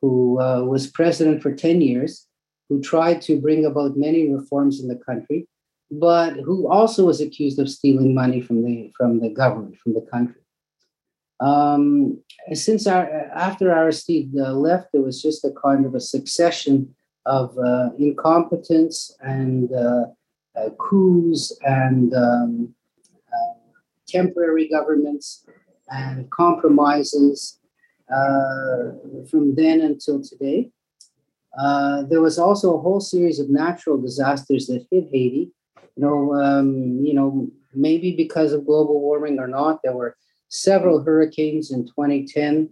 who 0.00 0.40
uh, 0.40 0.62
was 0.62 0.86
president 0.86 1.42
for 1.42 1.54
10 1.54 1.80
years 1.80 2.26
who 2.70 2.80
tried 2.80 3.20
to 3.20 3.38
bring 3.38 3.66
about 3.66 3.96
many 3.96 4.30
reforms 4.30 4.80
in 4.80 4.88
the 4.88 5.00
country, 5.04 5.46
but 5.90 6.34
who 6.34 6.70
also 6.70 7.04
was 7.04 7.20
accused 7.20 7.58
of 7.58 7.68
stealing 7.68 8.14
money 8.14 8.40
from 8.40 8.64
the 8.64 8.92
from 8.96 9.20
the 9.20 9.28
government, 9.28 9.76
from 9.76 9.92
the 9.92 10.06
country. 10.12 10.40
Um, 11.40 12.22
since 12.52 12.86
our, 12.86 13.10
after 13.34 13.72
Aristide 13.72 14.30
uh, 14.38 14.52
left, 14.52 14.92
there 14.92 15.02
was 15.02 15.20
just 15.20 15.44
a 15.44 15.50
kind 15.50 15.84
of 15.84 15.94
a 15.94 16.00
succession 16.00 16.94
of 17.26 17.58
uh, 17.58 17.90
incompetence 17.98 19.16
and 19.20 19.72
uh, 19.72 20.06
uh 20.56 20.70
coups 20.78 21.56
and 21.62 22.14
um, 22.14 22.74
uh, 23.32 23.54
temporary 24.08 24.68
governments 24.68 25.46
and 25.90 26.30
compromises 26.30 27.60
uh, 28.10 28.92
from 29.30 29.54
then 29.54 29.80
until 29.80 30.22
today. 30.22 30.70
Uh, 31.58 32.02
there 32.04 32.20
was 32.20 32.38
also 32.38 32.74
a 32.74 32.80
whole 32.80 33.00
series 33.00 33.38
of 33.40 33.50
natural 33.50 34.00
disasters 34.00 34.66
that 34.66 34.86
hit 34.90 35.08
Haiti. 35.12 35.52
You 35.96 36.02
know, 36.04 36.34
um, 36.34 37.00
you 37.02 37.12
know, 37.12 37.48
maybe 37.74 38.14
because 38.16 38.52
of 38.52 38.66
global 38.66 39.00
warming 39.00 39.38
or 39.38 39.48
not, 39.48 39.80
there 39.82 39.94
were 39.94 40.16
several 40.48 41.02
hurricanes 41.02 41.70
in 41.70 41.86
2010. 41.86 42.70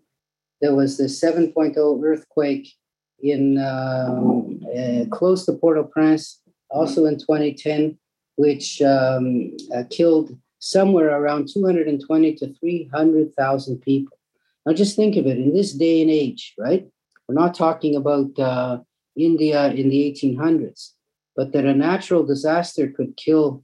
There 0.61 0.75
was 0.75 0.97
the 0.97 1.05
7.0 1.05 2.05
earthquake 2.05 2.73
in 3.21 3.59
um, 3.59 4.61
uh, 4.77 5.05
close 5.11 5.45
to 5.47 5.53
Port-au-Prince, 5.53 6.41
also 6.71 7.07
in 7.07 7.19
2010, 7.19 7.99
which 8.37 8.81
um, 8.83 9.57
uh, 9.75 9.85
killed 9.91 10.37
somewhere 10.59 11.11
around 11.11 11.49
220 11.49 12.35
to 12.37 12.55
300,000 12.55 13.79
people. 13.81 14.19
Now, 14.67 14.73
just 14.73 14.97
think 14.97 15.17
of 15.17 15.27
it 15.27 15.39
in 15.39 15.55
this 15.55 15.73
day 15.73 16.03
and 16.03 16.11
age, 16.11 16.55
right? 16.59 16.87
We're 17.27 17.35
not 17.35 17.55
talking 17.55 17.97
about 17.97 18.39
uh, 18.39 18.79
India 19.17 19.69
in 19.69 19.89
the 19.89 20.13
1800s, 20.13 20.93
but 21.37 21.53
that 21.53 21.65
a 21.65 21.75
natural 21.75 22.25
disaster 22.25 22.89
could 22.89 23.17
kill 23.17 23.63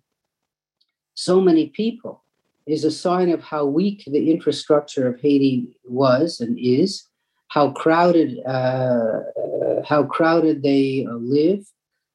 so 1.14 1.40
many 1.40 1.68
people 1.68 2.24
is 2.66 2.84
a 2.84 2.90
sign 2.90 3.30
of 3.30 3.42
how 3.42 3.64
weak 3.64 4.04
the 4.06 4.30
infrastructure 4.30 5.06
of 5.06 5.20
Haiti 5.20 5.76
was 5.84 6.40
and 6.40 6.58
is, 6.58 7.06
how 7.48 7.70
crowded, 7.70 8.40
uh, 8.46 8.48
uh, 8.48 9.82
how 9.84 10.04
crowded 10.04 10.62
they 10.62 11.06
uh, 11.08 11.14
live, 11.14 11.64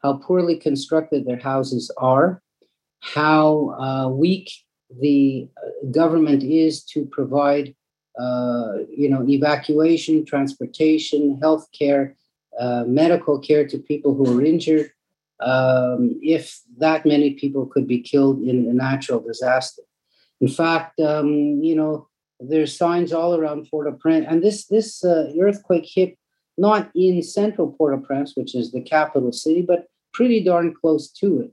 how 0.02 0.14
poorly 0.14 0.56
constructed 0.56 1.26
their 1.26 1.40
houses 1.40 1.92
are, 1.98 2.42
how 3.02 3.70
uh, 3.80 4.10
weak 4.10 4.52
the 5.00 5.48
uh, 5.58 5.88
government 5.92 6.44
is 6.44 6.84
to 6.84 7.06
provide, 7.06 7.76
uh, 8.20 8.74
you 8.90 9.10
know, 9.10 9.28
evacuation, 9.28 10.26
transportation, 10.26 11.38
health 11.42 11.68
care, 11.78 12.16
medical 12.86 13.40
care 13.40 13.66
to 13.66 13.78
people 13.78 14.14
who 14.14 14.38
are 14.38 14.44
injured. 14.44 14.92
Um, 15.42 16.20
if 16.22 16.60
that 16.80 17.06
many 17.06 17.36
people 17.36 17.66
could 17.66 17.88
be 17.88 18.02
killed 18.02 18.42
in 18.42 18.68
a 18.68 18.74
natural 18.74 19.22
disaster. 19.22 19.84
In 20.42 20.50
fact, 20.50 21.00
um, 21.00 21.64
you 21.64 21.76
know, 21.76 22.10
there's 22.42 22.78
signs 22.78 23.14
all 23.14 23.36
around 23.36 23.68
Port-au-Prince, 23.70 24.26
and 24.30 24.42
this 24.42 24.66
this 24.66 25.04
uh, 25.04 25.32
earthquake 25.40 25.88
hit 25.88 26.18
not 26.60 26.92
in 26.96 27.22
central 27.24 27.72
Port-au-Prince, 27.72 28.36
which 28.36 28.56
is 28.56 28.72
the 28.72 28.82
capital 28.82 29.32
city, 29.32 29.62
but 29.62 29.88
pretty 30.14 30.44
darn 30.44 30.74
close 30.74 31.10
to 31.12 31.42
it. 31.42 31.52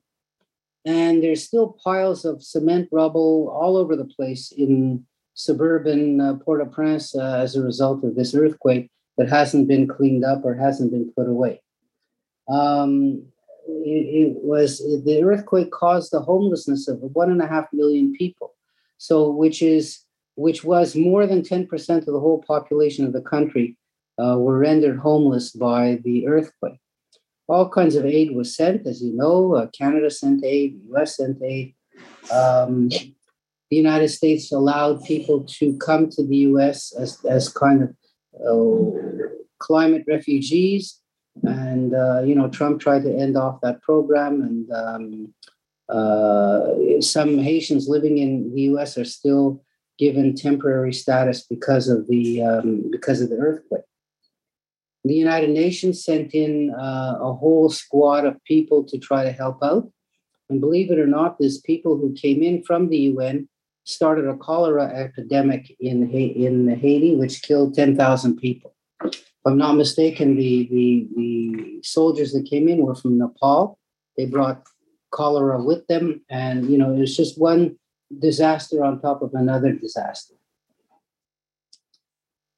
And 0.85 1.23
there's 1.23 1.45
still 1.45 1.77
piles 1.83 2.25
of 2.25 2.43
cement 2.43 2.89
rubble 2.93 3.49
all 3.49 3.77
over 3.77 3.97
the 3.97 4.05
place 4.05 4.53
in 4.53 5.05
suburban 5.35 6.21
uh, 6.21 6.35
Port-au-Prince 6.35 7.15
uh, 7.15 7.39
as 7.43 7.57
a 7.57 7.63
result 7.63 8.05
of 8.05 8.15
this 8.15 8.35
earthquake 8.35 8.91
that 9.17 9.29
hasn't 9.29 9.69
been 9.69 9.87
cleaned 9.87 10.25
up 10.25 10.45
or 10.45 10.55
hasn't 10.55 10.93
been 10.93 11.13
put 11.17 11.29
away. 11.29 11.63
Um, 12.49 13.27
it, 13.69 14.27
it 14.29 14.37
was 14.43 14.79
the 15.05 15.23
earthquake 15.23 15.71
caused 15.71 16.13
the 16.13 16.21
homelessness 16.21 16.89
of 16.89 16.99
one 17.01 17.31
and 17.31 17.43
a 17.43 17.47
half 17.47 17.67
million 17.73 18.13
people 18.13 18.55
so 18.99 19.31
which 19.31 19.63
is 19.63 20.01
which 20.37 20.65
was 20.65 20.95
more 20.95 21.27
than 21.27 21.41
10% 21.41 21.71
of 21.97 22.05
the 22.05 22.21
whole 22.21 22.43
population 22.47 23.07
of 23.07 23.13
the 23.13 23.23
country 23.23 23.77
uh, 24.19 24.37
were 24.39 24.59
rendered 24.59 24.99
homeless 24.99 25.51
by 25.51 26.01
the 26.05 26.27
earthquake. 26.27 26.81
All 27.49 27.69
kinds 27.69 27.95
of 27.95 28.05
aid 28.05 28.35
was 28.35 28.57
sent, 28.57 28.87
as 28.87 29.03
you 29.03 29.13
know. 29.13 29.55
Uh, 29.55 29.67
Canada 29.69 30.11
sent 30.11 30.45
aid, 30.45 30.81
the 30.81 30.97
US 30.97 31.17
sent 31.17 31.43
aid. 31.43 31.75
Um, 32.33 32.89
the 32.89 33.77
United 33.77 34.09
States 34.09 34.53
allowed 34.53 35.05
people 35.05 35.45
to 35.59 35.77
come 35.79 36.09
to 36.11 36.27
the 36.27 36.37
US 36.49 36.93
as, 36.97 37.25
as 37.25 37.49
kind 37.49 37.83
of 37.83 37.91
uh, 38.45 39.29
climate 39.59 40.05
refugees. 40.09 41.01
And, 41.43 41.95
uh, 41.95 42.23
you 42.23 42.35
know, 42.35 42.49
Trump 42.49 42.81
tried 42.81 43.05
to 43.05 43.15
end 43.15 43.37
off 43.37 43.61
that 43.61 43.83
program. 43.83 44.41
And 44.43 44.73
um, 44.73 45.35
uh, 45.89 47.01
some 47.01 47.39
Haitians 47.39 47.89
living 47.89 48.19
in 48.19 48.53
the 48.55 48.63
U.S. 48.63 48.97
are 48.99 49.05
still 49.05 49.63
given 49.99 50.35
temporary 50.35 50.93
status 50.93 51.45
because 51.49 51.89
of 51.89 52.07
the 52.09 52.43
um, 52.43 52.91
because 52.91 53.21
of 53.21 53.31
the 53.31 53.37
earthquake. 53.37 53.83
The 55.07 55.15
United 55.15 55.51
Nations 55.51 56.05
sent 56.05 56.35
in 56.35 56.75
uh, 56.75 57.19
a 57.21 57.33
whole 57.33 57.69
squad 57.69 58.25
of 58.25 58.43
people 58.45 58.85
to 58.85 58.99
try 58.99 59.25
to 59.25 59.33
help 59.33 59.63
out, 59.63 59.91
and 60.49 60.61
believe 60.61 60.91
it 60.91 60.99
or 60.99 61.07
not, 61.07 61.39
these 61.39 61.61
people 61.61 61.97
who 61.97 62.13
came 62.13 62.43
in 62.43 62.63
from 62.63 62.89
the 62.89 62.99
UN 63.13 63.49
started 63.85 64.27
a 64.27 64.37
cholera 64.37 64.87
epidemic 64.95 65.75
in 65.81 66.11
in 66.11 66.69
Haiti, 66.69 67.17
which 67.17 67.43
killed 67.43 67.75
ten 67.75 67.97
thousand 67.97 68.37
people. 68.37 68.75
If 69.03 69.21
I'm 69.45 69.59
not 69.59 69.75
mistaken, 69.75 70.37
the, 70.37 70.69
the 70.71 71.09
the 71.17 71.81
soldiers 71.83 72.33
that 72.33 72.51
came 72.51 72.69
in 72.69 72.79
were 72.79 72.95
from 72.95 73.19
Nepal. 73.19 73.79
They 74.17 74.27
brought 74.27 74.67
cholera 75.17 75.63
with 75.63 75.87
them. 75.87 76.23
And, 76.31 76.71
you 76.71 76.79
know, 76.79 76.93
it 76.93 76.99
was 76.99 77.17
just 77.17 77.41
one 77.41 77.77
disaster 78.19 78.85
on 78.85 79.01
top 79.01 79.23
of 79.23 79.35
another 79.35 79.73
disaster. 79.73 80.35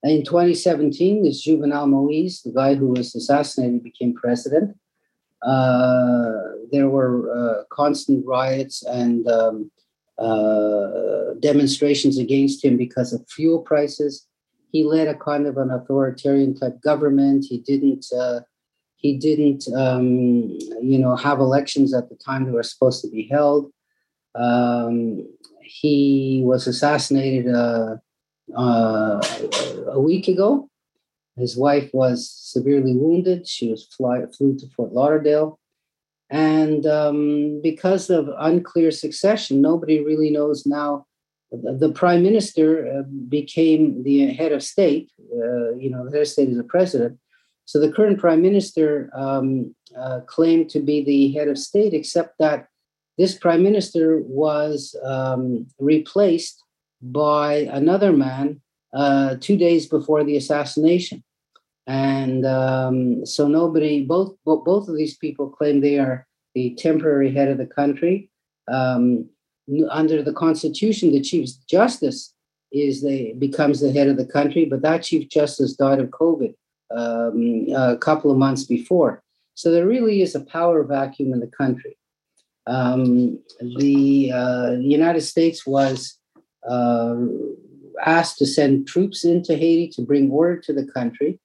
In 0.04 0.24
2017, 0.24 1.24
this 1.24 1.44
Jovenel 1.44 1.88
Moise, 1.88 2.42
the 2.42 2.52
guy 2.52 2.74
who 2.74 2.88
was 2.88 3.14
assassinated, 3.14 3.82
became 3.82 4.14
president. 4.14 4.76
Uh, 5.42 6.32
there 6.70 6.88
were 6.88 7.30
uh, 7.32 7.64
constant 7.70 8.24
riots 8.26 8.84
and 8.84 9.26
um, 9.28 9.70
uh, 10.18 11.34
demonstrations 11.40 12.18
against 12.18 12.64
him 12.64 12.76
because 12.76 13.12
of 13.12 13.28
fuel 13.28 13.60
prices. 13.60 14.26
He 14.70 14.84
led 14.84 15.08
a 15.08 15.14
kind 15.14 15.46
of 15.46 15.56
an 15.56 15.70
authoritarian 15.70 16.54
type 16.54 16.80
government. 16.80 17.46
He 17.48 17.58
didn't 17.58 18.06
uh, 18.16 18.40
he 18.96 19.16
didn't, 19.16 19.64
um, 19.76 20.58
you 20.82 20.98
know, 20.98 21.14
have 21.14 21.38
elections 21.38 21.94
at 21.94 22.08
the 22.08 22.16
time 22.16 22.44
they 22.44 22.50
were 22.50 22.64
supposed 22.64 23.00
to 23.02 23.08
be 23.08 23.28
held. 23.28 23.70
Um, 24.34 25.24
he 25.62 26.42
was 26.44 26.66
assassinated 26.66 27.46
uh, 28.56 29.20
a 29.88 30.00
week 30.00 30.28
ago. 30.28 30.68
His 31.36 31.56
wife 31.56 31.90
was 31.92 32.30
severely 32.30 32.94
wounded. 32.96 33.46
She 33.46 33.70
was 33.70 33.86
fly, 33.86 34.22
flew 34.36 34.58
to 34.58 34.66
Fort 34.76 34.92
Lauderdale. 34.92 35.58
And 36.30 36.84
um, 36.86 37.60
because 37.62 38.10
of 38.10 38.28
unclear 38.38 38.90
succession, 38.90 39.62
nobody 39.62 40.04
really 40.04 40.30
knows 40.30 40.66
now. 40.66 41.06
The, 41.50 41.72
the 41.74 41.92
prime 41.92 42.22
minister 42.22 42.86
uh, 42.86 43.02
became 43.28 44.02
the 44.02 44.32
head 44.34 44.52
of 44.52 44.62
state. 44.62 45.10
Uh, 45.32 45.74
you 45.74 45.90
know, 45.90 46.04
the 46.04 46.10
head 46.10 46.22
of 46.22 46.28
state 46.28 46.48
is 46.48 46.56
the 46.56 46.64
president 46.64 47.18
so 47.68 47.78
the 47.78 47.92
current 47.92 48.18
prime 48.18 48.40
minister 48.40 49.10
um, 49.14 49.74
uh, 49.94 50.20
claimed 50.20 50.70
to 50.70 50.80
be 50.80 51.04
the 51.04 51.32
head 51.32 51.48
of 51.48 51.58
state, 51.58 51.92
except 51.92 52.38
that 52.38 52.66
this 53.18 53.36
prime 53.36 53.62
minister 53.62 54.22
was 54.24 54.96
um, 55.04 55.66
replaced 55.78 56.64
by 57.00 57.68
another 57.72 58.12
man 58.12 58.60
uh, 58.94 59.36
two 59.40 59.56
days 59.56 59.86
before 59.86 60.24
the 60.24 60.36
assassination. 60.36 61.22
And 61.86 62.44
um, 62.44 63.24
so 63.24 63.48
nobody, 63.48 64.04
both, 64.04 64.36
both 64.44 64.88
of 64.88 64.96
these 64.96 65.16
people 65.16 65.48
claim 65.48 65.80
they 65.80 65.98
are 65.98 66.26
the 66.54 66.74
temporary 66.74 67.32
head 67.32 67.48
of 67.48 67.58
the 67.58 67.66
country. 67.66 68.30
Um, 68.70 69.30
under 69.90 70.22
the 70.22 70.32
Constitution, 70.32 71.12
the 71.12 71.20
Chief 71.20 71.48
Justice 71.66 72.34
is 72.70 73.02
the 73.02 73.32
becomes 73.38 73.80
the 73.80 73.92
head 73.92 74.08
of 74.08 74.18
the 74.18 74.26
country, 74.26 74.66
but 74.66 74.82
that 74.82 75.02
Chief 75.02 75.28
Justice 75.30 75.74
died 75.74 76.00
of 76.00 76.08
COVID 76.08 76.54
um, 76.94 77.66
a 77.74 77.96
couple 77.96 78.30
of 78.30 78.36
months 78.36 78.64
before. 78.64 79.22
So 79.54 79.70
there 79.70 79.86
really 79.86 80.22
is 80.22 80.34
a 80.34 80.40
power 80.40 80.82
vacuum 80.84 81.32
in 81.32 81.40
the 81.40 81.46
country. 81.46 81.96
Um, 82.66 83.40
the, 83.60 84.30
uh, 84.32 84.72
United 84.72 85.22
States 85.22 85.66
was 85.66 86.17
uh, 86.68 87.16
asked 88.04 88.38
to 88.38 88.46
send 88.46 88.86
troops 88.86 89.24
into 89.24 89.56
Haiti 89.56 89.88
to 89.88 90.02
bring 90.02 90.30
order 90.30 90.56
to 90.60 90.72
the 90.72 90.86
country, 90.86 91.38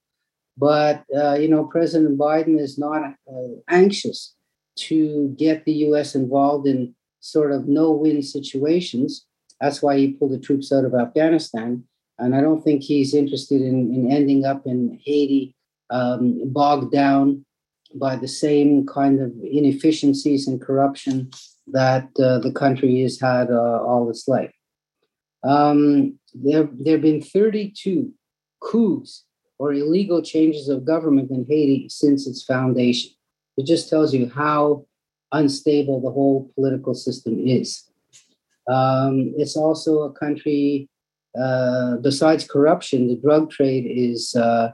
but 0.56 1.04
uh, 1.16 1.34
you 1.34 1.48
know 1.48 1.64
President 1.64 2.18
Biden 2.18 2.60
is 2.60 2.78
not 2.78 3.14
uh, 3.30 3.54
anxious 3.68 4.34
to 4.76 5.34
get 5.38 5.64
the 5.64 5.72
U.S. 5.88 6.14
involved 6.14 6.66
in 6.66 6.94
sort 7.20 7.52
of 7.52 7.68
no-win 7.68 8.22
situations. 8.22 9.26
That's 9.60 9.82
why 9.82 9.96
he 9.96 10.12
pulled 10.12 10.32
the 10.32 10.38
troops 10.38 10.72
out 10.72 10.84
of 10.84 10.94
Afghanistan. 10.94 11.84
And 12.18 12.34
I 12.36 12.40
don't 12.40 12.62
think 12.62 12.82
he's 12.82 13.14
interested 13.14 13.62
in, 13.62 13.92
in 13.94 14.10
ending 14.10 14.44
up 14.44 14.66
in 14.66 15.00
Haiti 15.04 15.54
um, 15.90 16.40
bogged 16.52 16.92
down 16.92 17.44
by 17.94 18.16
the 18.16 18.28
same 18.28 18.86
kind 18.86 19.20
of 19.20 19.32
inefficiencies 19.42 20.46
and 20.46 20.60
corruption 20.60 21.30
that 21.68 22.08
uh, 22.20 22.38
the 22.40 22.52
country 22.52 23.02
has 23.02 23.20
had 23.20 23.50
uh, 23.50 23.82
all 23.82 24.10
its 24.10 24.28
life. 24.28 24.52
Um, 25.44 26.18
there, 26.32 26.68
there 26.72 26.94
have 26.94 27.02
been 27.02 27.22
32 27.22 28.12
coups 28.62 29.24
or 29.58 29.72
illegal 29.72 30.22
changes 30.22 30.68
of 30.68 30.84
government 30.84 31.30
in 31.30 31.46
Haiti 31.48 31.88
since 31.88 32.26
its 32.26 32.42
foundation. 32.42 33.12
It 33.56 33.66
just 33.66 33.88
tells 33.88 34.12
you 34.12 34.30
how 34.34 34.86
unstable 35.32 36.00
the 36.00 36.10
whole 36.10 36.50
political 36.54 36.94
system 36.94 37.46
is. 37.46 37.88
Um, 38.68 39.34
it's 39.36 39.56
also 39.56 40.02
a 40.02 40.12
country 40.12 40.88
uh, 41.38 41.96
besides 41.96 42.46
corruption, 42.46 43.08
the 43.08 43.16
drug 43.16 43.50
trade 43.50 43.86
is 43.86 44.34
uh, 44.36 44.70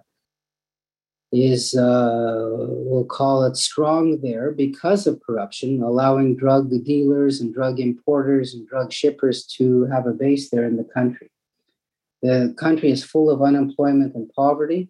is 1.33 1.77
uh, 1.77 2.49
we'll 2.59 3.05
call 3.05 3.45
it 3.45 3.57
strong 3.57 4.21
there 4.21 4.51
because 4.51 5.07
of 5.07 5.23
corruption, 5.23 5.83
allowing 5.83 6.37
drug 6.37 6.71
dealers 6.85 7.41
and 7.41 7.55
drug 7.55 7.79
importers 7.79 8.55
and 8.55 8.67
drug 8.67 8.93
shippers 8.93 9.47
to 9.47 9.85
have 9.87 10.07
a 10.07 10.13
base 10.13 10.51
there 10.51 10.65
in 10.65 10.77
the 10.77 10.85
country. 10.85 11.31
The 12.23 12.55
country 12.59 12.91
is 12.91 13.05
full 13.05 13.31
of 13.31 13.43
unemployment 13.43 14.15
and 14.15 14.31
poverty. 14.35 14.89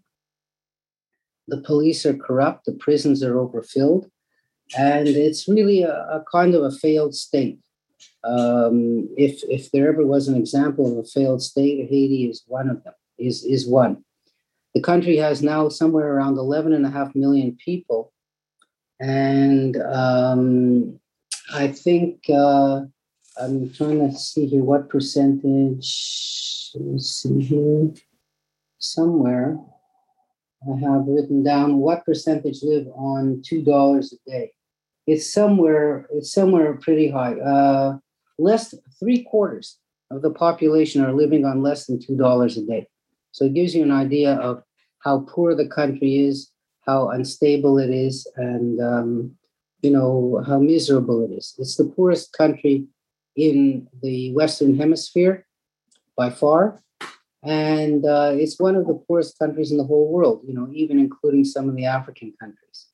The 1.47 1.61
police 1.61 2.07
are 2.07 2.16
corrupt. 2.16 2.64
The 2.64 2.72
prisons 2.72 3.22
are 3.22 3.38
overfilled, 3.38 4.11
and 4.76 5.09
it's 5.09 5.47
really 5.47 5.82
a, 5.82 5.93
a 5.93 6.24
kind 6.32 6.55
of 6.55 6.62
a 6.62 6.70
failed 6.70 7.14
state. 7.14 7.59
Um, 8.24 9.09
if 9.16 9.43
if 9.45 9.70
there 9.72 9.88
ever 9.88 10.07
was 10.07 10.26
an 10.26 10.36
example 10.36 10.91
of 10.91 11.05
a 11.05 11.09
failed 11.09 11.43
state, 11.43 11.88
Haiti 11.91 12.30
is 12.30 12.45
one 12.47 12.70
of 12.70 12.82
them. 12.84 12.95
Is 13.18 13.45
is 13.45 13.68
one. 13.68 14.05
The 14.75 14.81
country 14.81 15.16
has 15.16 15.43
now 15.43 15.68
somewhere 15.68 16.14
around 16.14 16.39
11 16.39 16.73
and 16.73 16.87
a 16.87 16.91
half 16.91 17.14
million 17.14 17.57
people. 17.64 18.12
And 19.01 19.77
um, 19.79 21.01
I 21.53 21.68
think 21.68 22.21
uh, 22.29 22.83
I'm 23.41 23.73
trying 23.73 23.99
to 23.99 24.16
see 24.16 24.47
here 24.47 24.62
what 24.62 24.89
percentage. 24.89 26.71
Let's 26.75 27.09
see 27.09 27.41
here. 27.41 27.91
Somewhere 28.79 29.59
I 30.62 30.79
have 30.79 31.07
written 31.07 31.43
down 31.43 31.79
what 31.79 32.05
percentage 32.05 32.62
live 32.62 32.87
on 32.89 33.43
two 33.45 33.62
dollars 33.62 34.12
a 34.12 34.31
day. 34.31 34.53
It's 35.07 35.33
somewhere. 35.33 36.07
It's 36.12 36.33
somewhere 36.33 36.75
pretty 36.75 37.11
high. 37.11 37.35
Uh, 37.35 37.99
less 38.39 38.75
three 38.99 39.25
quarters 39.25 39.79
of 40.11 40.23
the 40.23 40.31
population 40.31 41.03
are 41.03 41.12
living 41.12 41.45
on 41.45 41.62
less 41.62 41.87
than 41.87 41.99
two 41.99 42.16
dollars 42.16 42.59
a 42.59 42.62
day. 42.62 42.87
So 43.33 43.45
it 43.45 43.55
gives 43.55 43.74
you 43.74 43.83
an 43.83 43.93
idea 43.93 44.35
of 44.35 44.62
how 45.01 45.26
poor 45.28 45.55
the 45.55 45.66
country 45.66 46.18
is, 46.18 46.51
how 46.87 47.11
unstable 47.11 47.78
it 47.78 47.91
is, 47.91 48.26
and 48.37 48.81
um, 48.81 49.33
you 49.83 49.91
know 49.91 50.43
how 50.47 50.59
miserable 50.59 51.24
it 51.24 51.33
is. 51.33 51.55
It's 51.59 51.76
the 51.76 51.85
poorest 51.85 52.33
country 52.33 52.87
in 53.37 53.89
the 54.03 54.33
Western 54.35 54.76
Hemisphere 54.76 55.47
by 56.16 56.31
far, 56.31 56.83
and 57.43 58.05
uh, 58.05 58.33
it's 58.35 58.59
one 58.59 58.76
of 58.76 58.87
the 58.87 58.95
poorest 58.95 59.39
countries 59.39 59.70
in 59.70 59.78
the 59.78 59.85
whole 59.85 60.11
world. 60.11 60.43
You 60.47 60.55
know, 60.55 60.68
even 60.72 60.99
including 60.99 61.45
some 61.45 61.68
of 61.68 61.76
the 61.76 61.87
African 61.87 62.35
countries. 62.41 62.87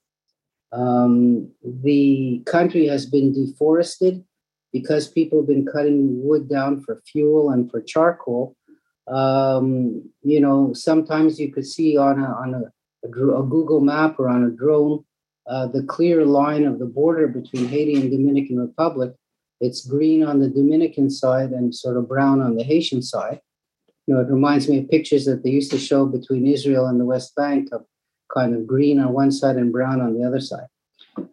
Um, 0.72 1.52
the 1.64 2.42
country 2.44 2.86
has 2.88 3.06
been 3.06 3.32
deforested 3.32 4.24
because 4.72 5.08
people 5.08 5.38
have 5.38 5.48
been 5.48 5.64
cutting 5.64 6.22
wood 6.22 6.48
down 6.48 6.82
for 6.82 7.00
fuel 7.06 7.50
and 7.50 7.70
for 7.70 7.80
charcoal 7.80 8.55
um, 9.08 10.10
you 10.22 10.40
know, 10.40 10.72
sometimes 10.72 11.38
you 11.38 11.52
could 11.52 11.66
see 11.66 11.96
on 11.96 12.20
a, 12.20 12.26
on 12.26 12.54
a, 12.54 13.06
a, 13.06 13.40
a 13.40 13.46
Google 13.46 13.80
map 13.80 14.18
or 14.18 14.28
on 14.28 14.44
a 14.44 14.50
drone 14.50 15.04
uh, 15.46 15.66
the 15.66 15.82
clear 15.82 16.24
line 16.24 16.64
of 16.64 16.78
the 16.78 16.86
border 16.86 17.28
between 17.28 17.68
Haiti 17.68 17.94
and 17.94 18.10
Dominican 18.10 18.58
Republic. 18.58 19.14
It's 19.60 19.86
green 19.86 20.24
on 20.24 20.40
the 20.40 20.48
Dominican 20.48 21.08
side 21.08 21.50
and 21.50 21.74
sort 21.74 21.96
of 21.96 22.08
brown 22.08 22.40
on 22.40 22.56
the 22.56 22.64
Haitian 22.64 23.00
side. 23.00 23.40
You 24.06 24.14
know, 24.14 24.20
it 24.20 24.28
reminds 24.28 24.68
me 24.68 24.78
of 24.78 24.90
pictures 24.90 25.24
that 25.26 25.42
they 25.42 25.50
used 25.50 25.70
to 25.70 25.78
show 25.78 26.06
between 26.06 26.46
Israel 26.46 26.86
and 26.86 27.00
the 27.00 27.04
West 27.04 27.34
Bank 27.36 27.68
of 27.72 27.84
kind 28.32 28.54
of 28.54 28.66
green 28.66 28.98
on 28.98 29.12
one 29.12 29.30
side 29.30 29.56
and 29.56 29.72
brown 29.72 30.00
on 30.00 30.18
the 30.18 30.26
other 30.26 30.40
side. 30.40 30.66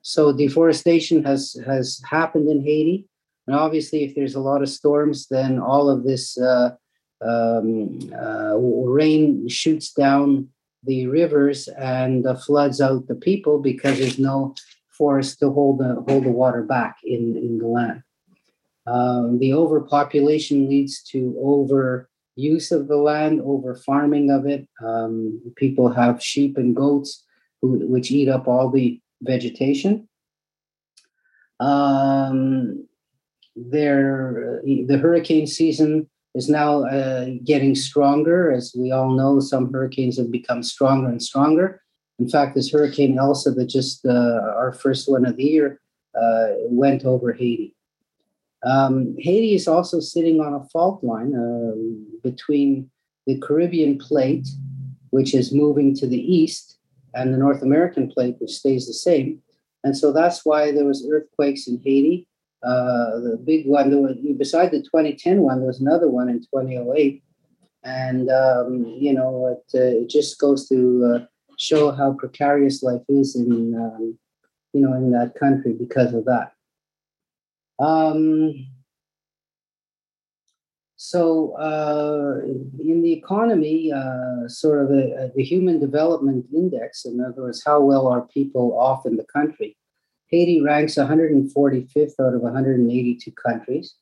So 0.02 0.32
deforestation 0.32 1.24
has 1.24 1.58
has 1.66 2.02
happened 2.10 2.50
in 2.50 2.62
Haiti, 2.62 3.08
and 3.48 3.56
obviously, 3.56 4.06
if 4.06 4.16
there's 4.16 4.36
a 4.36 4.40
lot 4.40 4.62
of 4.62 4.70
storms, 4.70 5.28
then 5.28 5.60
all 5.60 5.90
of 5.90 6.04
this 6.04 6.38
uh, 6.38 6.76
um, 7.24 8.00
uh, 8.14 8.58
rain 8.58 9.48
shoots 9.48 9.92
down 9.92 10.50
the 10.84 11.08
rivers 11.08 11.68
and 11.70 12.26
uh, 12.26 12.36
floods 12.36 12.82
out 12.82 13.08
the 13.08 13.16
people 13.16 13.60
because 13.60 14.00
there's 14.00 14.20
no 14.20 14.54
forest 14.98 15.40
to 15.40 15.50
hold 15.50 15.80
the 15.80 16.04
hold 16.08 16.26
the 16.26 16.32
water 16.32 16.64
back 16.64 16.98
in 17.04 17.36
in 17.38 17.58
the 17.58 17.68
land. 17.68 18.04
Um, 18.86 19.40
the 19.40 19.54
overpopulation 19.54 20.70
leads 20.70 21.02
to 21.04 21.34
overuse 21.42 22.72
of 22.72 22.88
the 22.88 22.98
land, 22.98 23.42
over 23.42 23.76
farming 23.76 24.30
of 24.30 24.46
it. 24.46 24.68
Um, 24.84 25.42
people 25.56 25.92
have 25.94 26.22
sheep 26.22 26.58
and 26.58 26.76
goats 26.76 27.24
who, 27.62 27.88
which 27.88 28.12
eat 28.12 28.28
up 28.28 28.48
all 28.48 28.70
the 28.70 29.00
vegetation. 29.22 30.10
Um, 31.60 32.88
there, 33.56 34.62
the 34.66 34.98
hurricane 34.98 35.48
season 35.48 36.10
is 36.36 36.50
now 36.50 36.84
uh, 36.86 37.28
getting 37.44 37.76
stronger. 37.76 38.52
As 38.52 38.76
we 38.78 38.92
all 38.92 39.12
know, 39.12 39.40
some 39.40 39.72
hurricanes 39.72 40.18
have 40.18 40.32
become 40.32 40.64
stronger 40.64 41.10
and 41.10 41.22
stronger. 41.22 41.82
In 42.20 42.30
fact, 42.30 42.56
this 42.56 42.72
Hurricane 42.72 43.18
Elsa, 43.18 43.52
that 43.52 43.66
just 43.66 44.06
uh, 44.06 44.42
our 44.56 44.72
first 44.74 45.10
one 45.10 45.26
of 45.26 45.38
the 45.38 45.44
year, 45.44 45.80
uh, 46.20 46.48
went 46.66 47.06
over 47.06 47.34
Haiti. 47.34 47.76
Um, 48.64 49.16
Haiti 49.20 49.56
is 49.56 49.68
also 49.68 50.00
sitting 50.00 50.40
on 50.40 50.54
a 50.54 50.64
fault 50.70 51.04
line 51.04 51.34
um, 51.36 52.08
between 52.24 52.90
the 53.26 53.40
Caribbean 53.40 53.98
plate, 53.98 54.48
which 55.10 55.34
is 55.34 55.54
moving 55.54 55.96
to 55.96 56.08
the 56.08 56.20
east, 56.20 56.78
and 57.14 57.34
the 57.34 57.38
North 57.38 57.62
American 57.62 58.10
plate, 58.10 58.36
which 58.40 58.52
stays 58.52 58.88
the 58.88 58.94
same. 58.94 59.42
And 59.84 59.98
so 59.98 60.12
that's 60.14 60.46
why 60.46 60.72
there 60.72 60.86
was 60.86 61.08
earthquakes 61.10 61.68
in 61.68 61.82
Haiti 61.84 62.28
uh, 62.64 63.20
the 63.20 63.38
big 63.44 63.68
one, 63.68 63.90
there 63.90 64.00
was, 64.00 64.16
beside 64.38 64.72
the 64.72 64.82
2010 64.82 65.42
one, 65.42 65.60
there 65.60 65.68
was 65.68 65.82
another 65.82 66.08
one 66.08 66.30
in 66.30 66.40
2008. 66.40 67.22
And, 67.84 68.30
um, 68.30 68.86
you 68.98 69.14
know, 69.14 69.48
it, 69.48 69.78
uh, 69.78 70.02
it 70.04 70.10
just 70.10 70.40
goes 70.40 70.70
to 70.70 71.16
uh, 71.16 71.26
show 71.60 71.92
how 71.92 72.14
precarious 72.14 72.82
life 72.82 73.02
is 73.10 73.36
in, 73.36 73.76
um, 73.76 74.18
you 74.72 74.82
know, 74.82 74.94
in 74.94 75.12
that 75.12 75.36
country 75.36 75.74
because 75.74 76.14
of 76.14 76.24
that. 76.26 76.54
Um, 77.80 78.68
so, 80.96 81.52
uh, 81.58 82.40
in 82.80 83.02
the 83.02 83.12
economy, 83.12 83.92
uh, 83.92 84.48
sort 84.48 84.84
of 84.84 84.88
the, 84.88 85.34
the 85.36 85.44
Human 85.44 85.82
Development 85.82 86.46
Index, 86.56 87.04
in 87.04 87.20
other 87.20 87.42
words, 87.42 87.62
how 87.66 87.82
well 87.82 88.08
are 88.08 88.22
people 88.22 88.80
off 88.80 89.06
in 89.06 89.18
the 89.18 89.26
country, 89.26 89.76
Haiti 90.30 90.62
ranks 90.62 90.96
145th 90.96 92.20
out 92.20 92.34
of 92.34 92.42
182 92.42 93.32
countries. 93.32 93.96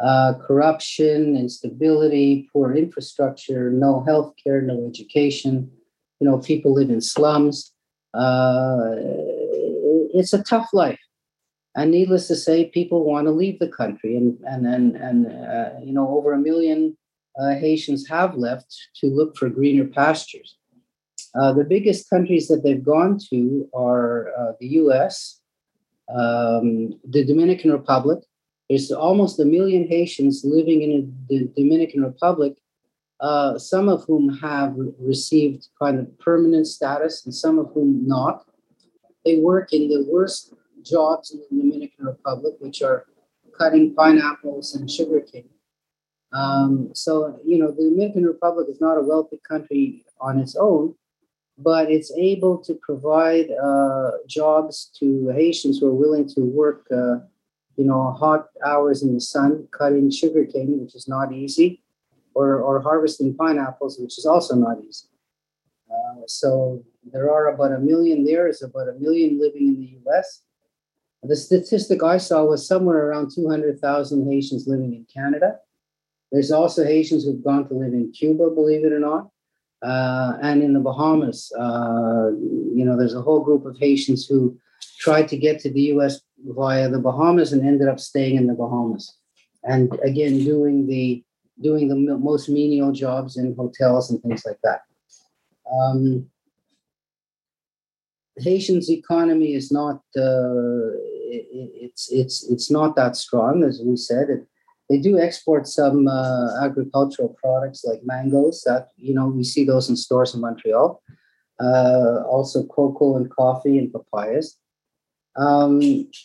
Uh, 0.00 0.34
corruption, 0.46 1.36
instability, 1.36 2.48
poor 2.52 2.74
infrastructure, 2.74 3.70
no 3.70 4.02
health 4.04 4.34
care, 4.42 4.60
no 4.60 4.86
education. 4.86 5.70
You 6.20 6.28
know, 6.28 6.38
people 6.38 6.74
live 6.74 6.90
in 6.90 7.00
slums. 7.00 7.72
Uh, 8.12 8.94
it's 10.12 10.32
a 10.32 10.42
tough 10.42 10.68
life. 10.72 11.00
And 11.76 11.90
needless 11.90 12.28
to 12.28 12.36
say, 12.36 12.66
people 12.66 13.04
want 13.04 13.26
to 13.26 13.32
leave 13.32 13.58
the 13.58 13.68
country. 13.68 14.16
And, 14.16 14.38
and, 14.44 14.66
and, 14.66 14.96
and 14.96 15.26
uh, 15.26 15.70
you 15.82 15.92
know, 15.92 16.08
over 16.08 16.32
a 16.32 16.38
million 16.38 16.96
uh, 17.38 17.54
Haitians 17.54 18.06
have 18.08 18.36
left 18.36 18.76
to 19.00 19.06
look 19.06 19.36
for 19.36 19.48
greener 19.48 19.86
pastures. 19.86 20.56
Uh, 21.34 21.52
the 21.52 21.64
biggest 21.64 22.08
countries 22.08 22.46
that 22.46 22.62
they've 22.62 22.84
gone 22.84 23.18
to 23.30 23.68
are 23.74 24.28
uh, 24.38 24.52
the 24.60 24.68
US, 24.68 25.40
um, 26.08 26.98
the 27.04 27.24
Dominican 27.24 27.72
Republic. 27.72 28.18
There's 28.68 28.90
almost 28.90 29.38
a 29.40 29.44
million 29.44 29.86
Haitians 29.86 30.42
living 30.44 30.82
in 30.82 31.14
the 31.28 31.50
Dominican 31.56 32.02
Republic, 32.02 32.56
uh, 33.20 33.58
some 33.58 33.88
of 33.88 34.04
whom 34.04 34.38
have 34.38 34.74
received 34.98 35.68
kind 35.78 35.98
of 35.98 36.18
permanent 36.18 36.66
status 36.66 37.24
and 37.24 37.34
some 37.34 37.58
of 37.58 37.70
whom 37.74 38.06
not. 38.06 38.46
They 39.24 39.36
work 39.38 39.72
in 39.72 39.88
the 39.88 40.06
worst 40.10 40.54
jobs 40.82 41.32
in 41.32 41.40
the 41.40 41.62
Dominican 41.62 42.06
Republic, 42.06 42.54
which 42.60 42.82
are 42.82 43.06
cutting 43.56 43.94
pineapples 43.94 44.74
and 44.74 44.90
sugarcane. 44.90 45.48
Um, 46.32 46.90
so, 46.94 47.38
you 47.44 47.58
know, 47.58 47.70
the 47.70 47.84
Dominican 47.84 48.24
Republic 48.24 48.66
is 48.68 48.80
not 48.80 48.98
a 48.98 49.02
wealthy 49.02 49.40
country 49.48 50.04
on 50.20 50.38
its 50.40 50.56
own, 50.56 50.94
but 51.58 51.90
it's 51.90 52.12
able 52.16 52.58
to 52.58 52.74
provide 52.74 53.50
uh, 53.50 54.10
jobs 54.26 54.90
to 54.98 55.28
Haitians 55.28 55.78
who 55.78 55.86
are 55.86 55.94
willing 55.94 56.28
to 56.30 56.40
work, 56.40 56.86
uh, 56.90 57.18
you 57.76 57.84
know, 57.84 58.12
hot 58.12 58.48
hours 58.64 59.02
in 59.02 59.14
the 59.14 59.20
sun, 59.20 59.68
cutting 59.70 60.10
sugarcane, 60.10 60.80
which 60.80 60.94
is 60.94 61.06
not 61.06 61.32
easy, 61.32 61.82
or, 62.34 62.60
or 62.60 62.80
harvesting 62.80 63.34
pineapples, 63.34 63.98
which 63.98 64.18
is 64.18 64.26
also 64.26 64.56
not 64.56 64.78
easy. 64.82 65.06
Uh, 65.88 66.22
so 66.26 66.82
there 67.12 67.30
are 67.30 67.48
about 67.48 67.72
a 67.72 67.78
million 67.78 68.24
there, 68.24 68.48
is 68.48 68.62
about 68.62 68.88
a 68.88 68.94
million 68.94 69.38
living 69.40 69.68
in 69.68 69.76
the 69.76 70.10
US. 70.10 70.42
The 71.22 71.36
statistic 71.36 72.02
I 72.02 72.18
saw 72.18 72.44
was 72.44 72.66
somewhere 72.66 73.06
around 73.06 73.30
200,000 73.34 74.30
Haitians 74.30 74.66
living 74.66 74.92
in 74.92 75.06
Canada. 75.12 75.58
There's 76.32 76.50
also 76.50 76.84
Haitians 76.84 77.24
who've 77.24 77.42
gone 77.44 77.68
to 77.68 77.74
live 77.74 77.92
in 77.92 78.10
Cuba, 78.10 78.50
believe 78.50 78.84
it 78.84 78.92
or 78.92 78.98
not 78.98 79.30
uh, 79.84 80.38
and 80.42 80.62
in 80.62 80.72
the 80.72 80.80
Bahamas. 80.80 81.52
Uh, 81.58 82.30
you 82.74 82.84
know, 82.84 82.96
there's 82.96 83.14
a 83.14 83.22
whole 83.22 83.40
group 83.40 83.66
of 83.66 83.76
Haitians 83.78 84.26
who 84.26 84.58
tried 84.98 85.28
to 85.28 85.36
get 85.36 85.60
to 85.60 85.70
the 85.70 85.82
U.S. 85.94 86.20
via 86.44 86.88
the 86.88 86.98
Bahamas 86.98 87.52
and 87.52 87.66
ended 87.66 87.88
up 87.88 88.00
staying 88.00 88.36
in 88.36 88.46
the 88.46 88.54
Bahamas, 88.54 89.18
and 89.62 89.92
again 90.02 90.42
doing 90.44 90.86
the 90.86 91.22
doing 91.62 91.88
the 91.88 92.18
most 92.18 92.48
menial 92.48 92.92
jobs 92.92 93.36
in 93.36 93.54
hotels 93.54 94.10
and 94.10 94.20
things 94.22 94.44
like 94.44 94.58
that. 94.64 94.80
Um, 95.70 96.26
Haitian's 98.36 98.90
economy 98.90 99.54
is 99.54 99.70
not 99.70 99.96
uh, 100.16 100.90
it, 101.30 101.46
it's 101.86 102.10
it's 102.10 102.50
it's 102.50 102.70
not 102.70 102.96
that 102.96 103.16
strong 103.16 103.62
as 103.64 103.80
we 103.84 103.96
said. 103.96 104.30
It, 104.30 104.46
they 104.88 104.98
do 104.98 105.18
export 105.18 105.66
some 105.66 106.08
uh, 106.08 106.62
agricultural 106.62 107.36
products 107.42 107.84
like 107.84 108.00
mangoes. 108.04 108.62
That 108.66 108.88
you 108.96 109.14
know 109.14 109.28
we 109.28 109.44
see 109.44 109.64
those 109.64 109.88
in 109.88 109.96
stores 109.96 110.34
in 110.34 110.40
Montreal. 110.40 111.02
Uh, 111.60 112.22
also 112.26 112.64
cocoa 112.64 113.16
and 113.16 113.30
coffee 113.30 113.78
and 113.78 113.92
papayas. 113.92 114.58
Um, 115.36 115.80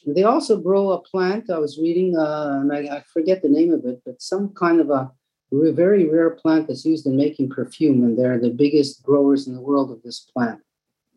they 0.08 0.24
also 0.24 0.60
grow 0.60 0.92
a 0.92 1.02
plant. 1.02 1.50
I 1.50 1.60
was 1.60 1.80
reading, 1.80 2.18
uh, 2.18 2.60
and 2.62 2.74
I, 2.74 2.98
I, 2.98 3.04
forget 3.14 3.42
the 3.42 3.50
name 3.50 3.72
of 3.72 3.86
it, 3.86 4.02
but 4.06 4.22
some 4.22 4.54
kind 4.54 4.80
of 4.80 4.90
a 4.90 5.12
a 5.52 5.72
very 5.72 6.08
rare 6.08 6.32
plant 6.32 6.68
that's 6.68 6.86
used 6.86 7.06
in 7.08 7.18
making 7.18 7.50
perfume, 7.50 8.04
and 8.04 8.18
they're 8.18 8.40
the 8.40 8.52
biggest 8.52 9.04
growers 9.04 9.48
in 9.48 9.56
the 9.56 9.62
world 9.62 9.92
of 9.92 10.02
this 10.04 10.20
plant. 10.20 10.60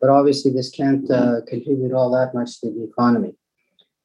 But 0.01 0.11
obviously, 0.11 0.53
this 0.53 0.71
can't 0.71 1.09
uh, 1.11 1.43
contribute 1.47 1.93
all 1.93 2.11
that 2.13 2.35
much 2.35 2.61
to 2.61 2.71
the 2.71 2.85
economy. 2.85 3.35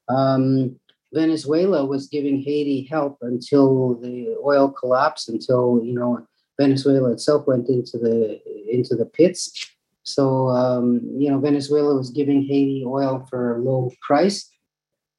Um, 0.10 0.80
Venezuela 1.14 1.86
was 1.86 2.08
giving 2.08 2.42
Haiti 2.42 2.84
help 2.90 3.18
until 3.22 3.96
the 3.96 4.36
oil 4.44 4.70
collapsed, 4.70 5.30
until 5.30 5.82
you 5.84 5.94
know 5.94 6.26
Venezuela 6.60 7.12
itself 7.12 7.48
went 7.48 7.70
into 7.70 7.98
the 7.98 8.40
into 8.70 8.96
the 8.96 9.06
pits. 9.06 9.70
So 10.04 10.50
um, 10.50 11.02
you 11.18 11.30
know 11.30 11.40
Venezuela 11.40 11.96
was 11.96 12.10
giving 12.10 12.44
Haiti 12.44 12.84
oil 12.86 13.26
for 13.30 13.56
a 13.56 13.60
low 13.60 13.92
price, 14.06 14.50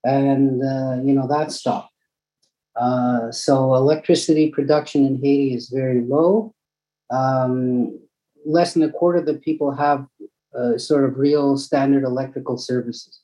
and 0.04 0.62
uh, 0.62 1.02
you 1.02 1.14
know 1.14 1.26
that 1.28 1.52
stopped. 1.52 1.92
Uh, 2.76 3.32
so 3.32 3.74
electricity 3.74 4.50
production 4.50 5.04
in 5.04 5.16
Haiti 5.16 5.54
is 5.54 5.68
very 5.68 6.02
low. 6.02 6.54
Um, 7.10 7.98
less 8.44 8.74
than 8.74 8.82
a 8.82 8.90
quarter 8.90 9.18
of 9.18 9.26
the 9.26 9.34
people 9.34 9.72
have 9.72 10.06
uh, 10.56 10.78
sort 10.78 11.04
of 11.04 11.18
real 11.18 11.56
standard 11.56 12.04
electrical 12.04 12.56
services. 12.56 13.20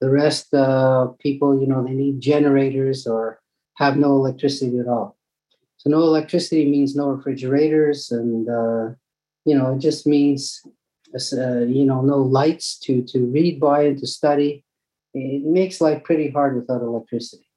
The 0.00 0.10
rest, 0.10 0.52
uh, 0.52 1.08
people, 1.18 1.58
you 1.60 1.66
know, 1.66 1.82
they 1.82 1.92
need 1.92 2.20
generators 2.20 3.06
or 3.06 3.40
have 3.74 3.96
no 3.96 4.16
electricity 4.16 4.78
at 4.78 4.88
all. 4.88 5.16
So 5.78 5.90
no 5.90 6.00
electricity 6.00 6.68
means 6.68 6.96
no 6.96 7.10
refrigerators, 7.10 8.10
and 8.10 8.48
uh, 8.48 8.94
you 9.44 9.56
know, 9.56 9.74
it 9.74 9.78
just 9.78 10.06
means 10.06 10.62
uh, 11.14 11.60
you 11.60 11.84
know 11.84 12.00
no 12.00 12.18
lights 12.18 12.78
to 12.80 13.02
to 13.02 13.26
read 13.26 13.60
by 13.60 13.82
and 13.84 13.98
to 13.98 14.06
study. 14.06 14.64
It 15.14 15.44
makes 15.44 15.80
life 15.80 16.02
pretty 16.04 16.30
hard 16.30 16.56
without 16.56 16.82
electricity. 16.82 17.48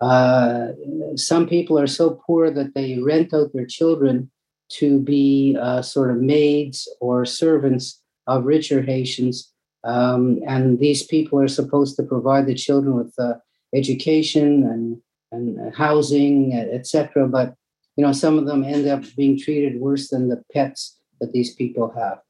Uh, 0.00 0.68
some 1.16 1.46
people 1.46 1.78
are 1.78 1.86
so 1.86 2.20
poor 2.26 2.50
that 2.50 2.74
they 2.74 2.98
rent 2.98 3.34
out 3.34 3.52
their 3.52 3.66
children 3.66 4.30
to 4.70 5.00
be 5.00 5.58
uh, 5.60 5.82
sort 5.82 6.10
of 6.10 6.18
maids 6.18 6.88
or 7.00 7.24
servants 7.24 8.00
of 8.26 8.46
richer 8.46 8.80
Haitians. 8.80 9.49
Um, 9.84 10.40
and 10.46 10.78
these 10.78 11.02
people 11.04 11.40
are 11.40 11.48
supposed 11.48 11.96
to 11.96 12.02
provide 12.02 12.46
the 12.46 12.54
children 12.54 12.96
with 12.96 13.14
uh, 13.18 13.34
education 13.74 14.64
and, 14.64 15.00
and 15.32 15.74
housing, 15.74 16.52
etc. 16.52 17.28
But 17.28 17.54
you 17.96 18.04
know, 18.04 18.12
some 18.12 18.38
of 18.38 18.46
them 18.46 18.64
end 18.64 18.86
up 18.86 19.04
being 19.16 19.38
treated 19.38 19.80
worse 19.80 20.08
than 20.08 20.28
the 20.28 20.42
pets 20.52 20.98
that 21.20 21.32
these 21.32 21.54
people 21.54 21.92
have. 21.96 22.20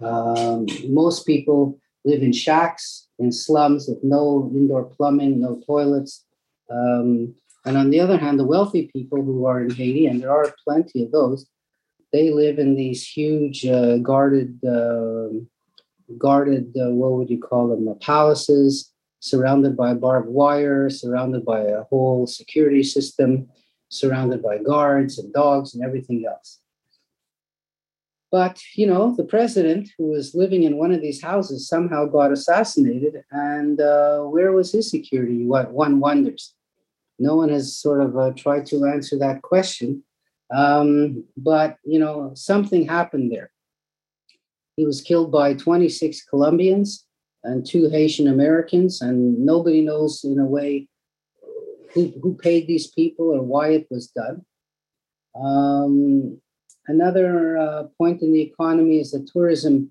Um, 0.00 0.66
most 0.88 1.26
people 1.26 1.78
live 2.04 2.22
in 2.22 2.32
shacks, 2.32 3.08
in 3.18 3.32
slums 3.32 3.88
with 3.88 4.02
no 4.02 4.50
indoor 4.54 4.84
plumbing, 4.84 5.40
no 5.40 5.60
toilets, 5.66 6.24
um, 6.70 7.34
and 7.64 7.76
on 7.76 7.90
the 7.90 8.00
other 8.00 8.18
hand, 8.18 8.38
the 8.38 8.46
wealthy 8.46 8.90
people 8.92 9.22
who 9.22 9.46
are 9.46 9.62
in 9.62 9.70
Haiti, 9.70 10.06
and 10.06 10.22
there 10.22 10.30
are 10.30 10.54
plenty 10.64 11.02
of 11.02 11.12
those, 11.12 11.46
they 12.12 12.30
live 12.30 12.58
in 12.58 12.74
these 12.74 13.06
huge 13.06 13.66
uh, 13.66 13.98
guarded, 13.98 14.60
uh, 14.64 15.28
guarded, 16.18 16.76
uh, 16.76 16.90
what 16.90 17.12
would 17.12 17.30
you 17.30 17.38
call 17.38 17.68
them, 17.68 17.88
uh, 17.88 17.94
palaces, 17.94 18.92
surrounded 19.20 19.76
by 19.76 19.94
barbed 19.94 20.28
wire, 20.28 20.90
surrounded 20.90 21.44
by 21.44 21.60
a 21.60 21.84
whole 21.84 22.26
security 22.26 22.82
system, 22.82 23.48
surrounded 23.88 24.42
by 24.42 24.58
guards 24.58 25.18
and 25.18 25.32
dogs 25.32 25.74
and 25.74 25.82
everything 25.82 26.24
else. 26.26 26.60
But, 28.30 28.60
you 28.74 28.86
know, 28.88 29.14
the 29.14 29.22
president 29.22 29.90
who 29.96 30.06
was 30.08 30.34
living 30.34 30.64
in 30.64 30.76
one 30.76 30.92
of 30.92 31.00
these 31.00 31.22
houses 31.22 31.68
somehow 31.68 32.06
got 32.06 32.32
assassinated. 32.32 33.22
And 33.30 33.80
uh, 33.80 34.22
where 34.22 34.50
was 34.50 34.72
his 34.72 34.90
security? 34.90 35.46
What 35.46 35.70
one 35.70 36.00
wonders. 36.00 36.54
No 37.20 37.36
one 37.36 37.50
has 37.50 37.76
sort 37.76 38.00
of 38.00 38.18
uh, 38.18 38.32
tried 38.36 38.66
to 38.66 38.86
answer 38.86 39.16
that 39.18 39.42
question. 39.42 40.02
Um, 40.52 41.24
but, 41.36 41.76
you 41.84 42.00
know, 42.00 42.32
something 42.34 42.88
happened 42.88 43.30
there. 43.30 43.50
He 44.76 44.84
was 44.84 45.00
killed 45.00 45.30
by 45.30 45.54
26 45.54 46.24
Colombians 46.24 47.06
and 47.42 47.64
two 47.64 47.88
Haitian 47.88 48.28
Americans, 48.28 49.00
and 49.00 49.44
nobody 49.44 49.82
knows, 49.82 50.24
in 50.24 50.38
a 50.38 50.46
way, 50.46 50.88
who, 51.92 52.12
who 52.22 52.34
paid 52.34 52.66
these 52.66 52.88
people 52.90 53.26
or 53.26 53.42
why 53.42 53.68
it 53.68 53.86
was 53.90 54.08
done. 54.08 54.44
Um, 55.40 56.40
Another 56.86 57.56
uh, 57.56 57.84
point 57.96 58.20
in 58.20 58.32
the 58.32 58.42
economy 58.42 59.00
is 59.00 59.12
the 59.12 59.26
tourism. 59.32 59.90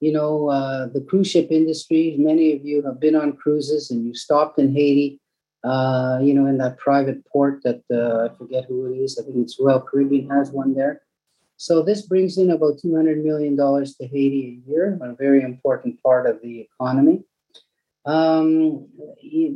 You 0.00 0.12
know, 0.12 0.50
uh, 0.50 0.88
the 0.88 1.00
cruise 1.00 1.30
ship 1.30 1.48
industry. 1.50 2.16
Many 2.18 2.52
of 2.52 2.64
you 2.64 2.82
have 2.82 3.00
been 3.00 3.16
on 3.16 3.32
cruises 3.36 3.90
and 3.90 4.04
you 4.04 4.14
stopped 4.14 4.58
in 4.58 4.74
Haiti. 4.74 5.20
Uh, 5.62 6.18
you 6.22 6.34
know, 6.34 6.44
in 6.44 6.58
that 6.58 6.76
private 6.76 7.24
port 7.26 7.62
that 7.64 7.80
uh, 7.90 8.28
I 8.28 8.36
forget 8.36 8.66
who 8.66 8.92
it 8.92 8.98
is. 8.98 9.18
I 9.18 9.24
think 9.24 9.38
it's 9.38 9.58
Royal 9.58 9.80
Caribbean 9.80 10.28
has 10.28 10.50
one 10.50 10.74
there. 10.74 11.00
So 11.64 11.82
this 11.82 12.02
brings 12.02 12.36
in 12.36 12.50
about 12.50 12.78
two 12.78 12.94
hundred 12.94 13.24
million 13.24 13.56
dollars 13.56 13.96
to 13.96 14.06
Haiti 14.06 14.42
a 14.66 14.70
year, 14.70 14.98
a 15.00 15.14
very 15.14 15.40
important 15.40 16.02
part 16.02 16.26
of 16.26 16.42
the 16.42 16.60
economy. 16.60 17.24
Um, 18.04 18.86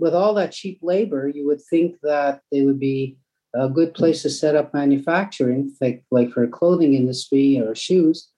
with 0.01 0.15
all 0.15 0.33
that 0.33 0.53
cheap 0.53 0.79
labor, 0.81 1.29
you 1.29 1.47
would 1.49 1.61
think 1.61 1.97
that 2.03 2.41
they 2.51 2.63
would 2.63 2.81
be 2.81 3.19
a 3.55 3.69
good 3.69 3.93
place 3.93 4.23
to 4.23 4.31
set 4.31 4.57
up 4.57 4.73
manufacturing, 4.73 5.71
like, 5.83 6.03
like 6.11 6.31
for 6.31 6.45
a 6.45 6.49
clothing 6.49 6.95
industry 6.95 7.61
or 7.61 7.75
shoes. 7.75 8.31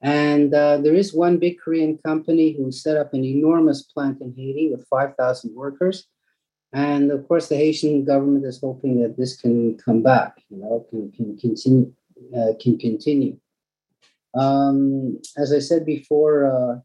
And 0.00 0.54
uh, 0.54 0.76
there 0.76 0.94
is 0.94 1.12
one 1.12 1.38
big 1.38 1.58
Korean 1.58 1.98
company 1.98 2.52
who 2.56 2.70
set 2.70 2.96
up 2.96 3.12
an 3.12 3.24
enormous 3.24 3.82
plant 3.82 4.20
in 4.20 4.34
Haiti 4.36 4.70
with 4.70 4.86
5,000 4.86 5.52
workers. 5.52 6.06
And 6.72 7.10
of 7.10 7.26
course, 7.26 7.48
the 7.48 7.56
Haitian 7.56 8.04
government 8.04 8.44
is 8.44 8.60
hoping 8.60 9.02
that 9.02 9.16
this 9.16 9.36
can 9.36 9.76
come 9.78 10.00
back, 10.04 10.44
you 10.48 10.58
know, 10.58 10.86
can, 10.90 11.10
can 11.10 11.36
continue. 11.36 11.92
Uh, 12.34 12.54
can 12.58 12.78
continue. 12.78 13.38
Um, 14.34 15.20
as 15.36 15.52
I 15.52 15.58
said 15.58 15.84
before, 15.84 16.46
uh, 16.46 16.80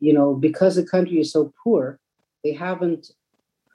you 0.00 0.12
know, 0.14 0.34
because 0.34 0.76
the 0.76 0.84
country 0.84 1.20
is 1.20 1.30
so 1.30 1.52
poor, 1.62 2.00
they 2.42 2.52
haven't 2.52 3.12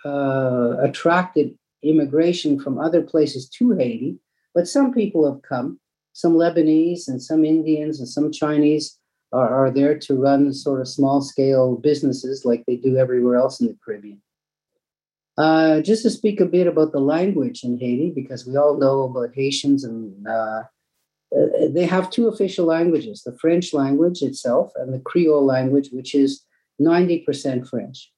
uh, 0.03 0.75
attracted 0.81 1.55
immigration 1.83 2.59
from 2.59 2.79
other 2.79 3.01
places 3.01 3.47
to 3.49 3.71
Haiti, 3.71 4.17
but 4.55 4.67
some 4.67 4.91
people 4.91 5.31
have 5.31 5.41
come. 5.43 5.79
Some 6.13 6.33
Lebanese 6.33 7.07
and 7.07 7.21
some 7.21 7.45
Indians 7.45 7.99
and 7.99 8.09
some 8.09 8.31
Chinese 8.31 8.97
are, 9.31 9.67
are 9.67 9.71
there 9.71 9.97
to 9.99 10.15
run 10.15 10.51
sort 10.51 10.81
of 10.81 10.87
small 10.87 11.21
scale 11.21 11.75
businesses 11.75 12.43
like 12.43 12.63
they 12.65 12.75
do 12.75 12.97
everywhere 12.97 13.37
else 13.37 13.61
in 13.61 13.67
the 13.67 13.77
Caribbean. 13.85 14.21
Uh, 15.37 15.81
just 15.81 16.01
to 16.01 16.09
speak 16.09 16.39
a 16.39 16.45
bit 16.45 16.65
about 16.65 16.91
the 16.91 16.99
language 16.99 17.63
in 17.63 17.77
Haiti, 17.77 18.11
because 18.15 18.47
we 18.47 18.57
all 18.57 18.77
know 18.77 19.03
about 19.03 19.35
Haitians 19.35 19.83
and 19.83 20.27
uh, 20.27 20.63
uh 21.35 21.67
they 21.69 21.85
have 21.85 22.09
two 22.09 22.27
official 22.27 22.65
languages 22.65 23.21
the 23.21 23.37
French 23.37 23.73
language 23.73 24.21
itself 24.21 24.71
and 24.75 24.93
the 24.93 24.99
Creole 24.99 25.45
language, 25.45 25.89
which 25.91 26.15
is 26.15 26.43
90% 26.81 27.67
French. 27.67 28.11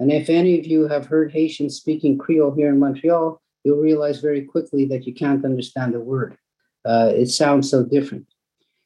And 0.00 0.12
if 0.12 0.28
any 0.28 0.58
of 0.58 0.66
you 0.66 0.88
have 0.88 1.06
heard 1.06 1.32
Haitians 1.32 1.76
speaking 1.76 2.18
Creole 2.18 2.54
here 2.54 2.68
in 2.68 2.78
Montreal, 2.78 3.40
you'll 3.64 3.80
realize 3.80 4.20
very 4.20 4.42
quickly 4.42 4.84
that 4.86 5.06
you 5.06 5.14
can't 5.14 5.44
understand 5.44 5.94
a 5.94 6.00
word. 6.00 6.36
Uh, 6.84 7.10
it 7.14 7.26
sounds 7.26 7.70
so 7.70 7.84
different. 7.84 8.26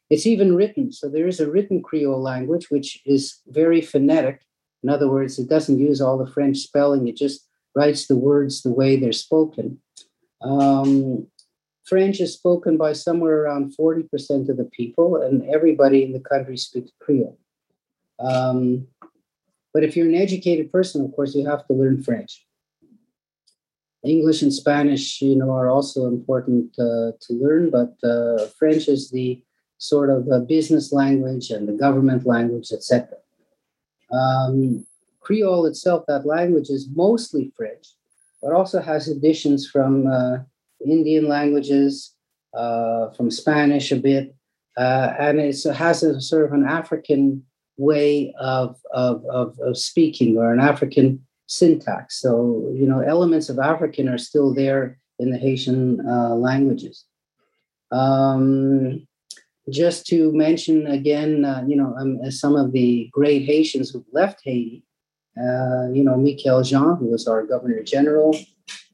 It's 0.08 0.26
even 0.26 0.56
written. 0.56 0.92
So 0.92 1.08
there 1.08 1.28
is 1.28 1.40
a 1.40 1.50
written 1.50 1.82
Creole 1.82 2.20
language, 2.20 2.70
which 2.70 3.00
is 3.04 3.40
very 3.46 3.80
phonetic. 3.80 4.42
In 4.82 4.88
other 4.88 5.08
words, 5.08 5.38
it 5.38 5.48
doesn't 5.48 5.78
use 5.78 6.00
all 6.00 6.18
the 6.18 6.30
French 6.30 6.58
spelling, 6.58 7.06
it 7.06 7.16
just 7.16 7.46
writes 7.74 8.06
the 8.06 8.16
words 8.16 8.62
the 8.62 8.72
way 8.72 8.96
they're 8.96 9.12
spoken. 9.12 9.80
Um, 10.42 11.26
French 11.84 12.20
is 12.20 12.34
spoken 12.34 12.76
by 12.76 12.92
somewhere 12.92 13.42
around 13.42 13.74
40% 13.76 14.48
of 14.48 14.56
the 14.56 14.70
people, 14.72 15.16
and 15.16 15.48
everybody 15.50 16.04
in 16.04 16.12
the 16.12 16.20
country 16.20 16.56
speaks 16.56 16.92
Creole. 17.00 17.38
Um, 18.20 18.86
but 19.72 19.84
if 19.84 19.96
you're 19.96 20.08
an 20.08 20.14
educated 20.14 20.72
person, 20.72 21.04
of 21.04 21.14
course, 21.14 21.34
you 21.34 21.46
have 21.46 21.66
to 21.66 21.72
learn 21.72 22.02
French. 22.02 22.46
English 24.02 24.42
and 24.42 24.52
Spanish, 24.52 25.20
you 25.20 25.36
know, 25.36 25.50
are 25.50 25.68
also 25.68 26.06
important 26.06 26.70
uh, 26.78 27.12
to 27.20 27.32
learn, 27.34 27.70
but 27.70 27.94
uh, 28.02 28.46
French 28.58 28.88
is 28.88 29.10
the 29.10 29.42
sort 29.78 30.10
of 30.10 30.28
uh, 30.30 30.40
business 30.40 30.92
language 30.92 31.50
and 31.50 31.68
the 31.68 31.72
government 31.72 32.26
language, 32.26 32.72
etc. 32.72 33.08
Um, 34.12 34.86
Creole 35.20 35.66
itself, 35.66 36.04
that 36.08 36.26
language 36.26 36.70
is 36.70 36.88
mostly 36.94 37.52
French, 37.56 37.88
but 38.42 38.52
also 38.52 38.80
has 38.80 39.08
additions 39.08 39.68
from 39.68 40.06
uh, 40.06 40.38
Indian 40.84 41.28
languages, 41.28 42.14
uh, 42.54 43.10
from 43.10 43.30
Spanish 43.30 43.92
a 43.92 43.96
bit, 43.96 44.34
uh, 44.76 45.14
and 45.18 45.38
it 45.38 45.62
has 45.74 46.02
a 46.02 46.20
sort 46.20 46.44
of 46.44 46.52
an 46.52 46.66
African 46.66 47.44
way 47.76 48.34
of, 48.38 48.76
of, 48.92 49.24
of, 49.26 49.58
of 49.60 49.76
speaking 49.76 50.36
or 50.36 50.52
an 50.52 50.60
African 50.60 51.24
syntax. 51.46 52.20
So, 52.20 52.70
you 52.74 52.86
know, 52.86 53.00
elements 53.00 53.48
of 53.48 53.58
African 53.58 54.08
are 54.08 54.18
still 54.18 54.54
there 54.54 54.98
in 55.18 55.30
the 55.30 55.38
Haitian 55.38 56.06
uh, 56.06 56.34
languages. 56.34 57.04
Um, 57.90 59.06
just 59.68 60.06
to 60.06 60.32
mention 60.32 60.86
again, 60.86 61.44
uh, 61.44 61.64
you 61.66 61.76
know, 61.76 61.94
um, 61.96 62.30
some 62.30 62.56
of 62.56 62.72
the 62.72 63.08
great 63.12 63.44
Haitians 63.44 63.90
who've 63.90 64.04
left 64.12 64.40
Haiti, 64.44 64.84
you 65.96 66.04
know, 66.04 66.16
Michaëlle 66.16 66.64
Jean, 66.64 66.96
who 66.96 67.06
was 67.06 67.26
our 67.26 67.42
governor 67.52 67.82
general, 67.82 68.34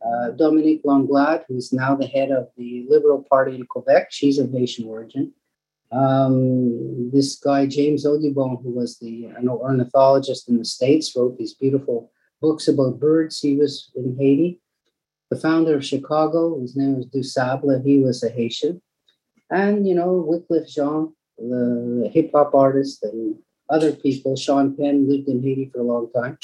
Uh, 0.06 0.30
Dominique 0.44 0.84
Anglade, 0.86 1.42
who's 1.48 1.72
now 1.72 1.92
the 1.96 2.06
head 2.06 2.30
of 2.30 2.44
the 2.56 2.70
Liberal 2.92 3.22
Party 3.32 3.52
in 3.58 3.64
Quebec, 3.72 4.04
she's 4.16 4.38
of 4.38 4.52
Haitian 4.52 4.84
origin. 4.94 5.24
Um, 5.90 7.10
this 7.14 7.30
guy, 7.46 7.66
James 7.66 8.02
Audubon, 8.06 8.52
who 8.62 8.70
was 8.80 8.90
the 9.02 9.14
an 9.40 9.48
ornithologist 9.48 10.48
in 10.48 10.56
the 10.58 10.68
States, 10.76 11.14
wrote 11.14 11.36
these 11.36 11.54
beautiful 11.62 11.98
books 12.40 12.68
about 12.68 13.00
birds. 13.00 13.34
He 13.40 13.56
was 13.62 13.72
in 14.00 14.16
Haiti. 14.20 14.50
The 15.30 15.40
founder 15.46 15.74
of 15.76 15.84
Chicago, 15.92 16.40
his 16.60 16.76
name 16.76 16.94
was 16.98 17.06
Dusable, 17.14 17.82
he 17.88 17.96
was 18.06 18.18
a 18.22 18.30
Haitian. 18.38 18.74
And, 19.50 19.76
you 19.88 19.94
know, 19.98 20.10
Wyclef 20.28 20.66
Jean, 20.74 21.00
the 21.38 22.08
hip 22.14 22.30
hop 22.34 22.54
artist, 22.54 23.02
and 23.08 23.20
other 23.68 23.92
people. 23.92 24.36
Sean 24.36 24.76
Penn 24.76 25.08
lived 25.08 25.28
in 25.28 25.42
Haiti 25.42 25.70
for 25.72 25.80
a 25.80 25.84
long 25.84 26.10
time. 26.12 26.38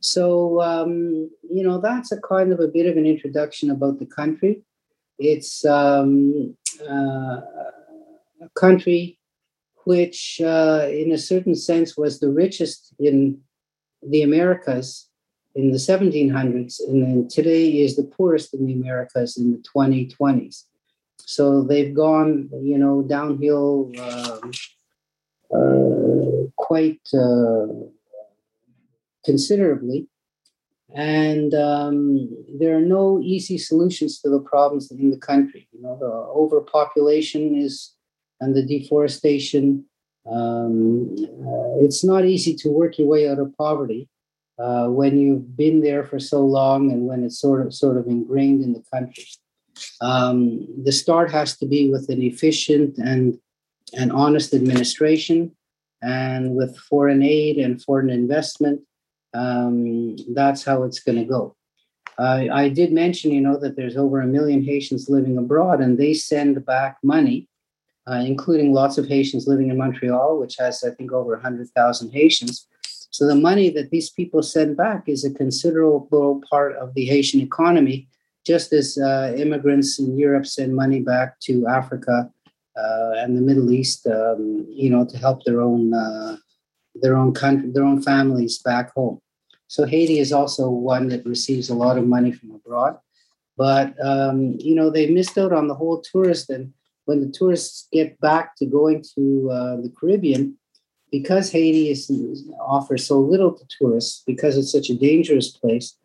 So, 0.00 0.60
um, 0.60 1.30
you 1.50 1.62
know, 1.62 1.80
that's 1.80 2.12
a 2.12 2.20
kind 2.20 2.52
of 2.52 2.60
a 2.60 2.68
bit 2.68 2.86
of 2.86 2.96
an 2.96 3.06
introduction 3.06 3.70
about 3.70 3.98
the 3.98 4.06
country. 4.06 4.62
It's 5.18 5.64
um, 5.64 6.56
uh, 6.88 7.40
a 8.40 8.48
country 8.54 9.18
which, 9.84 10.40
uh, 10.44 10.86
in 10.90 11.12
a 11.12 11.18
certain 11.18 11.54
sense, 11.54 11.96
was 11.96 12.20
the 12.20 12.30
richest 12.30 12.94
in 12.98 13.40
the 14.02 14.22
Americas 14.22 15.08
in 15.54 15.72
the 15.72 15.78
1700s, 15.78 16.78
and 16.86 17.02
then 17.02 17.28
today 17.28 17.80
is 17.80 17.96
the 17.96 18.04
poorest 18.04 18.54
in 18.54 18.66
the 18.66 18.74
Americas 18.74 19.36
in 19.36 19.50
the 19.50 19.58
2020s. 19.58 20.64
So 21.16 21.62
they've 21.62 21.92
gone, 21.92 22.48
you 22.62 22.78
know, 22.78 23.02
downhill 23.02 23.90
um, 24.00 24.52
quite 26.56 27.00
uh, 27.14 27.66
considerably. 29.24 30.06
And 30.94 31.52
um, 31.54 32.30
there 32.58 32.76
are 32.76 32.88
no 32.98 33.20
easy 33.20 33.58
solutions 33.58 34.20
to 34.20 34.30
the 34.30 34.40
problems 34.40 34.90
in 34.90 35.10
the 35.10 35.18
country. 35.18 35.68
You 35.72 35.82
know, 35.82 35.98
the 35.98 36.06
overpopulation 36.06 37.54
is 37.54 37.94
and 38.40 38.54
the 38.54 38.64
deforestation. 38.64 39.84
Um, 40.30 41.14
uh, 41.18 41.84
it's 41.84 42.04
not 42.04 42.24
easy 42.24 42.54
to 42.56 42.70
work 42.70 42.98
your 42.98 43.08
way 43.08 43.28
out 43.28 43.38
of 43.38 43.56
poverty 43.56 44.08
uh, 44.58 44.86
when 44.86 45.18
you've 45.18 45.56
been 45.56 45.80
there 45.80 46.04
for 46.04 46.18
so 46.18 46.40
long 46.44 46.90
and 46.90 47.06
when 47.06 47.24
it's 47.24 47.40
sort 47.40 47.66
of 47.66 47.74
sort 47.74 47.96
of 47.96 48.06
ingrained 48.06 48.62
in 48.62 48.72
the 48.72 48.84
country. 48.92 49.26
Um, 50.00 50.66
the 50.82 50.92
start 50.92 51.30
has 51.30 51.56
to 51.58 51.66
be 51.66 51.90
with 51.90 52.08
an 52.08 52.22
efficient 52.22 52.98
and 52.98 53.38
and 53.96 54.12
honest 54.12 54.54
administration, 54.54 55.52
and 56.02 56.54
with 56.54 56.76
foreign 56.76 57.22
aid 57.22 57.58
and 57.58 57.82
foreign 57.82 58.10
investment. 58.10 58.80
Um, 59.34 60.16
that's 60.34 60.64
how 60.64 60.84
it's 60.84 61.00
going 61.00 61.18
to 61.18 61.24
go. 61.24 61.54
Uh, 62.18 62.46
I 62.52 62.68
did 62.68 62.92
mention, 62.92 63.30
you 63.30 63.40
know, 63.40 63.58
that 63.58 63.76
there's 63.76 63.96
over 63.96 64.20
a 64.20 64.26
million 64.26 64.64
Haitians 64.64 65.08
living 65.08 65.38
abroad, 65.38 65.80
and 65.80 65.98
they 65.98 66.14
send 66.14 66.64
back 66.64 66.96
money 67.02 67.48
uh, 68.08 68.22
including 68.24 68.72
lots 68.72 68.96
of 68.96 69.06
Haitians 69.06 69.46
living 69.46 69.70
in 69.70 69.76
Montreal, 69.76 70.38
which 70.38 70.56
has, 70.58 70.82
I 70.82 70.90
think, 70.90 71.12
over 71.12 71.32
100,000 71.32 72.10
Haitians. 72.10 72.66
So 73.10 73.26
the 73.26 73.34
money 73.34 73.70
that 73.70 73.90
these 73.90 74.10
people 74.10 74.42
send 74.42 74.76
back 74.76 75.08
is 75.08 75.24
a 75.24 75.32
considerable 75.32 76.42
part 76.48 76.76
of 76.76 76.94
the 76.94 77.04
Haitian 77.04 77.40
economy, 77.40 78.08
just 78.46 78.72
as 78.72 78.96
uh, 78.96 79.34
immigrants 79.36 79.98
in 79.98 80.16
Europe 80.16 80.46
send 80.46 80.74
money 80.74 81.00
back 81.00 81.38
to 81.40 81.66
Africa 81.66 82.30
and 83.18 83.36
the 83.36 83.40
Middle 83.40 83.70
East, 83.72 84.06
um, 84.06 84.66
you 84.68 84.90
know, 84.90 85.04
to 85.04 85.18
help 85.18 85.44
their 85.44 85.60
own 85.60 85.94
uh, 85.94 86.36
their 86.94 87.16
own 87.16 87.32
country, 87.32 87.70
their 87.70 87.84
own 87.84 88.02
families 88.02 88.58
back 88.58 88.92
home. 88.94 89.20
So 89.66 89.84
Haiti 89.84 90.18
is 90.18 90.32
also 90.32 90.68
one 90.70 91.08
that 91.08 91.26
receives 91.26 91.68
a 91.68 91.74
lot 91.74 91.98
of 91.98 92.06
money 92.06 92.32
from 92.32 92.50
abroad, 92.52 92.98
but 93.56 93.94
um, 94.02 94.56
you 94.58 94.74
know 94.74 94.90
they 94.90 95.10
missed 95.10 95.36
out 95.38 95.52
on 95.52 95.68
the 95.68 95.74
whole 95.74 96.00
tourist 96.00 96.50
and 96.50 96.72
when 97.08 97.20
the 97.20 97.32
tourists 97.32 97.88
get 97.90 98.20
back 98.20 98.54
to 98.56 98.66
going 98.66 99.02
to 99.14 99.50
uh, 99.50 99.76
the 99.76 99.90
Caribbean, 99.98 100.58
because 101.10 101.50
Haiti 101.50 101.88
is, 101.88 102.10
offers 102.60 103.06
so 103.06 103.18
little 103.18 103.52
to 103.54 103.64
tourists, 103.78 104.22
because 104.26 104.58
it's 104.58 104.70
such 104.70 104.90
a 104.90 104.94
dangerous 104.94 105.48
place 105.48 105.96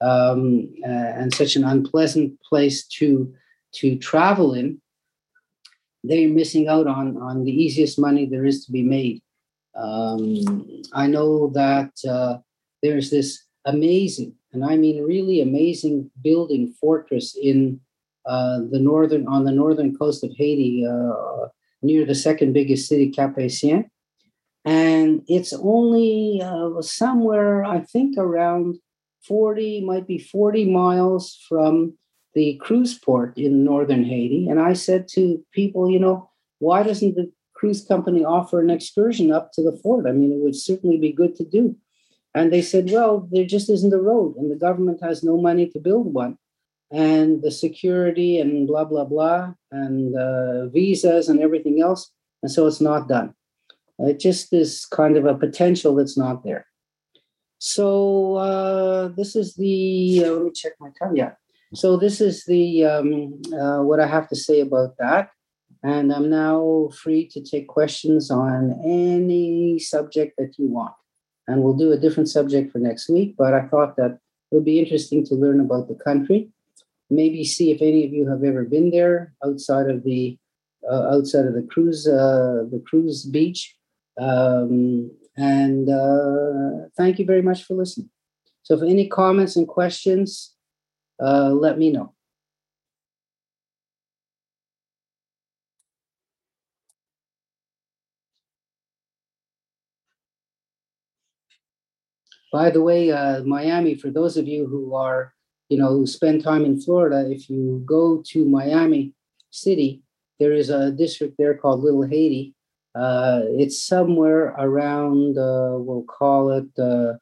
um, 0.00 0.68
uh, 0.84 1.10
and 1.18 1.32
such 1.32 1.54
an 1.54 1.62
unpleasant 1.62 2.40
place 2.42 2.84
to 2.98 3.32
to 3.74 3.96
travel 3.98 4.54
in, 4.54 4.80
they're 6.08 6.28
missing 6.28 6.68
out 6.68 6.86
on 6.86 7.16
on 7.18 7.44
the 7.44 7.52
easiest 7.52 7.98
money 7.98 8.24
there 8.26 8.46
is 8.46 8.64
to 8.64 8.72
be 8.72 8.82
made. 8.82 9.20
Um, 9.76 10.82
I 10.92 11.06
know 11.06 11.50
that 11.50 11.92
uh, 12.08 12.38
there's 12.82 13.10
this 13.10 13.44
amazing, 13.64 14.34
and 14.52 14.64
I 14.64 14.76
mean 14.76 15.04
really 15.04 15.40
amazing, 15.40 16.10
building 16.24 16.74
fortress 16.80 17.36
in 17.36 17.80
uh, 18.26 18.60
the 18.72 18.80
northern 18.80 19.28
on 19.28 19.44
the 19.44 19.52
northern 19.52 19.96
coast 19.96 20.24
of 20.24 20.32
Haiti, 20.36 20.86
uh, 20.86 21.48
near 21.82 22.04
the 22.06 22.14
second 22.14 22.54
biggest 22.54 22.88
city, 22.88 23.10
Cap 23.10 23.36
Haitien, 23.36 23.90
and 24.64 25.22
it's 25.28 25.52
only 25.52 26.40
uh, 26.42 26.80
somewhere 26.80 27.64
I 27.64 27.80
think 27.80 28.16
around 28.16 28.76
forty, 29.22 29.84
might 29.84 30.06
be 30.06 30.18
forty 30.18 30.64
miles 30.64 31.38
from 31.48 31.98
the 32.38 32.56
cruise 32.64 32.96
port 32.96 33.36
in 33.36 33.64
northern 33.64 34.04
Haiti. 34.04 34.48
And 34.48 34.60
I 34.60 34.72
said 34.74 35.08
to 35.14 35.44
people, 35.52 35.90
you 35.90 35.98
know, 35.98 36.30
why 36.60 36.84
doesn't 36.84 37.16
the 37.16 37.32
cruise 37.58 37.84
company 37.84 38.24
offer 38.24 38.60
an 38.60 38.70
excursion 38.70 39.32
up 39.32 39.50
to 39.54 39.62
the 39.62 39.76
fort? 39.82 40.06
I 40.06 40.12
mean, 40.12 40.30
it 40.32 40.40
would 40.44 40.54
certainly 40.54 40.98
be 40.98 41.20
good 41.20 41.34
to 41.36 41.44
do. 41.44 41.76
And 42.36 42.52
they 42.52 42.62
said, 42.62 42.92
well, 42.92 43.28
there 43.32 43.44
just 43.44 43.68
isn't 43.68 43.98
a 43.98 44.06
road, 44.10 44.36
and 44.36 44.48
the 44.52 44.62
government 44.66 45.02
has 45.02 45.24
no 45.24 45.36
money 45.48 45.66
to 45.70 45.80
build 45.80 46.14
one 46.14 46.38
and 46.90 47.42
the 47.42 47.50
security 47.50 48.38
and 48.40 48.66
blah 48.66 48.84
blah 48.84 49.04
blah 49.04 49.52
and 49.70 50.16
uh, 50.16 50.66
visas 50.68 51.28
and 51.28 51.40
everything 51.40 51.82
else 51.82 52.10
and 52.42 52.50
so 52.50 52.66
it's 52.66 52.80
not 52.80 53.08
done 53.08 53.34
it 53.98 54.18
just 54.18 54.54
is 54.54 54.86
kind 54.86 55.16
of 55.18 55.26
a 55.26 55.34
potential 55.34 55.94
that's 55.94 56.16
not 56.16 56.42
there 56.44 56.64
so 57.58 58.36
uh, 58.36 59.08
this 59.18 59.36
is 59.36 59.54
the 59.56 60.22
uh, 60.24 60.30
let 60.32 60.44
me 60.44 60.52
check 60.62 60.72
my 60.80 60.90
time 60.98 61.14
yeah 61.14 61.32
so 61.74 61.96
this 61.96 62.20
is 62.20 62.44
the 62.44 62.84
um, 62.84 63.40
uh, 63.52 63.82
what 63.82 64.00
i 64.00 64.06
have 64.06 64.28
to 64.28 64.36
say 64.36 64.60
about 64.60 64.96
that. 64.98 65.30
And 65.82 66.12
i'm 66.12 66.28
now 66.30 66.88
free 67.02 67.28
to 67.28 67.40
take 67.40 67.68
questions 67.68 68.30
on 68.30 68.80
any 68.84 69.78
subject 69.78 70.34
that 70.38 70.54
you 70.58 70.66
want. 70.66 70.94
And 71.46 71.62
we'll 71.62 71.76
do 71.76 71.92
a 71.92 71.98
different 71.98 72.28
subject 72.28 72.72
for 72.72 72.78
next 72.78 73.08
week 73.08 73.34
but 73.36 73.54
i 73.54 73.62
thought 73.66 73.96
that 73.96 74.18
it 74.50 74.54
would 74.54 74.64
be 74.64 74.78
interesting 74.78 75.24
to 75.26 75.34
learn 75.34 75.60
about 75.60 75.88
the 75.88 75.94
country. 75.94 76.50
Maybe 77.10 77.44
see 77.44 77.70
if 77.70 77.82
any 77.82 78.04
of 78.04 78.12
you 78.12 78.28
have 78.28 78.44
ever 78.44 78.64
been 78.64 78.90
there 78.90 79.34
outside 79.44 79.88
of 79.90 80.04
the 80.04 80.38
uh, 80.90 81.08
outside 81.14 81.44
of 81.44 81.54
the 81.54 81.66
cruise 81.70 82.06
uh, 82.06 82.64
the 82.70 82.82
cruise 82.86 83.24
beach. 83.24 83.76
Um, 84.18 85.10
and 85.36 85.88
uh, 85.88 86.88
thank 86.96 87.18
you 87.18 87.24
very 87.24 87.42
much 87.42 87.64
for 87.64 87.74
listening. 87.74 88.10
So 88.62 88.74
if 88.74 88.82
any 88.82 89.06
comments 89.06 89.56
and 89.56 89.68
questions 89.68 90.54
uh, 91.20 91.50
let 91.50 91.78
me 91.78 91.90
know 91.90 92.12
by 102.52 102.70
the 102.70 102.82
way 102.82 103.10
uh, 103.10 103.42
miami 103.44 103.94
for 103.94 104.10
those 104.10 104.36
of 104.36 104.48
you 104.48 104.66
who 104.66 104.94
are 104.94 105.34
you 105.68 105.76
know, 105.76 105.88
who 105.88 106.06
spend 106.06 106.42
time 106.42 106.64
in 106.64 106.80
Florida, 106.80 107.30
if 107.30 107.50
you 107.50 107.82
go 107.84 108.22
to 108.28 108.44
Miami 108.44 109.12
City, 109.50 110.02
there 110.40 110.52
is 110.52 110.70
a 110.70 110.90
district 110.92 111.34
there 111.38 111.54
called 111.54 111.82
Little 111.82 112.06
Haiti. 112.06 112.54
Uh, 112.94 113.42
it's 113.44 113.82
somewhere 113.82 114.54
around, 114.58 115.36
uh, 115.36 115.76
we'll 115.76 116.04
call 116.04 116.50
it 116.50 116.78
uh, 116.78 117.14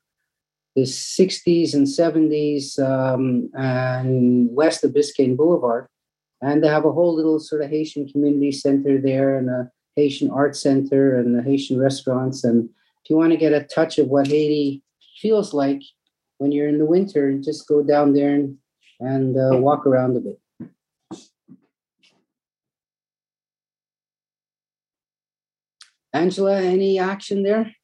the 0.77 0.83
60s 0.83 1.73
and 1.73 1.87
70s 1.87 2.79
um, 2.79 3.51
and 3.55 4.55
west 4.55 4.85
of 4.85 4.93
Biscayne 4.93 5.37
Boulevard. 5.37 5.89
And 6.43 6.63
they 6.63 6.69
have 6.69 6.85
a 6.85 6.93
whole 6.93 7.17
little 7.17 7.41
sort 7.41 7.63
of 7.63 7.71
Haitian 7.71 8.07
community 8.07 8.53
center 8.53 9.01
there 9.01 9.39
and 9.39 9.49
a 9.49 9.71
Haitian 9.97 10.31
art 10.31 10.55
center 10.55 11.19
and 11.19 11.35
the 11.35 11.43
Haitian 11.43 11.81
restaurants. 11.81 12.45
And 12.45 12.69
if 13.03 13.09
you 13.09 13.17
want 13.17 13.33
to 13.33 13.39
get 13.39 13.55
a 13.55 13.65
touch 13.65 13.99
of 13.99 14.09
what 14.09 14.27
Haiti 14.27 14.83
feels 15.21 15.55
like, 15.55 15.81
when 16.37 16.53
you're 16.53 16.69
in 16.69 16.79
the 16.79 16.85
winter, 16.85 17.33
just 17.39 17.67
go 17.67 17.83
down 17.83 18.13
there 18.13 18.35
and, 18.35 18.59
and 19.01 19.39
uh, 19.39 19.57
walk 19.57 19.87
around 19.87 20.19
a 20.19 20.21
bit. 20.21 20.39
Angela, 26.13 26.61
any 26.61 26.99
action 26.99 27.43
there? 27.43 27.75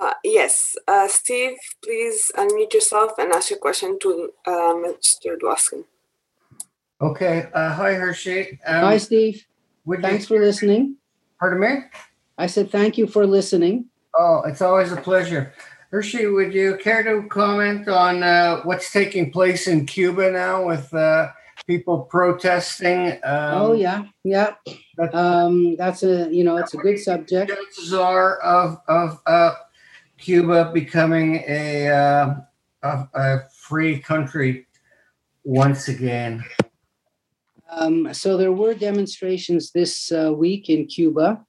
Uh, 0.00 0.14
yes. 0.22 0.76
Uh, 0.86 1.08
Steve, 1.08 1.56
please 1.82 2.30
unmute 2.36 2.72
yourself 2.72 3.12
and 3.18 3.32
ask 3.32 3.50
your 3.50 3.58
question 3.58 3.98
to 4.00 4.30
uh, 4.46 4.74
Mr. 4.74 5.36
Dwoskin. 5.36 5.84
Okay. 7.00 7.46
Uh, 7.52 7.72
hi, 7.72 7.94
Hershey. 7.94 8.60
Um, 8.66 8.84
hi, 8.84 8.98
Steve. 8.98 9.44
Thanks 10.00 10.28
you... 10.28 10.36
for 10.36 10.44
listening. 10.44 10.96
Pardon 11.40 11.60
me? 11.60 11.84
I 12.36 12.46
said 12.46 12.70
thank 12.70 12.98
you 12.98 13.06
for 13.06 13.26
listening. 13.26 13.86
Oh, 14.16 14.42
it's 14.46 14.62
always 14.62 14.92
a 14.92 14.96
pleasure. 14.96 15.52
Hershey, 15.90 16.26
would 16.26 16.52
you 16.52 16.76
care 16.76 17.02
to 17.02 17.26
comment 17.28 17.88
on 17.88 18.22
uh, 18.22 18.60
what's 18.62 18.92
taking 18.92 19.32
place 19.32 19.66
in 19.66 19.86
Cuba 19.86 20.30
now 20.30 20.66
with 20.66 20.92
uh, 20.92 21.30
people 21.66 22.00
protesting? 22.00 23.12
Um, 23.24 23.54
oh 23.54 23.72
yeah, 23.72 24.04
yeah. 24.22 24.54
That's, 24.96 25.14
um, 25.14 25.76
that's 25.76 26.02
a 26.02 26.28
you 26.30 26.44
know 26.44 26.58
it's 26.58 26.74
a 26.74 26.76
good 26.76 26.98
subject. 26.98 27.50
Chances 27.50 27.94
are 27.94 28.38
of 28.40 28.80
of 28.86 29.20
uh, 29.26 29.54
Cuba 30.18 30.70
becoming 30.72 31.44
a, 31.46 31.88
uh, 31.88 32.34
a, 32.82 33.08
a 33.14 33.40
free 33.50 33.98
country 33.98 34.66
once 35.44 35.88
again. 35.88 36.44
Um, 37.70 38.12
so 38.12 38.36
there 38.36 38.52
were 38.52 38.74
demonstrations 38.74 39.70
this 39.72 40.10
uh, 40.12 40.32
week 40.32 40.68
in 40.68 40.86
Cuba. 40.86 41.44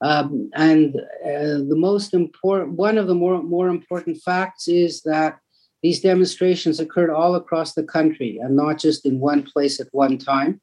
Um, 0.00 0.50
and 0.54 0.96
uh, 0.96 1.64
the 1.68 1.76
most 1.76 2.14
important, 2.14 2.76
one 2.76 2.98
of 2.98 3.08
the 3.08 3.14
more, 3.14 3.42
more 3.42 3.68
important 3.68 4.18
facts 4.18 4.68
is 4.68 5.02
that 5.02 5.40
these 5.82 6.00
demonstrations 6.00 6.80
occurred 6.80 7.10
all 7.10 7.34
across 7.34 7.74
the 7.74 7.82
country 7.82 8.38
and 8.38 8.54
not 8.54 8.78
just 8.78 9.06
in 9.06 9.20
one 9.20 9.42
place 9.42 9.80
at 9.80 9.88
one 9.92 10.18
time. 10.18 10.60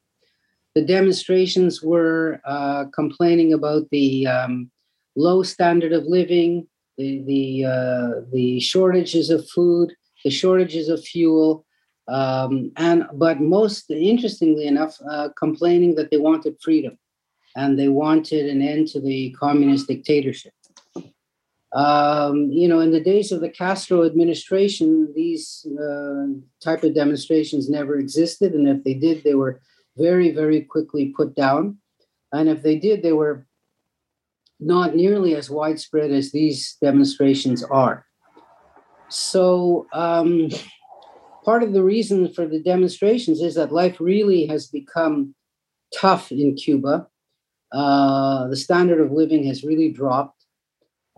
The 0.74 0.82
demonstrations 0.82 1.82
were 1.82 2.40
uh, 2.44 2.86
complaining 2.94 3.52
about 3.52 3.88
the 3.90 4.26
um, 4.26 4.70
low 5.16 5.42
standard 5.42 5.92
of 5.92 6.04
living, 6.04 6.66
the 6.96 7.22
the 7.26 7.64
uh, 7.64 8.20
the 8.32 8.60
shortages 8.60 9.30
of 9.30 9.48
food, 9.50 9.94
the 10.24 10.30
shortages 10.30 10.88
of 10.88 11.02
fuel, 11.02 11.64
um, 12.08 12.72
and 12.76 13.06
but 13.14 13.40
most 13.40 13.90
interestingly 13.90 14.66
enough, 14.66 14.98
uh, 15.10 15.28
complaining 15.36 15.94
that 15.96 16.10
they 16.10 16.18
wanted 16.18 16.56
freedom 16.62 16.98
and 17.56 17.78
they 17.78 17.88
wanted 17.88 18.46
an 18.46 18.60
end 18.60 18.86
to 18.88 19.00
the 19.00 19.30
communist 19.30 19.88
dictatorship. 19.88 20.52
Um, 21.72 22.50
you 22.50 22.68
know, 22.68 22.80
in 22.80 22.90
the 22.90 23.00
days 23.00 23.32
of 23.32 23.40
the 23.40 23.48
Castro 23.48 24.04
administration, 24.04 25.12
these 25.14 25.66
uh, 25.78 26.26
type 26.62 26.84
of 26.84 26.94
demonstrations 26.94 27.68
never 27.68 27.96
existed, 27.96 28.54
and 28.54 28.68
if 28.68 28.84
they 28.84 28.94
did, 28.94 29.24
they 29.24 29.34
were 29.34 29.60
very, 29.96 30.30
very 30.30 30.62
quickly 30.62 31.12
put 31.16 31.34
down. 31.34 31.78
And 32.32 32.48
if 32.48 32.62
they 32.62 32.76
did, 32.76 33.02
they 33.02 33.12
were 33.12 33.46
not 34.58 34.94
nearly 34.94 35.34
as 35.34 35.50
widespread 35.50 36.10
as 36.10 36.32
these 36.32 36.76
demonstrations 36.80 37.62
are. 37.62 38.06
So, 39.08 39.86
um, 39.92 40.48
part 41.44 41.62
of 41.62 41.72
the 41.72 41.82
reason 41.82 42.32
for 42.32 42.46
the 42.46 42.60
demonstrations 42.60 43.40
is 43.40 43.54
that 43.54 43.72
life 43.72 44.00
really 44.00 44.46
has 44.46 44.66
become 44.66 45.34
tough 45.94 46.32
in 46.32 46.54
Cuba. 46.56 47.06
Uh, 47.72 48.48
the 48.48 48.56
standard 48.56 49.00
of 49.00 49.12
living 49.12 49.44
has 49.44 49.62
really 49.62 49.92
dropped. 49.92 50.44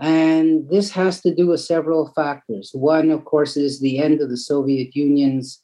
And 0.00 0.68
this 0.68 0.90
has 0.92 1.20
to 1.22 1.34
do 1.34 1.48
with 1.48 1.60
several 1.60 2.12
factors. 2.12 2.70
One, 2.72 3.10
of 3.10 3.24
course, 3.24 3.56
is 3.56 3.80
the 3.80 3.98
end 3.98 4.20
of 4.20 4.30
the 4.30 4.36
Soviet 4.36 4.94
Union's 4.94 5.60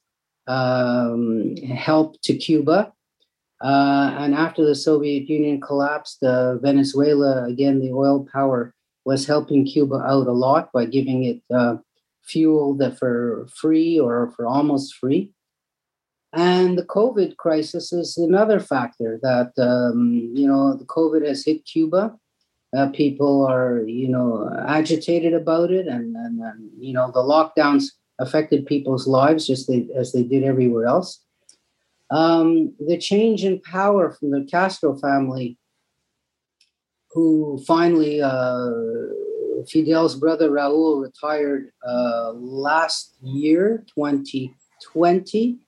um, 0.47 1.57
help 1.57 2.21
to 2.23 2.35
Cuba. 2.35 2.93
Uh, 3.63 4.15
and 4.19 4.35
after 4.35 4.65
the 4.65 4.75
Soviet 4.75 5.29
Union 5.29 5.61
collapsed, 5.61 6.23
uh, 6.23 6.59
Venezuela, 6.59 7.45
again, 7.45 7.81
the 7.81 7.93
oil 7.93 8.27
power, 8.33 8.75
was 9.05 9.27
helping 9.27 9.67
Cuba 9.67 9.97
out 9.97 10.27
a 10.27 10.33
lot 10.33 10.73
by 10.73 10.87
giving 10.87 11.25
it 11.25 11.43
uh, 11.55 11.77
fuel 12.23 12.75
that 12.75 12.99
for 12.99 13.47
free 13.55 13.99
or 13.99 14.33
for 14.35 14.47
almost 14.47 14.95
free. 14.95 15.31
And 16.33 16.77
the 16.77 16.85
COVID 16.85 17.37
crisis 17.37 17.93
is 17.93 18.17
another 18.17 18.59
factor 18.59 19.21
that, 19.23 19.53
um, 19.59 20.31
you 20.35 20.49
know, 20.49 20.75
the 20.75 20.87
COVID 20.87 21.27
has 21.27 21.45
hit 21.45 21.65
Cuba. 21.65 22.17
Uh, 22.77 22.89
people 22.89 23.47
are, 23.47 23.85
you 23.87 24.09
know, 24.09 24.51
agitated 24.67 25.33
about 25.33 25.71
it. 25.71 25.87
And, 25.87 26.17
and, 26.17 26.41
and, 26.41 26.71
you 26.77 26.93
know, 26.93 27.13
the 27.13 27.21
lockdowns 27.21 27.85
affected 28.19 28.67
people's 28.67 29.07
lives 29.07 29.47
just 29.47 29.69
they, 29.69 29.87
as 29.95 30.13
they 30.13 30.25
did 30.25 30.43
everywhere 30.43 30.87
else. 30.87 31.21
Um, 32.15 32.75
the 32.79 32.99
change 32.99 33.45
in 33.45 33.61
power 33.61 34.13
from 34.13 34.31
the 34.31 34.47
Castro 34.51 34.97
family, 34.97 35.59
who 37.11 37.63
finally, 37.67 38.23
uh, 38.23 38.71
Fidel's 39.71 40.15
brother 40.15 40.51
Raul 40.51 41.03
retired 41.03 41.71
uh, 41.87 42.33
last 42.35 43.17
year, 43.23 43.85
2020 43.95 45.59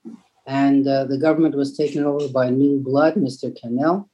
and 0.46 0.86
uh, 0.86 1.04
the 1.04 1.18
government 1.18 1.56
was 1.56 1.76
taken 1.76 2.04
over 2.04 2.28
by 2.28 2.50
new 2.50 2.78
blood, 2.78 3.14
Mr. 3.14 3.54
Canel, 3.58 4.08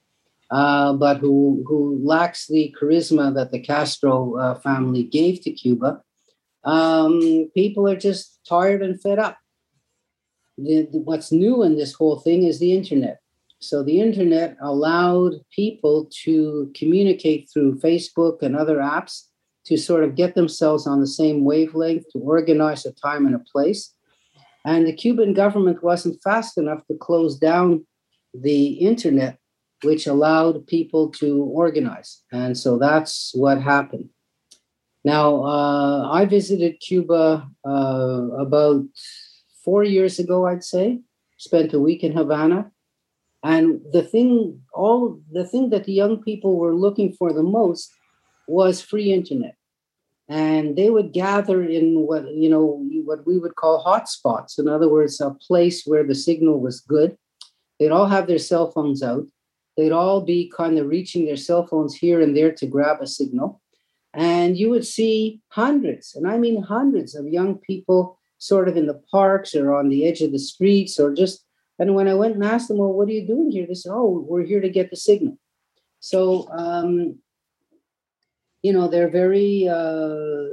uh, 0.50 0.94
but 0.94 1.18
who, 1.18 1.62
who 1.66 2.00
lacks 2.02 2.46
the 2.46 2.74
charisma 2.80 3.34
that 3.34 3.52
the 3.52 3.60
Castro 3.60 4.36
uh, 4.38 4.54
family 4.60 5.02
gave 5.02 5.42
to 5.42 5.50
Cuba. 5.50 6.00
Um, 6.64 7.50
people 7.54 7.88
are 7.88 7.96
just 7.96 8.40
tired 8.48 8.82
and 8.82 9.00
fed 9.00 9.18
up. 9.18 9.36
The, 10.59 10.88
the, 10.92 10.98
what's 10.98 11.32
new 11.32 11.62
in 11.62 11.76
this 11.76 11.94
whole 11.94 12.20
thing 12.20 12.44
is 12.44 12.59
the 12.59 12.74
internet. 12.74 13.18
So 13.61 13.82
the 13.82 14.00
internet 14.00 14.57
allowed 14.61 15.34
people 15.55 16.09
to 16.24 16.72
communicate 16.74 17.48
through 17.48 17.78
Facebook 17.78 18.42
and 18.42 18.57
other 18.57 18.78
apps 18.78 19.28
to 19.66 19.76
sort 19.76 20.03
of 20.03 20.16
get 20.16 20.34
themselves 20.34 20.86
on 20.86 21.00
the 21.00 21.07
same 21.07 21.44
wavelength, 21.44 22.05
to 22.12 22.18
organize 22.18 22.84
a 22.84 22.92
time 22.92 23.24
and 23.26 23.36
a 23.36 23.44
place. 23.53 23.94
And 24.64 24.86
the 24.86 24.92
Cuban 24.92 25.32
government 25.32 25.82
wasn't 25.82 26.22
fast 26.22 26.59
enough 26.59 26.84
to 26.86 26.96
close 26.96 27.38
down 27.38 27.86
the 28.34 28.68
internet, 28.74 29.38
which 29.82 30.07
allowed 30.07 30.66
people 30.66 31.11
to 31.11 31.44
organize. 31.44 32.22
And 32.32 32.57
so 32.57 32.78
that's 32.78 33.32
what 33.34 33.61
happened. 33.61 34.09
Now, 35.05 35.44
uh, 35.44 36.11
I 36.12 36.26
visited 36.26 36.80
Cuba 36.80 37.48
uh, 37.66 38.28
about 38.38 38.84
four 39.64 39.84
years 39.84 40.18
ago, 40.18 40.46
I'd 40.46 40.64
say, 40.64 41.00
spent 41.36 41.72
a 41.72 41.80
week 41.80 42.02
in 42.04 42.12
Havana. 42.12 42.70
And 43.42 43.80
the 43.92 44.02
thing, 44.02 44.60
all 44.72 45.20
the 45.30 45.44
thing 45.44 45.70
that 45.70 45.84
the 45.84 45.92
young 45.92 46.22
people 46.22 46.56
were 46.56 46.74
looking 46.74 47.12
for 47.12 47.32
the 47.32 47.42
most 47.42 47.92
was 48.46 48.80
free 48.80 49.12
internet. 49.12 49.56
And 50.28 50.76
they 50.76 50.88
would 50.90 51.12
gather 51.12 51.62
in 51.62 52.06
what 52.06 52.32
you 52.32 52.48
know 52.48 52.80
what 53.04 53.26
we 53.26 53.38
would 53.38 53.56
call 53.56 53.84
hotspots 53.84 54.58
in 54.58 54.68
other 54.68 54.88
words 54.88 55.20
a 55.20 55.30
place 55.30 55.84
where 55.84 56.04
the 56.04 56.14
signal 56.14 56.60
was 56.60 56.80
good. 56.80 57.18
They'd 57.78 57.90
all 57.90 58.06
have 58.06 58.28
their 58.28 58.38
cell 58.38 58.70
phones 58.70 59.02
out. 59.02 59.26
They'd 59.76 59.92
all 59.92 60.20
be 60.20 60.50
kind 60.56 60.78
of 60.78 60.86
reaching 60.86 61.26
their 61.26 61.36
cell 61.36 61.66
phones 61.66 61.94
here 61.94 62.20
and 62.20 62.36
there 62.36 62.52
to 62.52 62.66
grab 62.66 62.98
a 63.00 63.06
signal. 63.06 63.60
And 64.14 64.56
you 64.56 64.70
would 64.70 64.86
see 64.86 65.40
hundreds 65.48 66.14
and 66.14 66.26
i 66.28 66.38
mean 66.38 66.62
hundreds 66.62 67.14
of 67.14 67.26
young 67.26 67.58
people 67.58 68.18
sort 68.43 68.68
of 68.68 68.76
in 68.76 68.86
the 68.86 69.01
parks 69.09 69.55
or 69.55 69.72
on 69.72 69.88
the 69.88 70.05
edge 70.05 70.20
of 70.20 70.32
the 70.32 70.38
streets 70.38 70.99
or 70.99 71.14
just 71.14 71.45
and 71.78 71.95
when 71.95 72.09
i 72.09 72.14
went 72.14 72.34
and 72.34 72.45
asked 72.45 72.66
them 72.66 72.78
well 72.78 72.93
what 72.93 73.09
are 73.09 73.12
you 73.12 73.26
doing 73.26 73.51
here? 73.53 73.66
they 73.66 73.74
said 73.74 73.93
oh 73.93 74.24
we're 74.28 74.45
here 74.45 74.61
to 74.61 74.68
get 74.68 74.90
the 74.90 74.97
signal. 74.97 75.38
So 76.01 76.48
um, 76.51 77.19
you 78.62 78.73
know 78.73 78.89
they're 78.89 79.10
very 79.23 79.69
uh, 79.69 80.47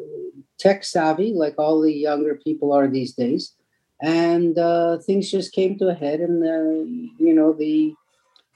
tech 0.60 0.84
savvy 0.84 1.34
like 1.34 1.56
all 1.58 1.82
the 1.82 1.92
younger 1.92 2.36
people 2.36 2.72
are 2.74 2.88
these 2.88 3.14
days. 3.14 3.56
And 4.02 4.58
uh, 4.58 5.00
things 5.00 5.32
just 5.32 5.52
came 5.52 5.78
to 5.80 5.90
a 5.90 5.94
head 5.94 6.20
and 6.20 6.44
uh, 6.44 6.84
you 7.26 7.34
know 7.34 7.54
the 7.54 7.94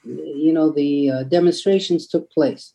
you 0.06 0.54
know 0.54 0.70
the 0.72 1.10
uh, 1.10 1.24
demonstrations 1.24 2.08
took 2.08 2.32
place. 2.32 2.74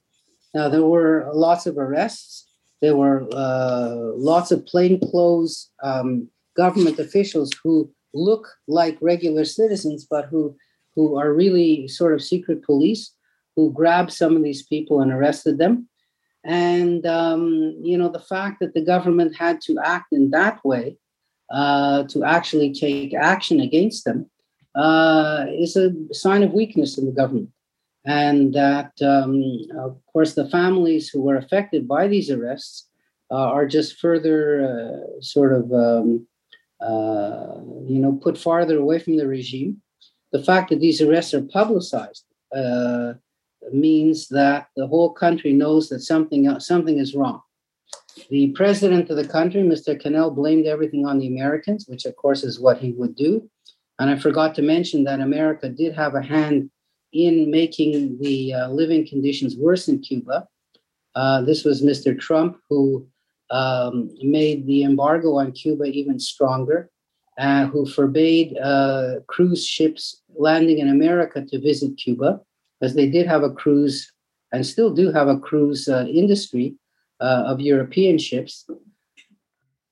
Now 0.55 0.68
there 0.68 0.85
were 0.85 1.30
lots 1.32 1.66
of 1.66 1.78
arrests. 1.78 2.47
There 2.82 2.97
were 2.97 3.28
uh, 3.32 3.94
lots 4.16 4.51
of 4.51 4.66
plainclothes 4.66 5.70
um, 5.82 6.28
government 6.62 6.98
officials 6.98 7.51
who 7.62 7.74
look 8.14 8.44
like 8.66 9.06
regular 9.12 9.44
citizens 9.44 10.06
but 10.12 10.24
who 10.30 10.43
who 10.94 11.05
are 11.20 11.40
really 11.43 11.86
sort 11.89 12.12
of 12.14 12.28
secret 12.32 12.59
police 12.64 13.02
who 13.55 13.72
grabbed 13.72 14.12
some 14.12 14.36
of 14.36 14.43
these 14.43 14.62
people 14.72 15.01
and 15.01 15.12
arrested 15.12 15.59
them 15.59 15.89
and, 16.44 17.05
um, 17.06 17.76
you 17.82 17.98
know, 17.98 18.09
the 18.09 18.20
fact 18.20 18.60
that 18.60 18.74
the 18.74 18.80
government 18.80 19.36
had 19.36 19.60
to 19.62 19.78
act 19.85 20.12
in 20.12 20.30
that 20.30 20.64
way 20.64 20.97
uh, 21.51 22.05
to 22.05 22.24
actually 22.24 22.72
take 22.72 23.14
action 23.14 23.60
against 23.60 24.05
them 24.05 24.30
uh, 24.74 25.47
is 25.51 25.76
a 25.76 25.93
sign 26.12 26.43
of 26.43 26.52
weakness 26.52 26.97
in 26.98 27.06
the 27.06 27.12
government. 27.12 27.51
And 28.06 28.55
that, 28.55 28.93
um, 29.02 29.43
of 29.78 30.01
course, 30.12 30.35
the 30.35 30.48
families 30.48 31.10
who 31.10 31.20
were 31.20 31.36
affected 31.36 31.86
by 31.89 32.09
these 32.09 32.30
arrests 32.30 32.89
uh, 33.30 33.35
are 33.35 33.66
just 33.66 33.98
further 33.98 34.64
uh, 34.64 35.20
sort 35.20 35.52
of, 35.52 35.70
um, 35.72 36.26
uh, 36.80 37.56
you 37.86 37.98
know, 37.98 38.12
put 38.22 38.38
farther 38.38 38.78
away 38.78 38.98
from 38.98 39.16
the 39.16 39.26
regime. 39.26 39.80
The 40.32 40.42
fact 40.42 40.70
that 40.70 40.80
these 40.80 41.00
arrests 41.00 41.34
are 41.34 41.42
publicized 41.42 42.24
uh, 42.55 43.14
means 43.72 44.28
that 44.28 44.68
the 44.76 44.86
whole 44.86 45.12
country 45.12 45.52
knows 45.52 45.88
that 45.88 46.00
something 46.00 46.60
something 46.60 46.98
is 46.98 47.14
wrong. 47.14 47.40
The 48.30 48.48
president 48.48 49.10
of 49.10 49.16
the 49.16 49.26
country, 49.26 49.62
Mr. 49.62 50.00
Canel, 50.00 50.34
blamed 50.34 50.66
everything 50.66 51.06
on 51.06 51.18
the 51.18 51.28
Americans, 51.28 51.86
which 51.88 52.05
of 52.05 52.16
course 52.16 52.42
is 52.42 52.60
what 52.60 52.78
he 52.78 52.92
would 52.92 53.14
do. 53.14 53.48
And 53.98 54.10
I 54.10 54.18
forgot 54.18 54.55
to 54.56 54.62
mention 54.62 55.05
that 55.05 55.20
America 55.20 55.68
did 55.68 55.94
have 55.94 56.14
a 56.14 56.22
hand 56.22 56.70
in 57.12 57.50
making 57.50 58.18
the 58.20 58.52
uh, 58.52 58.68
living 58.68 59.06
conditions 59.06 59.56
worse 59.56 59.88
in 59.88 60.00
Cuba. 60.00 60.46
Uh, 61.14 61.42
this 61.42 61.64
was 61.64 61.82
Mr. 61.82 62.18
Trump 62.18 62.59
who 62.68 63.06
um, 63.50 64.10
made 64.22 64.66
the 64.66 64.82
embargo 64.84 65.36
on 65.36 65.52
Cuba 65.52 65.84
even 65.84 66.18
stronger, 66.18 66.90
uh, 67.38 67.66
who 67.66 67.86
forbade 67.86 68.56
uh, 68.58 69.20
cruise 69.26 69.66
ships 69.66 70.22
landing 70.36 70.78
in 70.78 70.88
America 70.88 71.44
to 71.44 71.60
visit 71.60 71.96
Cuba, 71.96 72.40
as 72.80 72.94
they 72.94 73.08
did 73.08 73.26
have 73.26 73.42
a 73.42 73.50
cruise 73.50 74.12
and 74.52 74.64
still 74.64 74.92
do 74.92 75.12
have 75.12 75.28
a 75.28 75.38
cruise 75.38 75.88
uh, 75.88 76.06
industry 76.06 76.74
uh, 77.20 77.44
of 77.46 77.60
European 77.60 78.18
ships. 78.18 78.66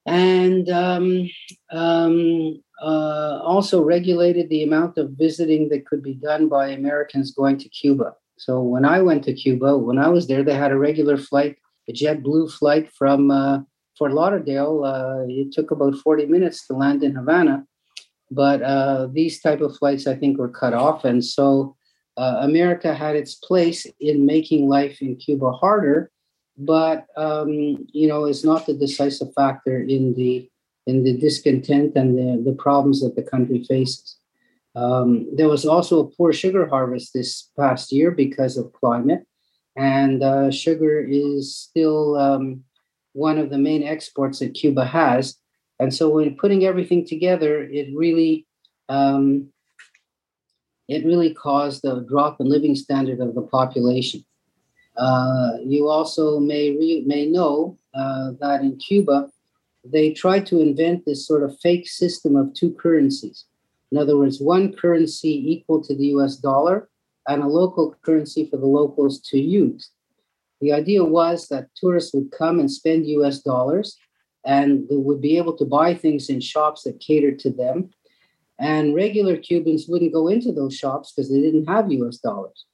And 0.06 0.70
um, 0.70 1.28
um, 1.70 2.62
uh, 2.80 3.40
also 3.42 3.82
regulated 3.82 4.48
the 4.48 4.62
amount 4.62 4.98
of 4.98 5.10
visiting 5.10 5.68
that 5.70 5.86
could 5.86 6.02
be 6.02 6.14
done 6.14 6.48
by 6.48 6.68
Americans 6.68 7.32
going 7.32 7.58
to 7.58 7.68
Cuba. 7.68 8.14
So 8.38 8.60
when 8.60 8.84
I 8.84 9.00
went 9.00 9.24
to 9.24 9.32
Cuba, 9.32 9.76
when 9.76 9.98
I 9.98 10.08
was 10.08 10.26
there, 10.26 10.42
they 10.42 10.54
had 10.54 10.70
a 10.70 10.78
regular 10.78 11.16
flight, 11.16 11.56
a 11.88 11.92
JetBlue 11.92 12.52
flight 12.52 12.90
from 12.92 13.30
uh, 13.30 13.60
Fort 13.98 14.12
Lauderdale. 14.12 14.84
Uh, 14.84 15.24
it 15.28 15.52
took 15.52 15.70
about 15.70 15.96
40 15.96 16.26
minutes 16.26 16.66
to 16.66 16.74
land 16.74 17.02
in 17.02 17.14
Havana, 17.14 17.64
but 18.30 18.62
uh, 18.62 19.08
these 19.12 19.40
type 19.40 19.60
of 19.60 19.76
flights, 19.76 20.06
I 20.06 20.14
think, 20.14 20.38
were 20.38 20.48
cut 20.48 20.74
off, 20.74 21.04
and 21.04 21.24
so 21.24 21.76
uh, 22.16 22.38
America 22.40 22.94
had 22.94 23.16
its 23.16 23.34
place 23.34 23.86
in 24.00 24.26
making 24.26 24.68
life 24.68 25.02
in 25.02 25.16
Cuba 25.16 25.52
harder, 25.52 26.10
but 26.56 27.06
um, 27.16 27.86
you 27.92 28.08
know, 28.08 28.24
is 28.24 28.44
not 28.44 28.66
the 28.66 28.74
decisive 28.74 29.32
factor 29.34 29.82
in 29.82 30.14
the 30.14 30.48
in 30.86 31.02
the 31.02 31.16
discontent 31.16 31.96
and 31.96 32.16
the, 32.16 32.50
the 32.50 32.56
problems 32.56 33.00
that 33.00 33.16
the 33.16 33.22
country 33.22 33.64
faces. 33.64 34.18
Um, 34.76 35.26
there 35.34 35.48
was 35.48 35.66
also 35.66 36.00
a 36.00 36.10
poor 36.10 36.32
sugar 36.32 36.68
harvest 36.68 37.12
this 37.12 37.50
past 37.58 37.90
year 37.90 38.10
because 38.10 38.56
of 38.56 38.72
climate, 38.72 39.26
and 39.76 40.22
uh, 40.22 40.50
sugar 40.50 41.04
is 41.06 41.54
still 41.54 42.16
um, 42.16 42.64
one 43.12 43.38
of 43.38 43.50
the 43.50 43.58
main 43.58 43.82
exports 43.82 44.38
that 44.38 44.54
Cuba 44.54 44.84
has. 44.84 45.36
And 45.78 45.94
so, 45.94 46.08
when 46.08 46.36
putting 46.36 46.64
everything 46.64 47.06
together, 47.06 47.62
it 47.62 47.88
really 47.94 48.46
um, 48.88 49.48
it 50.88 51.04
really 51.04 51.34
caused 51.34 51.84
a 51.84 52.04
drop 52.08 52.40
in 52.40 52.48
living 52.48 52.74
standard 52.74 53.20
of 53.20 53.34
the 53.34 53.42
population. 53.42 54.24
Uh, 54.96 55.52
you 55.64 55.88
also 55.88 56.40
may 56.40 56.70
re- 56.70 57.04
may 57.06 57.26
know 57.26 57.78
uh, 57.94 58.32
that 58.40 58.62
in 58.62 58.76
Cuba, 58.78 59.28
they 59.84 60.12
tried 60.12 60.46
to 60.46 60.60
invent 60.60 61.04
this 61.04 61.26
sort 61.26 61.42
of 61.42 61.58
fake 61.60 61.86
system 61.86 62.36
of 62.36 62.54
two 62.54 62.72
currencies. 62.72 63.44
In 63.92 63.98
other 63.98 64.16
words, 64.16 64.40
one 64.40 64.72
currency 64.72 65.52
equal 65.52 65.82
to 65.84 65.94
the 65.94 66.06
US 66.06 66.36
dollar 66.36 66.88
and 67.28 67.42
a 67.42 67.46
local 67.46 67.94
currency 68.02 68.48
for 68.48 68.56
the 68.56 68.66
locals 68.66 69.20
to 69.20 69.38
use. 69.38 69.90
The 70.60 70.72
idea 70.72 71.04
was 71.04 71.48
that 71.48 71.68
tourists 71.76 72.14
would 72.14 72.30
come 72.30 72.60
and 72.60 72.70
spend 72.70 73.06
US 73.06 73.40
dollars 73.40 73.96
and 74.44 74.88
they 74.88 74.96
would 74.96 75.20
be 75.20 75.36
able 75.36 75.56
to 75.56 75.64
buy 75.64 75.94
things 75.94 76.30
in 76.30 76.40
shops 76.40 76.84
that 76.84 77.00
catered 77.00 77.38
to 77.40 77.50
them. 77.50 77.90
And 78.58 78.94
regular 78.94 79.36
Cubans 79.36 79.86
wouldn't 79.88 80.12
go 80.12 80.28
into 80.28 80.52
those 80.52 80.74
shops 80.74 81.12
because 81.12 81.30
they 81.30 81.40
didn't 81.40 81.66
have 81.66 81.92
US 81.92 82.18
dollars. 82.18 82.64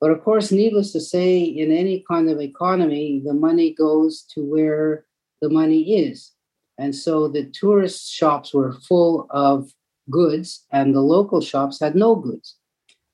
But 0.00 0.10
of 0.10 0.22
course, 0.22 0.52
needless 0.52 0.92
to 0.92 1.00
say, 1.00 1.38
in 1.42 1.72
any 1.72 2.04
kind 2.06 2.28
of 2.28 2.40
economy, 2.40 3.22
the 3.24 3.32
money 3.32 3.72
goes 3.72 4.22
to 4.34 4.42
where 4.42 5.06
the 5.40 5.48
money 5.48 6.06
is. 6.06 6.32
And 6.78 6.94
so 6.94 7.28
the 7.28 7.44
tourist 7.46 8.12
shops 8.12 8.52
were 8.52 8.72
full 8.72 9.26
of 9.30 9.72
goods, 10.10 10.66
and 10.70 10.94
the 10.94 11.00
local 11.00 11.40
shops 11.40 11.80
had 11.80 11.94
no 11.94 12.14
goods. 12.14 12.56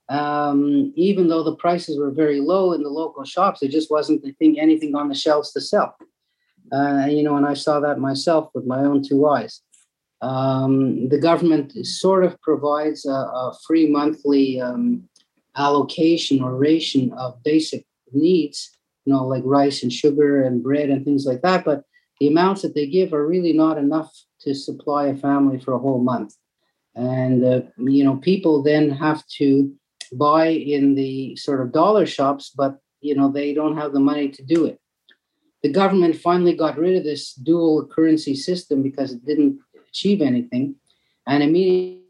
Um, 0.09 0.91
even 0.95 1.27
though 1.27 1.43
the 1.43 1.55
prices 1.55 1.97
were 1.97 2.11
very 2.11 2.39
low 2.39 2.73
in 2.73 2.83
the 2.83 2.89
local 2.89 3.23
shops, 3.23 3.59
there 3.59 3.69
just 3.69 3.89
wasn't, 3.89 4.25
I 4.25 4.31
think, 4.37 4.57
anything 4.57 4.95
on 4.95 5.07
the 5.09 5.15
shelves 5.15 5.53
to 5.53 5.61
sell. 5.61 5.95
Uh, 6.71 7.05
you 7.09 7.23
know, 7.23 7.37
and 7.37 7.45
I 7.45 7.53
saw 7.53 7.79
that 7.79 7.99
myself 7.99 8.49
with 8.53 8.65
my 8.65 8.79
own 8.79 9.03
two 9.03 9.27
eyes. 9.27 9.61
Um, 10.21 11.09
the 11.09 11.19
government 11.19 11.73
sort 11.85 12.23
of 12.23 12.39
provides 12.41 13.05
a, 13.05 13.11
a 13.11 13.57
free 13.67 13.87
monthly 13.89 14.59
um, 14.59 15.07
allocation 15.57 16.41
or 16.41 16.55
ration 16.55 17.11
of 17.13 17.41
basic 17.43 17.85
needs, 18.11 18.71
you 19.05 19.13
know, 19.13 19.25
like 19.25 19.43
rice 19.45 19.83
and 19.83 19.91
sugar 19.91 20.41
and 20.41 20.63
bread 20.63 20.89
and 20.89 21.03
things 21.03 21.25
like 21.25 21.41
that. 21.41 21.65
But 21.65 21.83
the 22.19 22.27
amounts 22.27 22.61
that 22.61 22.73
they 22.73 22.87
give 22.87 23.13
are 23.13 23.27
really 23.27 23.53
not 23.53 23.77
enough 23.77 24.11
to 24.41 24.53
supply 24.53 25.07
a 25.07 25.15
family 25.15 25.59
for 25.59 25.73
a 25.73 25.79
whole 25.79 26.01
month. 26.01 26.35
And, 26.95 27.43
uh, 27.43 27.61
you 27.77 28.03
know, 28.03 28.17
people 28.17 28.63
then 28.63 28.89
have 28.91 29.25
to 29.37 29.73
buy 30.17 30.47
in 30.47 30.95
the 30.95 31.35
sort 31.35 31.61
of 31.61 31.71
dollar 31.71 32.05
shops, 32.05 32.51
but, 32.55 32.77
you 33.01 33.15
know, 33.15 33.31
they 33.31 33.53
don't 33.53 33.77
have 33.77 33.93
the 33.93 33.99
money 33.99 34.29
to 34.29 34.43
do 34.43 34.65
it. 34.65 34.79
The 35.61 35.69
government 35.69 36.17
finally 36.17 36.55
got 36.55 36.77
rid 36.77 36.95
of 36.97 37.03
this 37.03 37.33
dual 37.33 37.87
currency 37.87 38.35
system 38.35 38.83
because 38.83 39.13
it 39.13 39.25
didn't 39.25 39.59
achieve 39.89 40.21
anything. 40.21 40.75
And 41.25 41.41
immediately 41.41 42.03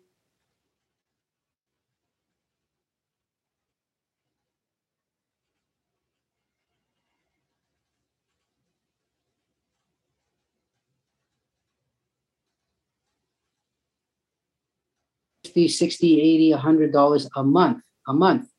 50 15.53 15.67
60 15.67 16.21
80 16.21 16.51
100 16.51 16.91
dollars 16.91 17.29
a 17.35 17.43
month 17.43 17.83
a 18.07 18.13
month. 18.13 18.49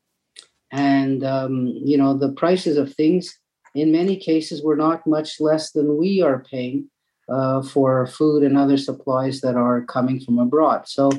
And 0.70 1.24
um, 1.24 1.66
you 1.66 1.96
know 1.96 2.16
the 2.16 2.32
prices 2.32 2.76
of 2.76 2.94
things 2.94 3.38
in 3.74 3.92
many 3.92 4.16
cases 4.16 4.62
were 4.62 4.76
not 4.76 5.06
much 5.06 5.40
less 5.40 5.72
than 5.72 5.96
we 5.96 6.22
are 6.22 6.44
paying 6.50 6.90
uh, 7.28 7.62
for 7.62 8.06
food 8.06 8.42
and 8.42 8.56
other 8.56 8.76
supplies 8.76 9.40
that 9.40 9.56
are 9.56 9.84
coming 9.84 10.20
from 10.20 10.38
abroad. 10.38 10.88
So 10.88 11.10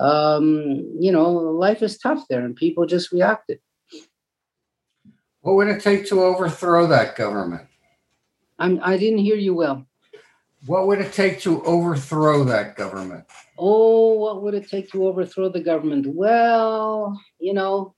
um, 0.00 0.84
you 0.98 1.12
know 1.12 1.32
life 1.32 1.82
is 1.82 1.98
tough 1.98 2.24
there 2.28 2.44
and 2.44 2.56
people 2.56 2.86
just 2.86 3.12
reacted. 3.12 3.60
What 5.40 5.54
would 5.56 5.68
it 5.68 5.80
take 5.80 6.06
to 6.08 6.22
overthrow 6.22 6.86
that 6.88 7.16
government? 7.16 7.68
I'm, 8.58 8.80
i 8.82 8.96
didn't 8.96 9.20
hear 9.20 9.36
you 9.36 9.54
well 9.54 9.87
what 10.66 10.86
would 10.86 11.00
it 11.00 11.12
take 11.12 11.40
to 11.40 11.62
overthrow 11.62 12.44
that 12.44 12.76
government? 12.76 13.24
Oh, 13.58 14.14
what 14.14 14.42
would 14.42 14.54
it 14.54 14.68
take 14.68 14.90
to 14.92 15.06
overthrow 15.06 15.48
the 15.48 15.60
government? 15.60 16.06
Well, 16.06 17.20
you 17.38 17.54
know, 17.54 17.94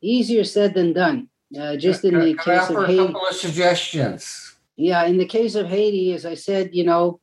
easier 0.00 0.44
said 0.44 0.74
than 0.74 0.92
done. 0.92 1.28
Uh, 1.58 1.76
just 1.76 2.04
in 2.04 2.18
the 2.18 2.34
case 2.34 2.68
of 2.68 2.86
Haiti. 2.86 2.98
A 2.98 3.06
couple 3.06 3.26
of 3.26 3.34
suggestions. 3.34 4.56
Yeah, 4.76 5.04
in 5.04 5.16
the 5.16 5.26
case 5.26 5.54
of 5.54 5.68
Haiti, 5.68 6.12
as 6.12 6.26
I 6.26 6.34
said, 6.34 6.74
you 6.74 6.84
know, 6.84 7.20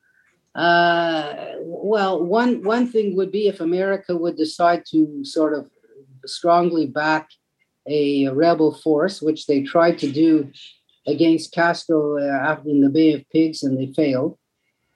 uh, 0.55 1.53
well, 1.61 2.23
one 2.23 2.63
one 2.63 2.87
thing 2.87 3.15
would 3.15 3.31
be 3.31 3.47
if 3.47 3.59
America 3.59 4.15
would 4.15 4.37
decide 4.37 4.83
to 4.91 5.23
sort 5.25 5.53
of 5.53 5.69
strongly 6.25 6.87
back 6.87 7.29
a 7.87 8.29
rebel 8.29 8.73
force, 8.73 9.21
which 9.21 9.45
they 9.45 9.61
tried 9.61 9.99
to 9.99 10.11
do 10.11 10.51
against 11.05 11.51
Castro 11.51 12.17
uh, 12.17 12.57
in 12.65 12.81
the 12.81 12.89
Bay 12.89 13.13
of 13.13 13.29
Pigs, 13.29 13.61
and 13.61 13.77
they 13.77 13.91
failed. 13.93 14.37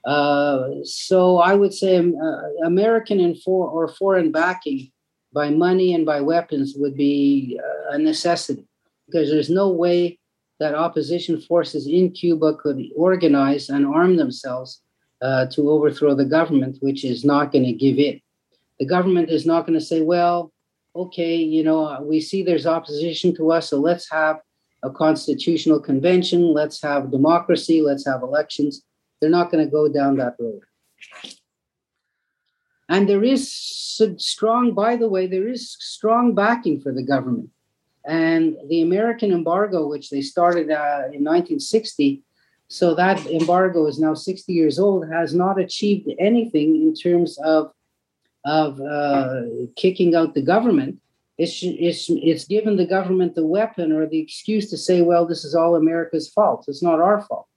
Uh, 0.07 0.69
so 0.83 1.39
I 1.39 1.53
would 1.53 1.73
say 1.73 1.97
um, 1.97 2.15
uh, 2.15 2.65
American 2.65 3.19
and 3.19 3.37
for, 3.41 3.67
or 3.67 3.89
foreign 3.89 4.31
backing 4.31 4.89
by 5.33 5.49
money 5.49 5.93
and 5.93 6.05
by 6.05 6.21
weapons 6.21 6.75
would 6.77 6.95
be 6.95 7.59
uh, 7.61 7.95
a 7.95 7.97
necessity 7.97 8.65
because 9.05 9.29
there's 9.29 9.49
no 9.49 9.69
way 9.69 10.17
that 10.61 10.75
opposition 10.75 11.41
forces 11.41 11.87
in 11.87 12.11
Cuba 12.11 12.55
could 12.55 12.81
organize 12.95 13.67
and 13.67 13.85
arm 13.85 14.15
themselves 14.15 14.81
uh, 15.21 15.45
to 15.47 15.69
overthrow 15.69 16.15
the 16.15 16.25
government, 16.25 16.77
which 16.79 17.03
is 17.03 17.25
not 17.25 17.51
going 17.51 17.65
to 17.65 17.73
give 17.73 17.99
in. 17.99 18.21
The 18.79 18.85
government 18.85 19.29
is 19.29 19.45
not 19.45 19.67
going 19.67 19.77
to 19.77 19.85
say, 19.85 20.01
well, 20.01 20.53
okay, 20.95 21.35
you 21.35 21.63
know, 21.63 22.01
we 22.01 22.21
see 22.21 22.43
there's 22.43 22.65
opposition 22.65 23.35
to 23.35 23.51
us, 23.51 23.69
so 23.69 23.77
let's 23.77 24.09
have 24.09 24.39
a 24.83 24.89
constitutional 24.89 25.81
convention, 25.81 26.53
let's 26.53 26.81
have 26.81 27.11
democracy, 27.11 27.81
let's 27.81 28.05
have 28.05 28.21
elections. 28.21 28.83
They're 29.19 29.29
not 29.29 29.51
going 29.51 29.65
to 29.65 29.71
go 29.71 29.87
down 29.87 30.17
that 30.17 30.35
road. 30.39 30.61
And 32.89 33.07
there 33.07 33.23
is 33.23 33.51
strong, 33.51 34.73
by 34.73 34.95
the 34.95 35.09
way, 35.09 35.27
there 35.27 35.47
is 35.47 35.75
strong 35.79 36.33
backing 36.33 36.79
for 36.79 36.93
the 36.93 37.03
government. 37.03 37.49
And 38.05 38.55
the 38.69 38.81
American 38.81 39.33
embargo, 39.33 39.87
which 39.87 40.09
they 40.09 40.21
started 40.21 40.71
uh, 40.71 41.11
in 41.11 41.23
1960, 41.25 42.23
so 42.69 42.95
that 42.95 43.25
embargo 43.27 43.85
is 43.87 43.99
now 43.99 44.13
60 44.13 44.53
years 44.53 44.79
old, 44.79 45.09
has 45.09 45.33
not 45.33 45.59
achieved 45.59 46.09
anything 46.17 46.75
in 46.75 46.93
terms 46.93 47.37
of, 47.39 47.71
of 48.45 48.79
uh, 48.79 49.41
kicking 49.75 50.15
out 50.15 50.33
the 50.33 50.41
government. 50.41 50.99
It's, 51.37 51.59
it's, 51.61 52.09
it's 52.09 52.45
given 52.45 52.77
the 52.77 52.85
government 52.85 53.35
the 53.35 53.45
weapon 53.45 53.91
or 53.91 54.07
the 54.07 54.19
excuse 54.19 54.69
to 54.69 54.77
say, 54.77 55.01
well, 55.01 55.25
this 55.25 55.43
is 55.43 55.53
all 55.53 55.75
America's 55.75 56.29
fault. 56.29 56.65
It's 56.67 56.81
not 56.81 56.99
our 56.99 57.21
fault. 57.21 57.47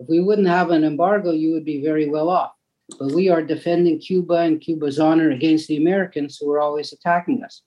If 0.00 0.08
we 0.08 0.20
wouldn't 0.20 0.48
have 0.48 0.70
an 0.70 0.84
embargo, 0.84 1.30
you 1.30 1.52
would 1.52 1.64
be 1.64 1.82
very 1.82 2.08
well 2.08 2.28
off. 2.28 2.52
But 2.98 3.12
we 3.12 3.28
are 3.28 3.42
defending 3.42 3.98
Cuba 3.98 4.34
and 4.34 4.60
Cuba's 4.60 4.98
honor 4.98 5.30
against 5.30 5.68
the 5.68 5.76
Americans 5.76 6.36
who 6.38 6.50
are 6.52 6.60
always 6.60 6.92
attacking 6.92 7.42
us. 7.42 7.62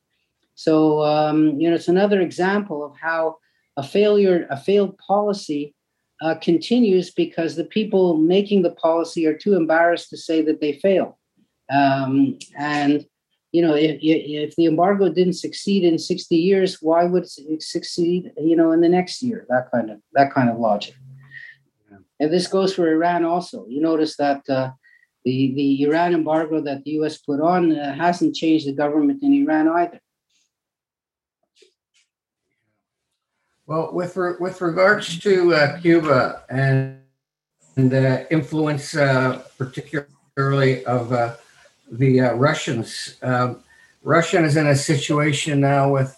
So, 0.55 1.03
um, 1.03 1.59
you 1.59 1.69
know, 1.69 1.75
it's 1.75 1.87
another 1.87 2.21
example 2.21 2.83
of 2.83 2.95
how 2.99 3.37
a 3.77 3.83
failure, 3.83 4.47
a 4.49 4.57
failed 4.57 4.97
policy 4.97 5.73
uh, 6.21 6.35
continues 6.35 7.11
because 7.11 7.55
the 7.55 7.63
people 7.63 8.17
making 8.17 8.63
the 8.63 8.71
policy 8.71 9.25
are 9.27 9.37
too 9.37 9.55
embarrassed 9.55 10.09
to 10.09 10.17
say 10.17 10.41
that 10.41 10.61
they 10.61 10.73
failed. 10.73 11.13
Um, 11.71 12.39
and 12.57 13.05
you 13.51 13.61
know, 13.61 13.75
if, 13.75 13.99
if 14.01 14.55
the 14.55 14.65
embargo 14.65 15.09
didn't 15.09 15.33
succeed 15.33 15.83
in 15.83 15.97
60 15.97 16.35
years, 16.35 16.81
why 16.81 17.05
would 17.05 17.25
it 17.37 17.63
succeed, 17.63 18.31
you 18.37 18.55
know, 18.55 18.71
in 18.71 18.81
the 18.81 18.89
next 18.89 19.21
year? 19.21 19.45
That 19.49 19.71
kind 19.71 19.89
of 19.89 19.99
that 20.13 20.33
kind 20.33 20.49
of 20.49 20.57
logic. 20.57 20.95
And 22.19 22.31
this 22.31 22.47
goes 22.47 22.73
for 22.73 22.91
Iran 22.91 23.25
also. 23.25 23.65
You 23.67 23.81
notice 23.81 24.17
that 24.17 24.47
uh, 24.49 24.71
the 25.23 25.53
the 25.53 25.83
Iran 25.83 26.13
embargo 26.13 26.61
that 26.61 26.83
the 26.83 26.91
U.S. 26.91 27.17
put 27.17 27.41
on 27.41 27.77
uh, 27.77 27.93
hasn't 27.93 28.35
changed 28.35 28.67
the 28.67 28.73
government 28.73 29.21
in 29.23 29.33
Iran 29.33 29.67
either. 29.67 30.01
Well, 33.67 33.93
with 33.93 34.15
re- 34.15 34.39
with 34.39 34.61
regards 34.61 35.19
to 35.19 35.53
uh, 35.53 35.79
Cuba 35.81 36.43
and, 36.49 37.01
and 37.75 37.91
the 37.91 38.31
influence, 38.31 38.95
uh, 38.95 39.43
particularly 39.57 40.85
of 40.85 41.11
uh, 41.11 41.35
the 41.91 42.21
uh, 42.21 42.33
Russians. 42.35 43.17
Um, 43.21 43.63
Russia 44.03 44.41
is 44.41 44.55
in 44.55 44.67
a 44.67 44.75
situation 44.75 45.59
now 45.59 45.91
with 45.91 46.17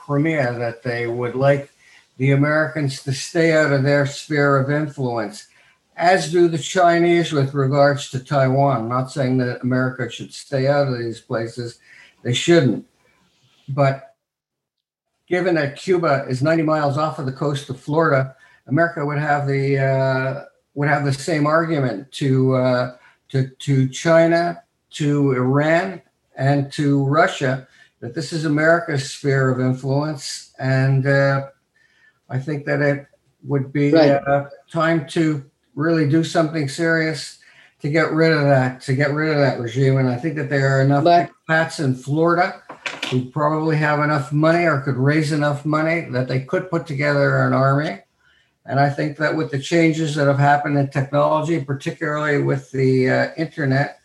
Crimea 0.00 0.58
that 0.58 0.82
they 0.82 1.06
would 1.06 1.36
like 1.36 1.70
the 2.18 2.32
Americans 2.32 3.02
to 3.04 3.12
stay 3.12 3.52
out 3.52 3.72
of 3.72 3.82
their 3.82 4.06
sphere 4.06 4.58
of 4.58 4.70
influence, 4.70 5.48
as 5.96 6.30
do 6.30 6.48
the 6.48 6.58
Chinese 6.58 7.32
with 7.32 7.54
regards 7.54 8.10
to 8.10 8.22
Taiwan. 8.22 8.82
I'm 8.82 8.88
not 8.88 9.10
saying 9.10 9.38
that 9.38 9.62
America 9.62 10.10
should 10.10 10.32
stay 10.34 10.66
out 10.66 10.88
of 10.88 10.98
these 10.98 11.20
places, 11.20 11.78
they 12.22 12.34
shouldn't. 12.34 12.86
But 13.68 14.14
given 15.26 15.54
that 15.54 15.76
Cuba 15.76 16.26
is 16.28 16.42
90 16.42 16.62
miles 16.64 16.98
off 16.98 17.18
of 17.18 17.26
the 17.26 17.32
coast 17.32 17.70
of 17.70 17.80
Florida, 17.80 18.34
America 18.66 19.04
would 19.04 19.18
have 19.18 19.46
the 19.46 19.78
uh, 19.78 20.44
would 20.74 20.88
have 20.88 21.04
the 21.04 21.12
same 21.12 21.46
argument 21.46 22.10
to 22.12 22.54
uh, 22.54 22.96
to 23.30 23.48
to 23.48 23.88
China 23.88 24.62
to 24.90 25.32
Iran 25.32 26.02
and 26.36 26.70
to 26.72 27.04
Russia 27.04 27.66
that 28.00 28.14
this 28.14 28.32
is 28.32 28.44
America's 28.44 29.10
sphere 29.10 29.50
of 29.50 29.60
influence. 29.60 30.54
And 30.58 31.06
uh, 31.06 31.48
I 32.28 32.38
think 32.38 32.66
that 32.66 32.80
it 32.80 33.06
would 33.44 33.72
be 33.72 33.92
right. 33.92 34.10
uh, 34.10 34.48
time 34.70 35.06
to 35.08 35.44
really 35.74 36.08
do 36.08 36.24
something 36.24 36.68
serious 36.68 37.38
to 37.80 37.88
get 37.88 38.10
rid 38.12 38.32
of 38.32 38.42
that, 38.42 38.80
to 38.82 38.94
get 38.94 39.12
rid 39.12 39.30
of 39.30 39.38
that 39.38 39.60
regime. 39.60 39.98
And 39.98 40.08
I 40.08 40.16
think 40.16 40.36
that 40.36 40.50
there 40.50 40.76
are 40.76 40.82
enough 40.82 41.04
but, 41.04 41.30
expats 41.48 41.82
in 41.82 41.94
Florida 41.94 42.62
who 43.10 43.30
probably 43.30 43.76
have 43.76 44.00
enough 44.00 44.32
money 44.32 44.64
or 44.64 44.80
could 44.80 44.96
raise 44.96 45.32
enough 45.32 45.64
money 45.64 46.02
that 46.10 46.28
they 46.28 46.40
could 46.40 46.68
put 46.70 46.86
together 46.86 47.46
an 47.46 47.52
army. 47.52 48.00
And 48.66 48.78
I 48.78 48.90
think 48.90 49.16
that 49.16 49.34
with 49.34 49.50
the 49.50 49.58
changes 49.58 50.14
that 50.16 50.26
have 50.26 50.38
happened 50.38 50.76
in 50.76 50.90
technology, 50.90 51.64
particularly 51.64 52.42
with 52.42 52.70
the 52.70 53.08
uh, 53.08 53.28
internet, 53.36 54.00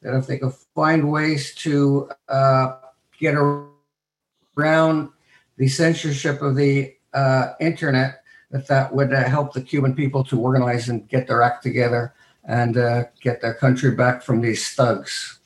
that 0.00 0.16
if 0.16 0.26
they 0.26 0.38
could 0.38 0.54
find 0.74 1.10
ways 1.10 1.54
to 1.56 2.08
uh, 2.28 2.76
get 3.18 3.34
around 3.34 5.10
the 5.58 5.68
censorship 5.68 6.40
of 6.40 6.56
the 6.56 6.95
uh, 7.16 7.54
internet, 7.60 8.22
that 8.50 8.68
that 8.68 8.94
would 8.94 9.12
uh, 9.12 9.24
help 9.24 9.52
the 9.52 9.62
Cuban 9.62 9.94
people 9.94 10.22
to 10.24 10.38
organize 10.38 10.88
and 10.88 11.08
get 11.08 11.26
their 11.26 11.42
act 11.42 11.62
together 11.62 12.14
and 12.44 12.76
uh, 12.76 13.04
get 13.20 13.40
their 13.40 13.54
country 13.54 13.90
back 13.90 14.22
from 14.22 14.40
these 14.40 14.68
thugs. 14.74 15.40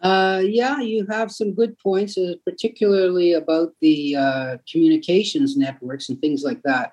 Uh, 0.00 0.42
yeah, 0.44 0.80
you 0.80 1.06
have 1.06 1.32
some 1.32 1.54
good 1.54 1.78
points, 1.78 2.18
uh, 2.18 2.34
particularly 2.44 3.32
about 3.32 3.72
the 3.80 4.60
communications 4.70 5.56
networks 5.56 6.10
and 6.10 6.20
things 6.20 6.42
like 6.44 6.62
that. 6.62 6.92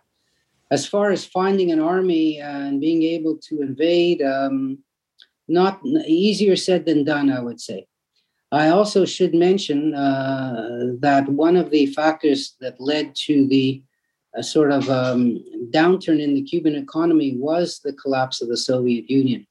As 0.72 0.88
far 0.88 1.12
as 1.12 1.26
finding 1.26 1.72
an 1.72 1.82
army 1.82 2.40
and 2.40 2.80
being 2.80 3.04
able 3.04 3.38
to 3.50 3.62
invade, 3.62 4.22
um, 4.22 4.80
not 5.50 5.82
easier 6.08 6.56
said 6.56 6.86
than 6.86 7.04
done, 7.04 7.30
I 7.30 7.42
would 7.42 7.60
say. 7.60 7.88
I 8.52 8.70
also 8.70 9.06
should 9.06 9.34
mention 9.34 9.94
uh, 9.94 10.96
that 11.00 11.30
one 11.30 11.56
of 11.56 11.72
the 11.72 11.86
factors 11.88 12.56
that 12.60 12.82
led 12.82 13.16
to 13.28 13.48
the 13.48 13.82
uh, 14.38 14.42
sort 14.42 14.72
of 14.72 14.90
um, 14.90 15.44
downturn 15.72 16.22
in 16.22 16.34
the 16.34 16.42
Cuban 16.42 16.76
economy 16.76 17.36
was 17.38 17.80
the 17.80 17.94
collapse 17.94 18.42
of 18.42 18.50
the 18.50 18.58
Soviet 18.58 19.10
Union 19.10 19.48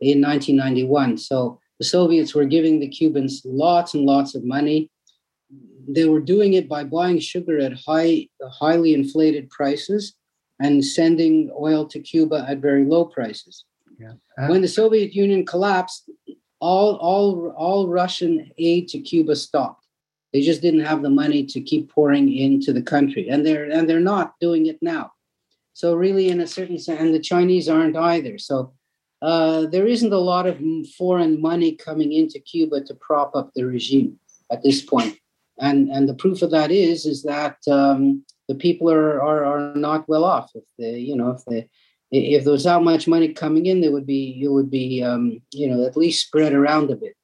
in 0.00 0.20
1991. 0.20 1.18
So 1.18 1.58
the 1.78 1.84
Soviets 1.84 2.34
were 2.34 2.44
giving 2.44 2.78
the 2.78 2.88
Cubans 2.88 3.42
lots 3.44 3.94
and 3.94 4.04
lots 4.04 4.34
of 4.34 4.44
money. 4.44 4.90
They 5.88 6.04
were 6.06 6.20
doing 6.20 6.54
it 6.54 6.68
by 6.68 6.84
buying 6.84 7.18
sugar 7.18 7.58
at 7.58 7.72
high, 7.86 8.28
highly 8.42 8.94
inflated 8.94 9.50
prices 9.50 10.14
and 10.60 10.84
sending 10.84 11.50
oil 11.58 11.84
to 11.86 12.00
Cuba 12.00 12.46
at 12.48 12.58
very 12.58 12.84
low 12.84 13.04
prices. 13.04 13.64
Yeah. 13.98 14.12
Uh, 14.38 14.48
when 14.48 14.62
the 14.62 14.68
Soviet 14.68 15.14
Union 15.14 15.44
collapsed, 15.46 16.10
all 16.60 16.96
all 16.96 17.54
all 17.56 17.88
Russian 17.88 18.50
aid 18.58 18.88
to 18.88 18.98
Cuba 18.98 19.36
stopped. 19.36 19.86
They 20.32 20.40
just 20.42 20.62
didn't 20.62 20.80
have 20.80 21.02
the 21.02 21.10
money 21.10 21.44
to 21.46 21.60
keep 21.60 21.90
pouring 21.90 22.32
into 22.32 22.72
the 22.72 22.82
country, 22.82 23.28
and 23.28 23.44
they're 23.44 23.70
and 23.70 23.88
they're 23.88 24.00
not 24.00 24.34
doing 24.40 24.66
it 24.66 24.78
now. 24.82 25.12
So 25.72 25.94
really, 25.94 26.28
in 26.28 26.40
a 26.40 26.46
certain 26.46 26.78
sense, 26.78 27.00
and 27.00 27.14
the 27.14 27.20
Chinese 27.20 27.68
aren't 27.68 27.96
either. 27.96 28.38
So 28.38 28.72
uh, 29.22 29.66
there 29.66 29.86
isn't 29.86 30.12
a 30.12 30.18
lot 30.18 30.46
of 30.46 30.58
foreign 30.96 31.40
money 31.40 31.72
coming 31.72 32.12
into 32.12 32.38
Cuba 32.38 32.82
to 32.82 32.94
prop 32.94 33.34
up 33.34 33.50
the 33.54 33.64
regime 33.64 34.18
at 34.50 34.62
this 34.62 34.82
point. 34.82 35.18
And 35.58 35.90
and 35.90 36.08
the 36.08 36.14
proof 36.14 36.42
of 36.42 36.50
that 36.50 36.70
is 36.70 37.06
is 37.06 37.22
that 37.22 37.56
um, 37.70 38.24
the 38.48 38.54
people 38.54 38.90
are, 38.90 39.22
are 39.22 39.44
are 39.44 39.74
not 39.74 40.08
well 40.08 40.24
off. 40.24 40.50
If 40.54 40.64
they 40.78 40.98
you 40.98 41.16
know 41.16 41.30
if 41.30 41.44
they 41.46 41.68
if 42.10 42.44
there 42.44 42.52
was 42.52 42.64
that 42.64 42.82
much 42.82 43.08
money 43.08 43.32
coming 43.32 43.66
in, 43.66 43.80
there 43.80 43.92
would 43.92 44.06
be 44.06 44.40
it 44.42 44.48
would 44.48 44.70
be 44.70 45.02
um, 45.02 45.40
you 45.52 45.68
know 45.68 45.84
at 45.84 45.96
least 45.96 46.26
spread 46.26 46.52
around 46.52 46.90
a 46.90 46.96
bit. 46.96 47.16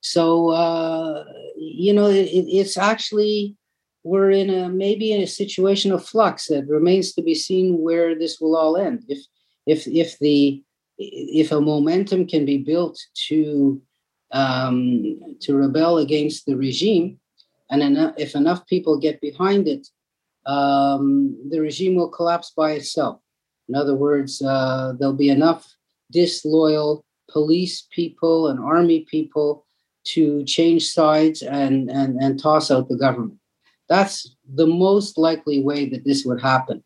So 0.00 0.50
uh, 0.50 1.24
you 1.56 1.92
know 1.92 2.06
it, 2.06 2.28
it's 2.28 2.76
actually 2.76 3.56
we're 4.04 4.30
in 4.30 4.50
a 4.50 4.68
maybe 4.68 5.12
in 5.12 5.22
a 5.22 5.26
situation 5.26 5.92
of 5.92 6.04
flux 6.04 6.48
that 6.48 6.68
remains 6.68 7.12
to 7.12 7.22
be 7.22 7.34
seen 7.34 7.78
where 7.78 8.18
this 8.18 8.40
will 8.40 8.56
all 8.56 8.76
end. 8.76 9.04
If 9.08 9.24
if 9.66 9.86
if 9.86 10.18
the 10.18 10.62
if 10.98 11.52
a 11.52 11.60
momentum 11.60 12.26
can 12.26 12.44
be 12.44 12.58
built 12.58 12.98
to 13.28 13.80
um, 14.32 15.36
to 15.40 15.56
rebel 15.56 15.98
against 15.98 16.46
the 16.46 16.56
regime, 16.56 17.18
and 17.70 17.82
enough, 17.82 18.14
if 18.18 18.34
enough 18.34 18.66
people 18.66 18.98
get 18.98 19.20
behind 19.20 19.68
it, 19.68 19.88
um, 20.46 21.36
the 21.50 21.60
regime 21.60 21.94
will 21.94 22.08
collapse 22.08 22.52
by 22.56 22.72
itself. 22.72 23.20
In 23.68 23.74
other 23.74 23.94
words, 23.94 24.42
uh, 24.42 24.94
there'll 24.98 25.14
be 25.14 25.28
enough 25.28 25.72
disloyal 26.10 27.04
police 27.30 27.86
people 27.90 28.48
and 28.48 28.60
army 28.60 29.06
people 29.10 29.66
to 30.04 30.44
change 30.44 30.88
sides 30.88 31.42
and, 31.42 31.90
and, 31.90 32.16
and 32.20 32.40
toss 32.40 32.70
out 32.70 32.88
the 32.88 32.96
government. 32.96 33.38
That's 33.88 34.34
the 34.54 34.66
most 34.66 35.16
likely 35.16 35.62
way 35.62 35.88
that 35.88 36.04
this 36.04 36.24
would 36.24 36.40
happen. 36.40 36.82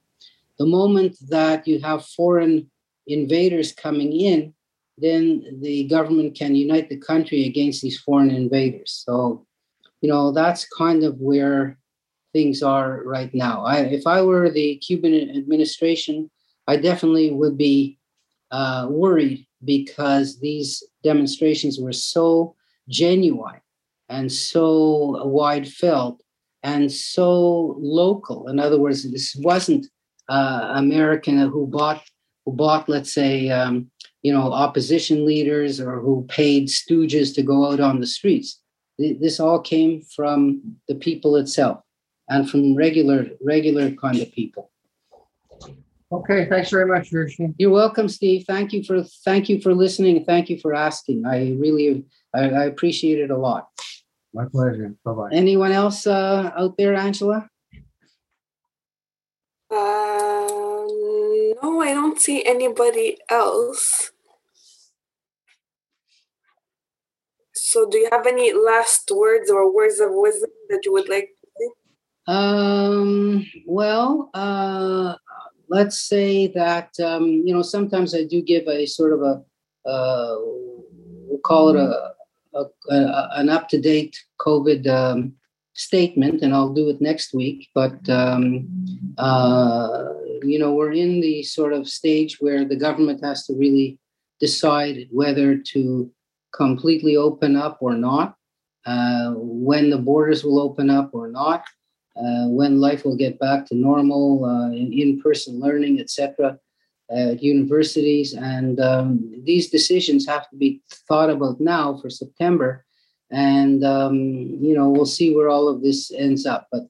The 0.59 0.67
moment 0.67 1.17
that 1.29 1.67
you 1.67 1.81
have 1.81 2.05
foreign 2.05 2.71
invaders 3.07 3.73
coming 3.73 4.13
in, 4.13 4.55
then 4.99 5.59
the 5.61 5.85
government 5.85 6.35
can 6.35 6.55
unite 6.55 6.89
the 6.89 6.97
country 6.97 7.45
against 7.45 7.83
these 7.83 8.01
foreign 8.01 8.31
invaders. 8.31 9.03
So, 9.05 9.47
you 10.01 10.09
know, 10.09 10.33
that's 10.33 10.67
kind 10.77 11.05
of 11.05 11.21
where 11.21 11.79
things 12.37 12.63
are 12.63 13.03
right 13.05 13.33
now. 13.33 13.65
I, 13.65 13.79
if 13.99 14.07
I 14.07 14.21
were 14.21 14.51
the 14.51 14.77
Cuban 14.77 15.15
administration, 15.41 16.31
I 16.67 16.77
definitely 16.77 17.31
would 17.31 17.57
be 17.57 17.99
uh, 18.51 18.89
worried 18.91 19.47
because 19.65 20.39
these 20.39 20.85
demonstrations 21.03 21.81
were 21.81 21.95
so 21.95 22.55
genuine 22.91 23.63
and 24.11 24.31
so 24.31 25.25
wide 25.25 25.67
felt 25.67 26.23
and 26.63 26.93
so 26.93 27.77
local. 28.01 28.49
In 28.49 28.61
other 28.61 28.79
words, 28.79 29.11
this 29.11 29.35
wasn't 29.37 29.87
uh, 30.29 30.73
American 30.75 31.39
who 31.39 31.67
bought 31.67 32.03
who 32.45 32.53
bought, 32.53 32.87
let's 32.89 33.13
say, 33.13 33.49
um, 33.49 33.91
you 34.23 34.33
know, 34.33 34.53
opposition 34.53 35.25
leaders 35.25 35.81
or 35.81 36.01
who 36.01 36.25
paid 36.29 36.69
stooges 36.69 37.35
to 37.35 37.43
go 37.43 37.73
out 37.73 37.81
on 37.81 38.01
the 38.01 38.07
streets. 38.07 38.61
This 38.99 39.41
all 39.41 39.59
came 39.59 40.03
from 40.17 40.37
the 40.87 40.95
people 40.95 41.35
itself 41.37 41.86
and 42.29 42.49
from 42.49 42.75
regular 42.75 43.27
regular 43.43 43.91
kind 43.93 44.21
of 44.21 44.33
people. 44.33 44.71
Okay, 46.13 46.47
thanks 46.49 46.71
very 46.71 46.87
much, 46.87 47.11
Hershey. 47.11 47.53
You're 47.59 47.71
welcome, 47.71 48.09
Steve. 48.09 48.45
Thank 48.47 48.73
you 48.73 48.85
for 48.85 49.03
thank 49.25 49.49
you 49.49 49.61
for 49.61 49.75
listening. 49.75 50.25
Thank 50.25 50.49
you 50.49 50.59
for 50.59 50.75
asking. 50.75 51.27
I 51.27 51.57
really 51.59 52.05
I, 52.35 52.51
I 52.51 52.65
appreciate 52.65 53.19
it 53.19 53.31
a 53.31 53.37
lot. 53.37 53.69
My 54.33 54.45
pleasure. 54.45 54.95
Bye 55.05 55.13
bye. 55.13 55.31
Anyone 55.33 55.73
else 55.73 56.07
uh, 56.07 56.53
out 56.57 56.77
there, 56.77 56.95
Angela? 56.95 57.49
Uh, 59.69 60.47
no, 61.63 61.81
I 61.83 61.93
don't 61.93 62.21
see 62.21 62.45
anybody 62.45 63.19
else. 63.29 64.13
So, 67.53 67.89
do 67.89 67.99
you 67.99 68.09
have 68.13 68.27
any 68.27 68.53
last 68.53 69.11
words 69.13 69.51
or 69.51 69.75
words 69.75 69.99
of 69.99 70.11
wisdom 70.13 70.51
that 70.69 70.83
you 70.85 70.93
would 70.93 71.09
like 71.09 71.31
to 71.31 71.35
say? 71.35 71.36
Um. 72.27 73.47
Well, 73.67 74.31
uh, 74.35 75.15
let's 75.69 75.99
say 75.99 76.49
that 76.49 76.99
um, 77.01 77.25
you 77.45 77.55
know 77.55 77.63
sometimes 77.63 78.15
I 78.15 78.25
do 78.25 78.43
give 78.43 78.67
a 78.69 78.87
sort 78.87 79.13
of 79.13 79.23
a 79.23 79.89
uh, 79.89 80.37
we'll 81.29 81.39
call 81.45 81.69
it 81.69 81.77
a, 81.77 82.13
a, 82.55 82.65
a 82.91 83.29
an 83.37 83.49
up 83.49 83.69
to 83.71 83.81
date 83.81 84.19
COVID 84.41 84.87
um, 84.89 85.35
statement, 85.75 86.43
and 86.43 86.55
I'll 86.55 86.75
do 86.75 86.89
it 86.89 87.01
next 87.01 87.35
week. 87.35 87.69
But 87.75 88.09
um, 88.09 88.69
uh, 89.19 90.05
you 90.43 90.59
know 90.59 90.73
we're 90.73 90.93
in 90.93 91.21
the 91.21 91.43
sort 91.43 91.73
of 91.73 91.89
stage 91.89 92.39
where 92.41 92.65
the 92.65 92.77
government 92.77 93.25
has 93.25 93.47
to 93.47 93.55
really 93.55 93.99
decide 94.41 95.09
whether 95.11 95.57
to 95.57 96.11
completely 96.53 97.17
open 97.17 97.57
up 97.57 97.79
or 97.81 97.95
not, 97.95 98.35
uh, 98.85 99.33
when 99.37 99.91
the 99.91 99.99
borders 99.99 100.45
will 100.45 100.61
open 100.61 100.91
up 100.91 101.11
or 101.13 101.29
not 101.29 101.65
uh, 102.19 102.49
when 102.49 102.81
life 102.81 103.05
will 103.05 103.17
get 103.17 103.39
back 103.39 103.67
to 103.67 103.75
normal, 103.75 104.45
uh, 104.45 104.71
in 104.71 105.21
person 105.21 105.61
learning, 105.61 106.01
etc., 106.01 106.59
at 107.11 107.43
universities. 107.43 108.35
And 108.35 108.81
um, 108.81 109.43
these 109.45 109.71
decisions 109.71 110.27
have 110.27 110.49
to 110.51 110.57
be 110.57 110.83
thought 111.09 111.31
about 111.31 111.61
now 111.61 111.97
for 111.99 112.11
September. 112.11 112.85
And, 113.31 113.85
um, 113.85 114.17
you 114.61 114.75
know, 114.75 114.89
we'll 114.89 115.07
see 115.07 115.35
where 115.35 115.49
all 115.49 115.69
of 115.69 115.83
this 115.83 116.11
ends 116.13 116.47
up. 116.47 116.69
But, 116.73 116.83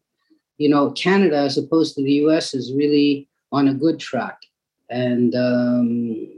you 0.58 0.68
know, 0.68 0.90
Canada, 0.92 1.36
as 1.38 1.58
opposed 1.58 1.96
to 1.96 2.02
the 2.02 2.12
US, 2.24 2.54
is 2.54 2.72
really 2.72 3.28
on 3.52 3.68
a 3.68 3.74
good 3.74 3.98
track. 3.98 4.38
And, 4.88 5.34
um, 5.34 5.88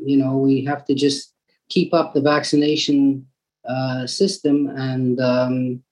you 0.04 0.16
know, 0.16 0.38
we 0.38 0.64
have 0.64 0.84
to 0.86 0.94
just 0.94 1.34
keep 1.68 1.92
up 1.92 2.14
the 2.14 2.20
vaccination 2.20 3.26
uh, 3.68 4.06
system 4.06 4.68
and, 4.68 5.20
um, 5.20 5.82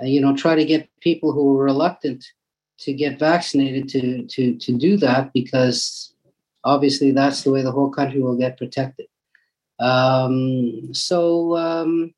you 0.00 0.20
know, 0.20 0.34
try 0.34 0.54
to 0.54 0.64
get 0.64 0.88
people 1.00 1.32
who 1.32 1.58
are 1.58 1.64
reluctant 1.64 2.24
to 2.78 2.92
get 2.92 3.18
vaccinated 3.18 3.88
to 3.90 4.22
to 4.26 4.54
to 4.56 4.72
do 4.76 4.96
that 4.96 5.32
because 5.32 6.14
obviously 6.64 7.10
that's 7.12 7.42
the 7.42 7.50
way 7.50 7.62
the 7.62 7.72
whole 7.72 7.90
country 7.90 8.20
will 8.20 8.36
get 8.36 8.58
protected. 8.58 9.06
Um, 9.80 10.92
so 10.92 11.56
um, 11.56 12.14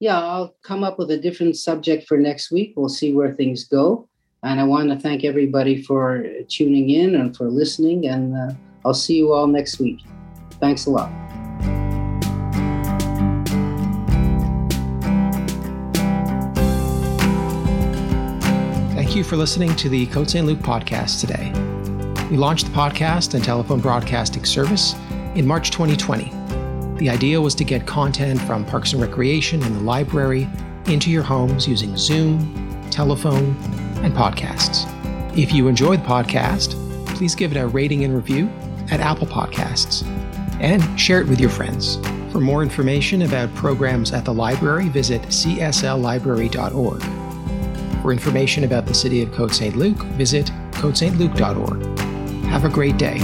yeah, 0.00 0.20
I'll 0.20 0.54
come 0.62 0.82
up 0.82 0.98
with 0.98 1.10
a 1.10 1.18
different 1.18 1.56
subject 1.56 2.08
for 2.08 2.16
next 2.16 2.50
week. 2.50 2.74
We'll 2.76 2.88
see 2.88 3.12
where 3.12 3.32
things 3.32 3.64
go. 3.64 4.08
And 4.42 4.58
I 4.58 4.64
want 4.64 4.88
to 4.90 4.98
thank 4.98 5.22
everybody 5.22 5.80
for 5.82 6.24
tuning 6.48 6.90
in 6.90 7.14
and 7.14 7.36
for 7.36 7.48
listening. 7.48 8.08
And 8.08 8.36
uh, 8.36 8.54
I'll 8.84 8.94
see 8.94 9.16
you 9.16 9.32
all 9.32 9.46
next 9.46 9.78
week. 9.78 10.00
Thanks 10.58 10.86
a 10.86 10.90
lot. 10.90 11.31
You 19.22 19.28
for 19.28 19.36
listening 19.36 19.76
to 19.76 19.88
the 19.88 20.06
Côte 20.06 20.30
St. 20.30 20.44
Luc 20.44 20.58
podcast 20.58 21.20
today. 21.20 21.52
We 22.28 22.36
launched 22.36 22.66
the 22.66 22.72
podcast 22.72 23.34
and 23.34 23.44
telephone 23.44 23.78
broadcasting 23.78 24.44
service 24.44 24.96
in 25.36 25.46
March 25.46 25.70
2020. 25.70 26.24
The 26.98 27.08
idea 27.08 27.40
was 27.40 27.54
to 27.54 27.64
get 27.64 27.86
content 27.86 28.40
from 28.40 28.64
Parks 28.64 28.94
and 28.94 29.00
Recreation 29.00 29.62
and 29.62 29.76
the 29.76 29.80
library 29.80 30.48
into 30.86 31.08
your 31.08 31.22
homes 31.22 31.68
using 31.68 31.96
Zoom, 31.96 32.84
telephone, 32.90 33.56
and 34.02 34.12
podcasts. 34.12 34.88
If 35.38 35.52
you 35.52 35.68
enjoy 35.68 35.98
the 35.98 36.02
podcast, 36.02 36.74
please 37.14 37.36
give 37.36 37.52
it 37.52 37.60
a 37.60 37.68
rating 37.68 38.02
and 38.02 38.16
review 38.16 38.50
at 38.90 38.98
Apple 38.98 39.28
Podcasts 39.28 40.04
and 40.60 40.98
share 40.98 41.20
it 41.20 41.28
with 41.28 41.38
your 41.38 41.50
friends. 41.50 41.94
For 42.32 42.40
more 42.40 42.64
information 42.64 43.22
about 43.22 43.54
programs 43.54 44.12
at 44.12 44.24
the 44.24 44.34
library, 44.34 44.88
visit 44.88 45.22
csllibrary.org. 45.22 47.21
For 48.02 48.10
information 48.12 48.64
about 48.64 48.86
the 48.86 48.94
city 48.94 49.22
of 49.22 49.28
Côte 49.28 49.54
St. 49.54 49.76
Luc, 49.76 49.96
visit 50.16 50.46
cotestluc.org. 50.72 51.98
Have 52.46 52.64
a 52.64 52.68
great 52.68 52.98
day. 52.98 53.18